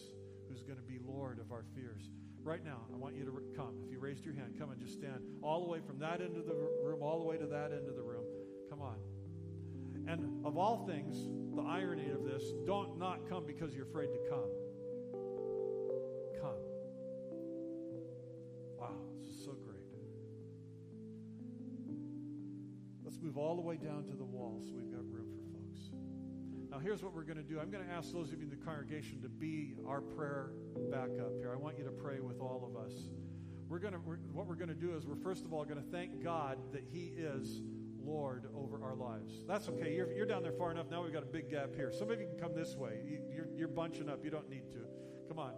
who's 0.49 0.63
going 0.63 0.79
to 0.79 0.85
be 0.85 0.99
Lord 1.07 1.39
of 1.39 1.53
our 1.53 1.65
fears. 1.75 2.11
Right 2.43 2.65
now, 2.65 2.81
I 2.93 2.97
want 2.97 3.17
you 3.17 3.25
to 3.25 3.33
come. 3.57 3.75
If 3.85 3.91
you 3.91 3.99
raised 3.99 4.25
your 4.25 4.35
hand, 4.35 4.55
come 4.59 4.71
and 4.71 4.81
just 4.81 4.95
stand 4.95 5.21
all 5.43 5.65
the 5.65 5.69
way 5.69 5.81
from 5.87 5.99
that 5.99 6.21
end 6.21 6.37
of 6.37 6.47
the 6.47 6.55
room, 6.55 7.03
all 7.03 7.19
the 7.19 7.27
way 7.27 7.37
to 7.37 7.47
that 7.47 7.73
end 7.73 7.89
of 7.89 7.97
the 7.97 8.03
room. 8.03 8.25
Come 8.71 8.81
on. 8.81 8.97
And 10.07 10.47
of 10.47 10.57
all 10.57 10.87
things, 10.87 11.29
the 11.57 11.63
irony 11.63 12.11
of 12.11 12.25
this, 12.25 12.53
don't 12.65 12.99
not 12.99 13.29
come 13.29 13.45
because 13.45 13.75
you're 13.75 13.87
afraid 13.87 14.07
to 14.07 14.19
come. 14.31 14.39
Come. 14.39 14.56
Let's 23.17 23.25
move 23.25 23.39
all 23.39 23.55
the 23.55 23.62
way 23.62 23.77
down 23.77 24.05
to 24.05 24.14
the 24.14 24.27
wall 24.27 24.61
so 24.62 24.75
we've 24.77 24.93
got 24.93 25.01
room 25.11 25.25
for 25.33 25.57
folks. 25.57 25.89
Now, 26.71 26.79
here's 26.79 27.03
what 27.03 27.14
we're 27.14 27.23
going 27.23 27.39
to 27.39 27.43
do. 27.43 27.59
I'm 27.59 27.71
going 27.71 27.83
to 27.83 27.91
ask 27.91 28.12
those 28.12 28.31
of 28.31 28.41
you 28.41 28.45
in 28.45 28.51
the 28.51 28.62
congregation 28.62 29.23
to 29.23 29.31
be 29.31 29.75
our 29.89 30.03
prayer 30.03 30.51
backup 30.91 31.33
here. 31.39 31.51
I 31.51 31.57
want 31.57 31.79
you 31.79 31.85
to 31.85 31.91
pray 31.91 32.21
with 32.21 32.41
all 32.41 32.71
of 32.71 32.77
us. 32.77 32.93
We're 33.71 33.79
going 33.79 33.95
to, 33.95 34.01
we're, 34.01 34.19
what 34.35 34.47
we're 34.47 34.55
going 34.55 34.69
to 34.69 34.75
do 34.75 34.95
is 34.95 35.07
we're 35.07 35.17
first 35.17 35.47
of 35.47 35.55
all 35.55 35.64
going 35.64 35.83
to 35.83 35.91
thank 35.91 36.23
God 36.23 36.59
that 36.75 36.85
He 36.93 37.14
is 37.17 37.62
Lord 38.05 38.51
over 38.55 38.85
our 38.85 38.95
lives. 38.95 39.33
That's 39.49 39.67
okay. 39.71 39.95
You're, 39.95 40.12
you're 40.12 40.27
down 40.27 40.43
there 40.43 40.53
far 40.53 40.71
enough. 40.71 40.91
Now 40.91 41.03
we've 41.03 41.14
got 41.14 41.23
a 41.23 41.33
big 41.33 41.51
gap 41.51 41.75
here. 41.75 41.91
Some 41.91 42.11
of 42.11 42.21
you 42.21 42.27
can 42.27 42.39
come 42.39 42.55
this 42.55 42.77
way. 42.77 43.01
You, 43.03 43.21
you're, 43.35 43.49
you're 43.57 43.69
bunching 43.69 44.11
up. 44.11 44.23
You 44.23 44.31
don't 44.31 44.51
need 44.51 44.69
to. 44.73 44.81
Come 45.27 45.39
on. 45.39 45.53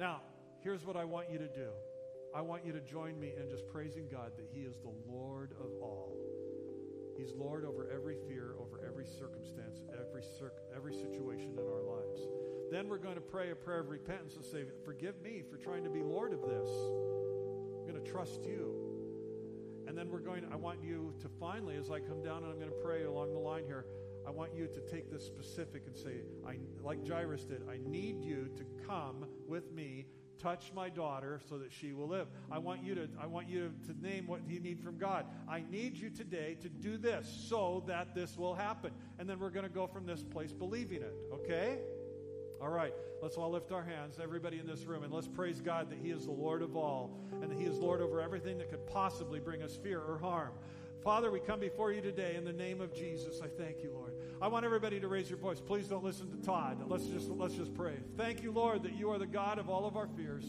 Now, 0.00 0.22
here's 0.58 0.84
what 0.84 0.96
I 0.96 1.04
want 1.04 1.30
you 1.30 1.38
to 1.38 1.48
do 1.48 1.68
I 2.34 2.40
want 2.40 2.66
you 2.66 2.72
to 2.72 2.80
join 2.80 3.20
me 3.20 3.34
in 3.40 3.48
just 3.48 3.68
praising 3.68 4.08
God 4.10 4.32
that 4.36 4.48
He 4.52 4.62
is 4.62 4.78
the 4.78 4.92
Lord 5.06 5.52
of 5.60 5.70
all. 5.80 6.18
He's 7.16 7.32
Lord 7.32 7.64
over 7.64 7.88
every 7.94 8.16
fear, 8.28 8.54
over 8.58 8.80
every 8.86 9.06
circumstance, 9.06 9.80
every, 9.92 10.22
cir- 10.22 10.52
every 10.74 10.94
situation 10.94 11.52
in 11.52 11.58
our 11.58 11.82
lives. 11.82 12.20
Then 12.70 12.88
we're 12.88 12.98
going 12.98 13.16
to 13.16 13.20
pray 13.20 13.50
a 13.50 13.54
prayer 13.54 13.80
of 13.80 13.90
repentance 13.90 14.36
and 14.36 14.44
say, 14.44 14.64
Forgive 14.84 15.20
me 15.22 15.42
for 15.50 15.56
trying 15.56 15.84
to 15.84 15.90
be 15.90 16.02
Lord 16.02 16.32
of 16.32 16.40
this. 16.40 16.68
I'm 16.68 17.86
going 17.86 18.02
to 18.02 18.10
trust 18.10 18.44
you. 18.44 18.74
And 19.86 19.98
then 19.98 20.10
we're 20.10 20.20
going, 20.20 20.46
I 20.50 20.56
want 20.56 20.82
you 20.82 21.12
to 21.20 21.28
finally, 21.40 21.76
as 21.76 21.90
I 21.90 22.00
come 22.00 22.22
down 22.22 22.44
and 22.44 22.52
I'm 22.52 22.58
going 22.58 22.70
to 22.70 22.82
pray 22.82 23.04
along 23.04 23.32
the 23.32 23.40
line 23.40 23.64
here, 23.66 23.84
I 24.26 24.30
want 24.30 24.54
you 24.54 24.68
to 24.68 24.80
take 24.80 25.10
this 25.10 25.24
specific 25.24 25.82
and 25.86 25.96
say, 25.96 26.22
I, 26.46 26.56
like 26.82 27.06
Jairus 27.06 27.44
did, 27.44 27.62
I 27.68 27.78
need 27.84 28.22
you 28.22 28.48
to 28.56 28.64
come 28.86 29.26
with 29.46 29.72
me 29.72 30.06
touch 30.42 30.72
my 30.74 30.88
daughter 30.88 31.40
so 31.48 31.58
that 31.58 31.72
she 31.72 31.92
will 31.92 32.08
live. 32.08 32.26
I 32.50 32.58
want 32.58 32.82
you 32.82 32.94
to 32.96 33.08
I 33.20 33.26
want 33.26 33.48
you 33.48 33.70
to, 33.86 33.92
to 33.92 34.02
name 34.02 34.26
what 34.26 34.40
you 34.48 34.60
need 34.60 34.80
from 34.80 34.98
God. 34.98 35.26
I 35.48 35.62
need 35.70 35.96
you 35.96 36.10
today 36.10 36.56
to 36.60 36.68
do 36.68 36.96
this 36.96 37.28
so 37.48 37.84
that 37.86 38.14
this 38.14 38.36
will 38.36 38.54
happen. 38.54 38.92
And 39.18 39.28
then 39.28 39.38
we're 39.38 39.50
going 39.50 39.66
to 39.66 39.72
go 39.72 39.86
from 39.86 40.06
this 40.06 40.22
place 40.22 40.52
believing 40.52 41.02
it, 41.02 41.14
okay? 41.32 41.78
All 42.60 42.70
right, 42.70 42.94
let's 43.20 43.36
all 43.36 43.50
lift 43.50 43.72
our 43.72 43.82
hands, 43.82 44.18
everybody 44.22 44.60
in 44.60 44.66
this 44.66 44.84
room, 44.84 45.02
and 45.02 45.12
let's 45.12 45.26
praise 45.26 45.60
God 45.60 45.90
that 45.90 45.98
He 46.00 46.10
is 46.10 46.26
the 46.26 46.32
Lord 46.32 46.62
of 46.62 46.76
all 46.76 47.18
and 47.40 47.50
that 47.50 47.58
He 47.58 47.64
is 47.64 47.78
Lord 47.78 48.00
over 48.00 48.20
everything 48.20 48.58
that 48.58 48.70
could 48.70 48.86
possibly 48.86 49.40
bring 49.40 49.62
us 49.62 49.76
fear 49.76 50.00
or 50.00 50.18
harm. 50.18 50.52
Father, 51.02 51.32
we 51.32 51.40
come 51.40 51.58
before 51.58 51.92
you 51.92 52.00
today 52.00 52.36
in 52.36 52.44
the 52.44 52.52
name 52.52 52.80
of 52.80 52.94
Jesus. 52.94 53.40
I 53.42 53.48
thank 53.48 53.82
you, 53.82 53.90
Lord. 53.92 54.11
I 54.42 54.48
want 54.48 54.64
everybody 54.64 54.98
to 54.98 55.06
raise 55.06 55.30
your 55.30 55.38
voice. 55.38 55.60
Please 55.60 55.86
don't 55.86 56.02
listen 56.02 56.28
to 56.32 56.36
Todd. 56.44 56.82
Let's 56.88 57.06
just 57.06 57.28
let's 57.28 57.54
just 57.54 57.72
pray. 57.74 57.94
Thank 58.16 58.42
you, 58.42 58.50
Lord, 58.50 58.82
that 58.82 58.94
you 58.94 59.08
are 59.12 59.18
the 59.18 59.24
God 59.24 59.60
of 59.60 59.70
all 59.70 59.86
of 59.86 59.96
our 59.96 60.08
fears 60.08 60.44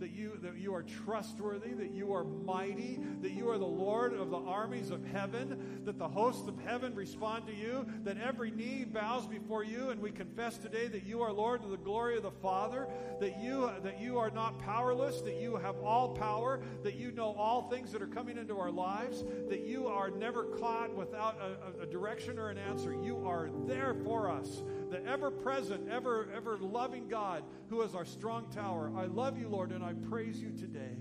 that 0.00 0.10
you, 0.10 0.38
that 0.42 0.58
you 0.58 0.74
are 0.74 0.82
trustworthy, 0.82 1.74
that 1.74 1.90
you 1.92 2.12
are 2.12 2.24
mighty, 2.24 2.98
that 3.22 3.32
you 3.32 3.50
are 3.50 3.58
the 3.58 3.66
Lord 3.66 4.12
of 4.12 4.30
the 4.30 4.38
armies 4.38 4.90
of 4.90 5.04
heaven, 5.06 5.80
that 5.84 5.98
the 5.98 6.08
hosts 6.08 6.48
of 6.48 6.58
heaven 6.60 6.94
respond 6.94 7.46
to 7.46 7.54
you, 7.54 7.86
that 8.04 8.18
every 8.18 8.50
knee 8.50 8.84
bows 8.84 9.26
before 9.26 9.64
you, 9.64 9.90
and 9.90 10.00
we 10.00 10.10
confess 10.10 10.58
today 10.58 10.88
that 10.88 11.04
you 11.04 11.22
are 11.22 11.32
Lord 11.32 11.62
to 11.62 11.68
the 11.68 11.76
glory 11.76 12.16
of 12.16 12.22
the 12.22 12.30
Father, 12.30 12.88
that 13.20 13.40
you, 13.40 13.70
that 13.82 14.00
you 14.00 14.18
are 14.18 14.30
not 14.30 14.58
powerless, 14.58 15.20
that 15.22 15.40
you 15.40 15.56
have 15.56 15.76
all 15.80 16.10
power, 16.10 16.60
that 16.82 16.94
you 16.94 17.10
know 17.12 17.34
all 17.34 17.68
things 17.68 17.92
that 17.92 18.02
are 18.02 18.06
coming 18.06 18.38
into 18.38 18.58
our 18.58 18.70
lives, 18.70 19.24
that 19.48 19.64
you 19.66 19.86
are 19.86 20.10
never 20.10 20.44
caught 20.44 20.94
without 20.94 21.38
a, 21.40 21.82
a 21.82 21.86
direction 21.86 22.38
or 22.38 22.50
an 22.50 22.58
answer. 22.58 22.92
You 22.92 23.26
are 23.26 23.50
there 23.66 23.94
for 24.04 24.30
us 24.30 24.62
the 24.90 25.04
ever 25.06 25.30
present, 25.30 25.88
ever, 25.90 26.28
ever 26.34 26.58
loving 26.58 27.08
God 27.08 27.44
who 27.68 27.82
is 27.82 27.94
our 27.94 28.04
strong 28.04 28.50
tower. 28.50 28.92
I 28.96 29.06
love 29.06 29.38
you, 29.38 29.48
Lord, 29.48 29.72
and 29.72 29.84
I 29.84 29.92
praise 30.08 30.40
you 30.40 30.50
today. 30.50 30.96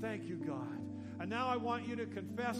Thank 0.00 0.24
you, 0.24 0.36
God. 0.36 0.80
And 1.20 1.28
now 1.28 1.48
I 1.48 1.56
want 1.56 1.86
you 1.86 1.96
to 1.96 2.06
confess 2.06 2.58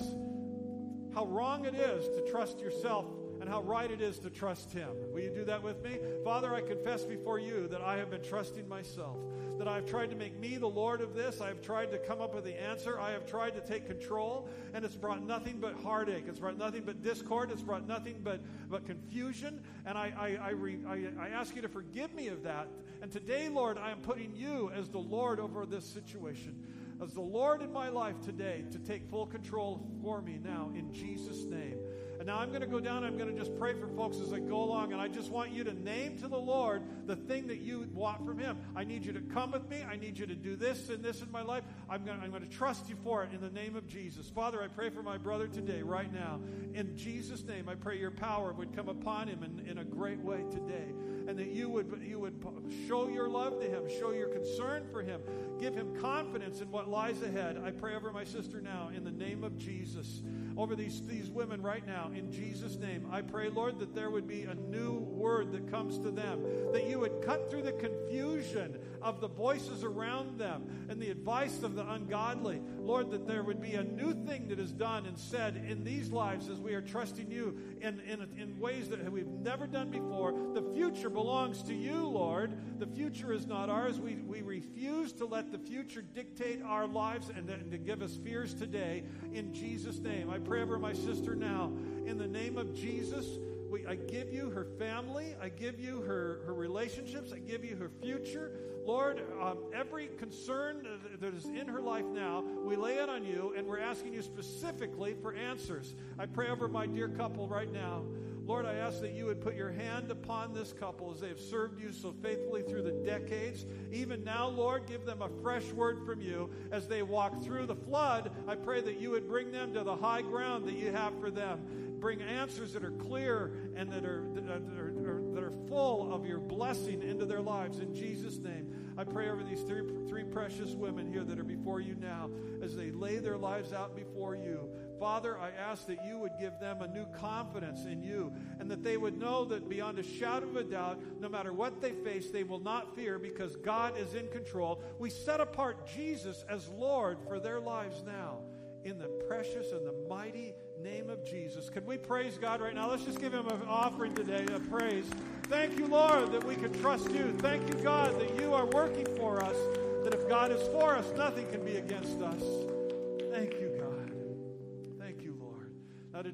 how 1.15 1.27
wrong 1.27 1.65
it 1.65 1.75
is 1.75 2.09
to 2.09 2.31
trust 2.31 2.61
yourself 2.61 3.07
and 3.41 3.49
how 3.49 3.63
right 3.63 3.91
it 3.91 4.01
is 4.01 4.19
to 4.21 4.31
trust 4.31 4.73
Him. 4.73 4.91
Will 5.13 5.21
you 5.21 5.31
do 5.31 5.45
that 5.45 5.63
with 5.63 5.83
me? 5.83 5.99
Father, 6.25 6.55
I 6.55 6.61
confess 6.61 7.05
before 7.05 7.39
you 7.39 7.69
that 7.69 7.81
I 7.81 7.97
have 7.97 8.11
been 8.11 8.23
trusting 8.23 8.69
myself 8.69 9.17
that 9.59 9.69
I've 9.69 9.87
tried 9.87 10.11
to 10.11 10.17
make 10.17 10.39
me 10.39 10.57
the 10.57 10.69
Lord 10.69 11.01
of 11.01 11.15
this. 11.15 11.41
I've 11.41 11.61
tried 11.61 11.91
to 11.91 11.99
come 11.99 12.21
up 12.21 12.35
with 12.35 12.45
the 12.45 12.61
answer. 12.61 12.99
I 13.01 13.11
have 13.11 13.27
tried 13.27 13.55
to 13.55 13.61
take 13.61 13.87
control, 13.87 14.49
and 14.73 14.85
it's 14.85 14.95
brought 14.95 15.27
nothing 15.27 15.59
but 15.61 15.75
heartache. 15.75 16.25
It's 16.29 16.39
brought 16.39 16.57
nothing 16.57 16.83
but 16.85 17.03
discord. 17.03 17.51
It's 17.51 17.63
brought 17.63 17.87
nothing 17.87 18.21
but, 18.23 18.41
but 18.71 18.87
confusion. 18.87 19.61
And 19.85 19.99
I, 19.99 20.13
I, 20.17 20.49
I, 20.49 20.51
re, 20.51 20.79
I, 20.87 21.09
I 21.21 21.29
ask 21.31 21.57
you 21.57 21.63
to 21.63 21.69
forgive 21.69 22.15
me 22.15 22.29
of 22.29 22.45
that. 22.45 22.69
And 23.03 23.11
today, 23.11 23.49
Lord, 23.49 23.79
I 23.79 23.91
am 23.91 23.99
putting 23.99 24.35
you 24.35 24.71
as 24.75 24.89
the 24.89 24.99
Lord 24.99 25.41
over 25.41 25.67
this 25.67 25.85
situation, 25.85 26.65
as 27.03 27.13
the 27.13 27.21
Lord 27.21 27.61
in 27.61 27.73
my 27.73 27.89
life 27.89 28.21
today 28.25 28.65
to 28.71 28.79
take 28.79 29.09
full 29.11 29.27
control 29.27 29.89
for 30.03 30.23
me 30.23 30.39
now, 30.43 30.71
in 30.75 30.93
Jesus' 30.93 31.45
name. 31.45 31.79
And 32.19 32.27
now 32.27 32.39
I'm 32.39 32.49
going 32.49 32.63
to 32.63 32.67
go 32.67 32.81
down 32.81 33.05
I'm 33.05 33.17
going 33.17 33.33
to 33.33 33.39
just 33.39 33.57
pray 33.59 33.75
for 33.75 33.87
folks 33.89 34.19
as 34.19 34.33
I 34.33 34.41
go 34.41 34.63
along. 34.63 34.93
And 34.93 35.01
I 35.01 35.09
just 35.09 35.31
want 35.31 35.53
you 35.53 35.63
to 35.65 35.73
name 35.73 36.19
to 36.19 36.29
the 36.29 36.39
Lord 36.39 36.83
the 37.07 37.15
thing 37.15 37.47
that 37.47 37.59
you 37.59 37.89
want 37.95 38.27
from 38.27 38.39
Him. 38.39 38.59
I 38.75 38.85
need 38.85 39.05
you 39.05 39.13
to 39.13 39.21
come 39.21 39.53
with 39.53 39.69
me. 39.69 39.85
I 39.89 39.97
need 39.97 40.19
you 40.19 40.27
to 40.27 40.35
do 40.35 40.57
this 40.57 40.89
and 40.89 41.03
this 41.03 41.23
in 41.23 41.31
my 41.31 41.43
life. 41.43 41.63
I'm 41.89 42.05
going, 42.05 42.19
to, 42.19 42.25
I'm 42.25 42.31
going 42.31 42.43
to 42.43 42.49
trust 42.49 42.89
you 42.89 42.97
for 43.05 43.23
it 43.23 43.33
in 43.33 43.41
the 43.41 43.51
name 43.51 43.77
of 43.77 43.87
Jesus. 43.87 44.29
Father, 44.29 44.63
I 44.63 44.69
pray 44.69 44.91
for 44.91 45.03
my 45.03 45.17
brother 45.17 45.47
today, 45.47 45.83
right 45.83 46.13
now. 46.13 46.41
In 46.75 46.97
Jesus' 46.97 47.45
name, 47.45 47.69
I 47.69 47.77
pray 47.77 47.99
your 47.99 48.11
power 48.11 48.53
would 48.53 48.75
come 48.75 48.89
upon 48.89 49.29
him 49.29 49.43
in, 49.43 49.67
in 49.69 49.79
a 49.79 49.85
great 49.85 50.19
way 50.19 50.45
today. 50.51 50.93
And 51.29 51.39
that 51.39 51.49
you 51.49 51.69
would, 51.69 52.03
you 52.03 52.19
would 52.19 52.43
show 52.89 53.09
your 53.09 53.29
love 53.29 53.61
to 53.61 53.67
him, 53.67 53.83
show 54.01 54.13
your 54.13 54.29
concern 54.29 54.87
for 54.91 55.03
him, 55.03 55.21
give 55.61 55.75
him 55.75 55.95
confidence 56.01 56.61
in 56.61 56.71
what 56.71 56.89
lies 56.89 57.23
ahead. 57.23 57.61
I 57.63 57.71
pray 57.71 57.95
over 57.95 58.11
my 58.11 58.25
sister 58.25 58.61
now 58.61 58.91
in 58.97 59.05
the 59.05 59.13
name 59.13 59.45
of 59.45 59.59
Jesus 59.59 60.23
over 60.59 60.75
these, 60.75 61.01
these 61.03 61.31
women 61.31 61.63
right 61.63 61.87
now 61.87 62.11
in 62.15 62.33
Jesus' 62.33 62.77
name. 62.77 63.07
I 63.13 63.23
pray, 63.23 63.49
Lord, 63.49 63.79
that 63.79 63.95
there 63.95 64.11
would 64.11 64.27
be 64.27 64.43
a 64.43 64.55
new 64.55 64.95
word 64.95 65.53
that 65.53 65.71
comes 65.71 65.99
to 65.99 66.11
them, 66.11 66.43
that 66.73 66.89
you 66.89 66.99
would 66.99 67.23
cut 67.23 67.49
through 67.49 67.63
the 67.63 67.73
confusion 67.73 68.79
of 69.01 69.21
the 69.21 69.29
voices 69.29 69.85
around 69.85 70.39
them 70.39 70.87
and 70.89 71.01
the 71.01 71.11
advice 71.11 71.63
of 71.63 71.77
the 71.77 71.89
ungodly. 71.89 72.61
Lord, 72.81 73.11
that 73.13 73.29
there 73.29 73.45
would 73.45 73.61
be 73.61 73.75
a 73.75 73.85
new 73.85 74.13
thing 74.27 74.49
that 74.49 74.59
is 74.59 74.73
done 74.73 75.07
and 75.07 75.17
said 75.17 75.65
in 75.69 75.85
these 75.85 76.11
lives 76.11 76.49
as 76.49 76.59
we 76.59 76.75
are 76.75 76.83
trusting 76.83 77.31
you 77.31 77.57
in, 77.81 78.01
in, 78.01 78.27
in 78.37 78.59
ways 78.59 78.89
that 78.89 79.11
we've 79.13 79.29
never 79.29 79.67
done 79.67 79.91
before. 79.91 80.33
The 80.55 80.63
future 80.75 81.11
belongs 81.19 81.65
to 81.65 81.75
you, 81.75 82.07
Lord. 82.07 82.53
The 82.79 82.87
future 82.87 83.33
is 83.33 83.45
not 83.45 83.69
ours. 83.69 83.99
We, 83.99 84.15
we 84.25 84.41
refuse 84.41 85.13
to 85.15 85.27
let 85.27 85.51
the 85.51 85.59
future 85.59 86.01
dictate 86.01 86.63
our 86.63 86.87
lives 86.87 87.29
and, 87.29 87.51
and 87.51 87.73
to 87.73 87.77
give 87.77 88.03
us 88.03 88.17
fears 88.17 88.55
today. 88.55 89.03
In 89.33 89.53
Jesus' 89.53 89.99
name, 89.99 90.31
I 90.31 90.39
pray 90.39 90.63
over 90.63 90.79
my 90.79 90.93
sister 90.93 91.35
now. 91.35 91.73
In 92.07 92.19
the 92.19 92.27
name 92.29 92.57
of 92.57 92.73
Jesus, 92.73 93.27
we, 93.69 93.85
I 93.85 93.97
give 93.97 94.33
you 94.33 94.51
her 94.51 94.65
family. 94.79 95.35
I 95.43 95.49
give 95.49 95.81
you 95.81 96.03
her, 96.03 96.43
her 96.47 96.55
relationships. 96.55 97.33
I 97.33 97.41
give 97.41 97.65
you 97.65 97.75
her 97.75 97.91
future. 98.01 98.53
Lord, 98.87 99.21
um, 99.43 99.59
every 99.75 100.11
concern 100.19 100.87
that 101.21 101.35
is 101.35 101.47
in 101.47 101.67
her 101.67 101.81
life 101.81 102.07
now, 102.07 102.45
we 102.63 102.77
lay 102.77 102.99
it 102.99 103.09
on 103.09 103.25
you, 103.25 103.55
and 103.57 103.67
we're 103.67 103.81
asking 103.81 104.15
you 104.15 104.23
specifically 104.23 105.17
for 105.21 105.35
answers. 105.35 105.97
I 106.17 106.27
pray 106.27 106.49
over 106.49 106.69
my 106.69 106.87
dear 106.87 107.09
couple 107.09 107.49
right 107.49 107.73
now. 107.73 108.05
Lord, 108.49 108.65
I 108.65 108.77
ask 108.77 109.03
that 109.03 109.13
you 109.13 109.27
would 109.27 109.43
put 109.43 109.55
your 109.55 109.71
hand 109.71 110.11
upon 110.11 110.55
this 110.55 110.73
couple 110.73 111.13
as 111.13 111.21
they 111.21 111.29
have 111.29 111.39
served 111.39 111.79
you 111.83 111.93
so 111.93 112.15
faithfully 112.23 112.63
through 112.63 112.81
the 112.81 112.93
decades. 112.93 113.67
Even 113.93 114.25
now, 114.25 114.49
Lord, 114.49 114.87
give 114.87 115.05
them 115.05 115.21
a 115.21 115.29
fresh 115.43 115.67
word 115.73 115.99
from 116.07 116.23
you 116.23 116.49
as 116.73 116.89
they 116.89 117.03
walk 117.03 117.43
through 117.43 117.67
the 117.67 117.77
flood. 117.77 118.33
I 118.49 118.55
pray 118.55 118.81
that 118.81 118.99
you 118.99 119.11
would 119.11 119.29
bring 119.29 119.53
them 119.53 119.75
to 119.75 119.85
the 119.85 119.95
high 119.95 120.23
ground 120.23 120.65
that 120.65 120.77
you 120.77 120.91
have 120.93 121.21
for 121.21 121.31
them. 121.31 121.61
Bring 122.01 122.23
answers 122.23 122.73
that 122.73 122.83
are 122.85 122.93
clear 122.93 123.53
and 123.77 123.93
that 123.93 124.07
are, 124.07 124.25
that 124.33 124.49
are, 124.49 125.23
that 125.35 125.45
are 125.45 125.53
full 125.69 126.11
of 126.15 126.25
your 126.25 126.39
blessing 126.39 127.03
into 127.03 127.27
their 127.27 127.43
lives. 127.43 127.81
In 127.81 127.95
Jesus' 127.95 128.39
name, 128.39 128.75
I 128.97 129.05
pray 129.05 129.29
over 129.29 129.43
these 129.43 129.61
three, 129.61 129.83
three 130.09 130.25
precious 130.25 130.71
women 130.71 131.07
here 131.13 131.23
that 131.23 131.39
are 131.39 131.45
before 131.45 131.81
you 131.81 131.97
now 132.01 132.31
as 132.63 132.75
they 132.75 132.93
lay 132.93 133.19
their 133.19 133.37
lives 133.37 133.75
out 133.75 133.95
before 133.95 134.37
you. 134.37 134.71
Father, 134.99 135.39
I 135.39 135.51
ask 135.51 135.87
that 135.87 136.05
you 136.05 136.19
would 136.19 136.39
give 136.39 136.59
them 136.59 136.83
a 136.83 136.89
new 136.89 137.07
confidence 137.07 137.85
in 137.85 138.03
you 138.03 138.33
and 138.59 138.71
that 138.71 138.83
they 138.83 138.97
would 138.97 139.19
know 139.19 139.45
that 139.47 139.69
beyond 139.69 139.99
a 139.99 140.03
shadow 140.03 140.47
of 140.49 140.57
a 140.57 140.65
doubt, 140.65 141.01
no 141.21 141.29
matter 141.29 141.53
what 141.53 141.81
they 141.81 141.93
face, 141.93 142.31
they 142.31 142.45
will 142.45 142.59
not 142.59 142.95
fear 142.97 143.19
because 143.19 143.57
God 143.57 143.99
is 143.99 144.15
in 144.15 144.29
control. 144.29 144.83
We 144.99 145.11
set 145.11 145.41
apart 145.41 145.87
Jesus 145.87 146.45
as 146.49 146.69
Lord 146.69 147.19
for 147.27 147.39
their 147.39 147.61
lives 147.61 148.03
now 148.05 148.39
in 148.85 148.99
the 148.99 149.09
precious 149.29 149.73
and 149.73 149.87
the 149.87 149.95
mighty 150.09 150.55
name 150.83 151.11
of 151.11 151.25
Jesus. 151.25 151.69
Can 151.69 151.85
we 151.85 151.99
praise 151.99 152.39
God 152.39 152.61
right 152.61 152.75
now? 152.75 152.91
Let's 152.91 153.05
just 153.05 153.21
give 153.21 153.33
him 153.33 153.49
an 153.49 153.63
offering 153.67 154.15
today 154.15 154.47
of 154.53 154.69
praise. 154.71 155.07
Thank 155.45 155.79
you, 155.79 155.87
Lord, 155.87 156.33
that 156.33 156.45
we 156.45 156.55
can 156.55 156.73
trust 156.81 157.11
you. 157.11 157.35
Thank 157.39 157.69
you, 157.69 157.83
God, 157.83 158.19
that 158.21 158.41
you 158.41 158.55
are 158.55 158.67
working 158.67 159.07
for 159.17 159.43
us, 159.43 159.57
that 160.05 160.15
if 160.15 160.29
God 160.29 160.53
is 160.53 160.67
for 160.69 160.95
us, 160.95 161.07
nothing 161.17 161.49
can 161.51 161.65
be 161.65 161.77
against 161.77 162.21
us. 162.21 162.43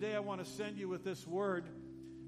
Today 0.05 0.17
I 0.17 0.21
want 0.21 0.45
to 0.45 0.51
send 0.51 0.77
you 0.77 0.87
with 0.87 1.03
this 1.03 1.27
word 1.27 1.65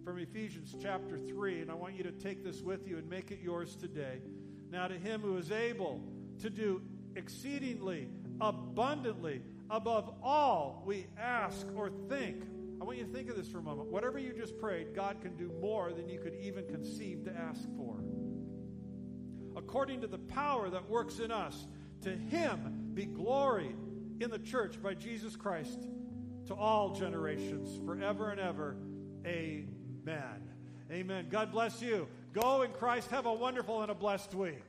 from 0.02 0.18
Ephesians 0.18 0.74
chapter 0.80 1.18
3, 1.18 1.60
and 1.60 1.70
I 1.70 1.74
want 1.74 1.94
you 1.94 2.04
to 2.04 2.10
take 2.10 2.42
this 2.42 2.62
with 2.62 2.88
you 2.88 2.96
and 2.96 3.06
make 3.06 3.30
it 3.30 3.40
yours 3.42 3.76
today. 3.76 4.22
Now, 4.70 4.88
to 4.88 4.94
him 4.94 5.20
who 5.20 5.36
is 5.36 5.52
able 5.52 6.00
to 6.40 6.48
do 6.48 6.80
exceedingly, 7.16 8.08
abundantly, 8.40 9.42
above 9.68 10.10
all 10.22 10.84
we 10.86 11.06
ask 11.20 11.66
or 11.76 11.90
think. 12.08 12.44
I 12.80 12.84
want 12.84 12.96
you 12.96 13.04
to 13.04 13.12
think 13.12 13.28
of 13.28 13.36
this 13.36 13.48
for 13.48 13.58
a 13.58 13.62
moment. 13.62 13.90
Whatever 13.90 14.18
you 14.18 14.32
just 14.32 14.58
prayed, 14.58 14.94
God 14.94 15.20
can 15.20 15.36
do 15.36 15.52
more 15.60 15.92
than 15.92 16.08
you 16.08 16.18
could 16.18 16.36
even 16.40 16.66
conceive 16.68 17.24
to 17.24 17.36
ask 17.36 17.60
for. 17.76 18.02
According 19.54 20.00
to 20.00 20.06
the 20.06 20.18
power 20.18 20.70
that 20.70 20.88
works 20.88 21.18
in 21.18 21.30
us, 21.30 21.66
to 22.04 22.16
him 22.16 22.92
be 22.94 23.04
glory 23.04 23.76
in 24.18 24.30
the 24.30 24.38
church 24.38 24.82
by 24.82 24.94
Jesus 24.94 25.36
Christ 25.36 25.86
to 26.46 26.54
all 26.54 26.94
generations, 26.94 27.78
forever 27.84 28.30
and 28.30 28.40
ever. 28.40 28.76
Amen. 29.26 30.42
Amen. 30.90 31.26
God 31.30 31.50
bless 31.50 31.82
you. 31.82 32.06
Go 32.32 32.62
in 32.62 32.70
Christ. 32.70 33.10
Have 33.10 33.26
a 33.26 33.32
wonderful 33.32 33.82
and 33.82 33.90
a 33.90 33.94
blessed 33.94 34.34
week. 34.34 34.62